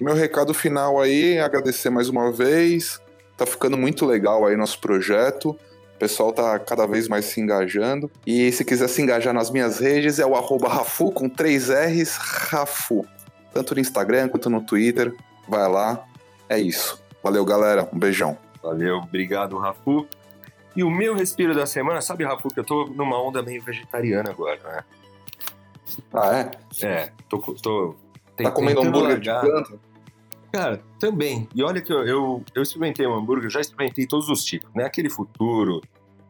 E 0.00 0.04
meu 0.04 0.14
recado 0.14 0.52
final 0.52 1.00
aí 1.00 1.34
é 1.34 1.40
agradecer 1.40 1.90
mais 1.90 2.08
uma 2.08 2.30
vez. 2.30 3.00
Tá 3.36 3.44
ficando 3.44 3.76
muito 3.76 4.06
legal 4.06 4.46
aí 4.46 4.56
nosso 4.56 4.78
projeto. 4.78 5.58
O 5.96 5.98
pessoal 5.98 6.30
tá 6.30 6.58
cada 6.58 6.86
vez 6.86 7.08
mais 7.08 7.24
se 7.24 7.40
engajando. 7.40 8.10
E 8.26 8.52
se 8.52 8.64
quiser 8.66 8.86
se 8.88 9.00
engajar 9.00 9.32
nas 9.32 9.50
minhas 9.50 9.78
redes, 9.78 10.18
é 10.18 10.26
o 10.26 10.36
arroba 10.36 10.68
Rafu 10.68 11.10
com 11.10 11.26
três 11.26 11.70
R's, 11.70 12.16
Rafu. 12.18 13.06
Tanto 13.52 13.74
no 13.74 13.80
Instagram 13.80 14.28
quanto 14.28 14.50
no 14.50 14.60
Twitter. 14.60 15.14
Vai 15.48 15.66
lá. 15.70 16.04
É 16.50 16.58
isso. 16.58 17.02
Valeu, 17.22 17.44
galera. 17.46 17.88
Um 17.92 17.98
beijão. 17.98 18.36
Valeu, 18.62 18.98
obrigado, 18.98 19.56
Rafu. 19.56 20.06
E 20.76 20.84
o 20.84 20.90
meu 20.90 21.14
respiro 21.14 21.54
da 21.54 21.64
semana, 21.64 22.02
sabe, 22.02 22.24
Rafu, 22.24 22.48
que 22.48 22.60
eu 22.60 22.64
tô 22.64 22.84
numa 22.88 23.18
onda 23.22 23.42
meio 23.42 23.62
vegetariana 23.62 24.30
agora, 24.30 24.60
né? 24.62 24.84
Ah, 26.12 26.50
é? 26.82 26.86
É, 26.86 27.10
tô, 27.28 27.38
tô 27.38 27.96
Tá 28.36 28.50
comendo 28.50 28.82
hambúrguer 28.82 29.18
de 29.18 29.30
largar. 29.30 29.50
planta? 29.50 29.80
Cara, 30.56 30.82
também. 30.98 31.46
E 31.54 31.62
olha 31.62 31.82
que 31.82 31.92
eu, 31.92 32.06
eu, 32.06 32.44
eu 32.54 32.62
experimentei 32.62 33.06
um 33.06 33.12
hambúrguer, 33.12 33.50
já 33.50 33.60
experimentei 33.60 34.06
todos 34.06 34.30
os 34.30 34.42
tipos, 34.42 34.70
né? 34.74 34.84
Aquele 34.84 35.10
futuro, 35.10 35.82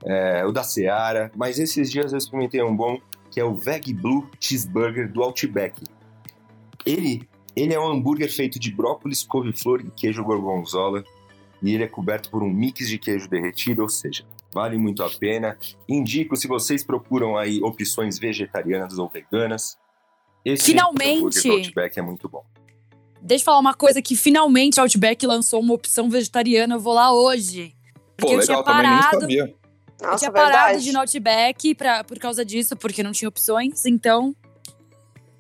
é, 0.04 0.44
o 0.44 0.50
da 0.50 0.64
Seara, 0.64 1.30
mas 1.36 1.60
esses 1.60 1.88
dias 1.88 2.10
eu 2.10 2.18
experimentei 2.18 2.60
um 2.60 2.74
bom, 2.74 3.00
que 3.30 3.38
é 3.38 3.44
o 3.44 3.54
Veg 3.54 3.94
Blue 3.94 4.28
Cheeseburger 4.40 5.12
do 5.12 5.22
Outback. 5.22 5.80
Ele, 6.84 7.22
ele 7.54 7.72
é 7.72 7.78
um 7.78 7.86
hambúrguer 7.86 8.28
feito 8.28 8.58
de 8.58 8.72
brócolis, 8.72 9.22
couve-flor 9.22 9.80
e 9.82 9.92
queijo 9.92 10.24
gorgonzola. 10.24 11.04
e 11.62 11.72
ele 11.72 11.84
é 11.84 11.88
coberto 11.88 12.28
por 12.28 12.42
um 12.42 12.50
mix 12.50 12.88
de 12.88 12.98
queijo 12.98 13.30
derretido, 13.30 13.82
ou 13.82 13.88
seja, 13.88 14.24
vale 14.52 14.76
muito 14.76 15.04
a 15.04 15.08
pena. 15.08 15.56
Indico 15.88 16.34
se 16.34 16.48
vocês 16.48 16.82
procuram 16.82 17.36
aí 17.36 17.62
opções 17.62 18.18
vegetarianas 18.18 18.98
ou 18.98 19.08
veganas. 19.08 19.78
Esse 20.44 20.72
Finalmente! 20.72 21.18
hambúrguer 21.18 21.42
do 21.44 21.52
Outback 21.52 21.96
é 22.00 22.02
muito 22.02 22.28
bom. 22.28 22.44
Deixa 23.26 23.42
eu 23.42 23.46
falar 23.46 23.58
uma 23.58 23.74
coisa 23.74 24.00
que 24.00 24.14
finalmente 24.14 24.78
o 24.78 24.82
Outback 24.82 25.26
lançou 25.26 25.58
uma 25.58 25.74
opção 25.74 26.08
vegetariana. 26.08 26.76
Eu 26.76 26.80
vou 26.80 26.94
lá 26.94 27.12
hoje. 27.12 27.74
Porque 28.16 28.34
Pô, 28.34 28.40
eu 28.40 28.44
tinha 28.44 28.58
legal, 28.58 28.64
também 28.64 28.88
nem 28.88 28.98
parado, 29.00 29.20
sabia. 29.20 29.54
eu 30.00 30.06
Nossa, 30.06 30.18
tinha 30.18 30.30
parado 30.30 30.52
verdade. 30.52 30.84
de 30.84 30.88
ir 30.88 30.92
no 30.92 31.00
Outback 31.00 31.74
pra, 31.74 32.04
por 32.04 32.18
causa 32.20 32.44
disso, 32.44 32.76
porque 32.76 33.02
não 33.02 33.10
tinha 33.10 33.28
opções. 33.28 33.84
Então, 33.84 34.32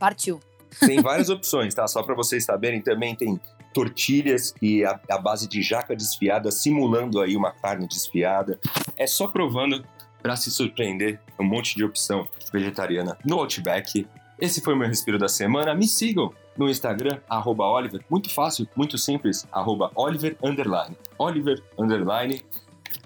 partiu. 0.00 0.40
Tem 0.80 1.00
várias 1.00 1.28
opções, 1.30 1.74
tá? 1.74 1.86
Só 1.86 2.02
para 2.02 2.16
vocês 2.16 2.44
saberem, 2.44 2.82
também 2.82 3.14
tem 3.14 3.40
tortilhas 3.72 4.52
é 4.60 4.84
a, 4.84 4.98
a 5.10 5.18
base 5.18 5.46
de 5.46 5.62
jaca 5.62 5.94
desfiada, 5.94 6.50
simulando 6.50 7.20
aí 7.20 7.36
uma 7.36 7.52
carne 7.52 7.86
desfiada. 7.86 8.58
É 8.96 9.06
só 9.06 9.28
provando 9.28 9.86
para 10.20 10.34
se 10.34 10.50
surpreender. 10.50 11.20
Um 11.38 11.44
monte 11.44 11.76
de 11.76 11.84
opção 11.84 12.26
vegetariana 12.52 13.16
no 13.24 13.38
Outback. 13.38 14.08
Esse 14.40 14.60
foi 14.60 14.74
o 14.74 14.76
meu 14.76 14.88
respiro 14.88 15.18
da 15.18 15.28
semana. 15.28 15.72
Me 15.72 15.86
sigam 15.86 16.34
no 16.56 16.68
Instagram, 16.68 17.20
arroba 17.28 17.64
Oliver. 17.64 18.04
Muito 18.10 18.32
fácil, 18.32 18.68
muito 18.76 18.96
simples, 18.98 19.46
arroba 19.52 19.90
Oliver 19.94 20.36
underline. 20.42 20.96
Oliver 21.18 21.62
underline. 21.78 22.42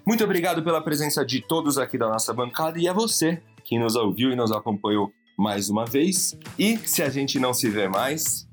Muito 0.06 0.24
obrigado 0.24 0.62
pela 0.62 0.80
presença 0.80 1.24
de 1.24 1.40
todos 1.40 1.78
aqui 1.78 1.98
da 1.98 2.08
nossa 2.08 2.32
bancada 2.32 2.78
e 2.78 2.88
a 2.88 2.92
você 2.92 3.42
que 3.64 3.78
nos 3.78 3.94
ouviu 3.94 4.32
e 4.32 4.36
nos 4.36 4.50
acompanhou 4.50 5.12
mais 5.36 5.70
uma 5.70 5.86
vez. 5.86 6.36
E 6.58 6.76
se 6.78 7.02
a 7.02 7.08
gente 7.08 7.38
não 7.38 7.54
se 7.54 7.68
vê 7.70 7.88
mais, 7.88 8.48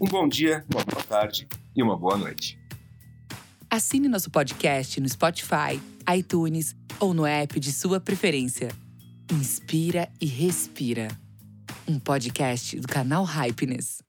um 0.00 0.06
bom 0.06 0.28
dia, 0.28 0.64
uma 0.72 0.84
boa 0.84 1.02
tarde 1.04 1.48
e 1.74 1.82
uma 1.82 1.96
boa 1.96 2.16
noite. 2.16 2.58
Assine 3.70 4.08
nosso 4.08 4.30
podcast 4.30 5.00
no 5.00 5.08
Spotify, 5.08 5.80
iTunes 6.16 6.74
ou 7.00 7.12
no 7.12 7.26
app 7.26 7.58
de 7.58 7.72
sua 7.72 8.00
preferência. 8.00 8.68
Inspira 9.32 10.08
e 10.20 10.26
respira. 10.26 11.08
Um 11.86 11.98
podcast 11.98 12.78
do 12.78 12.88
canal 12.88 13.24
Hypeness. 13.24 14.05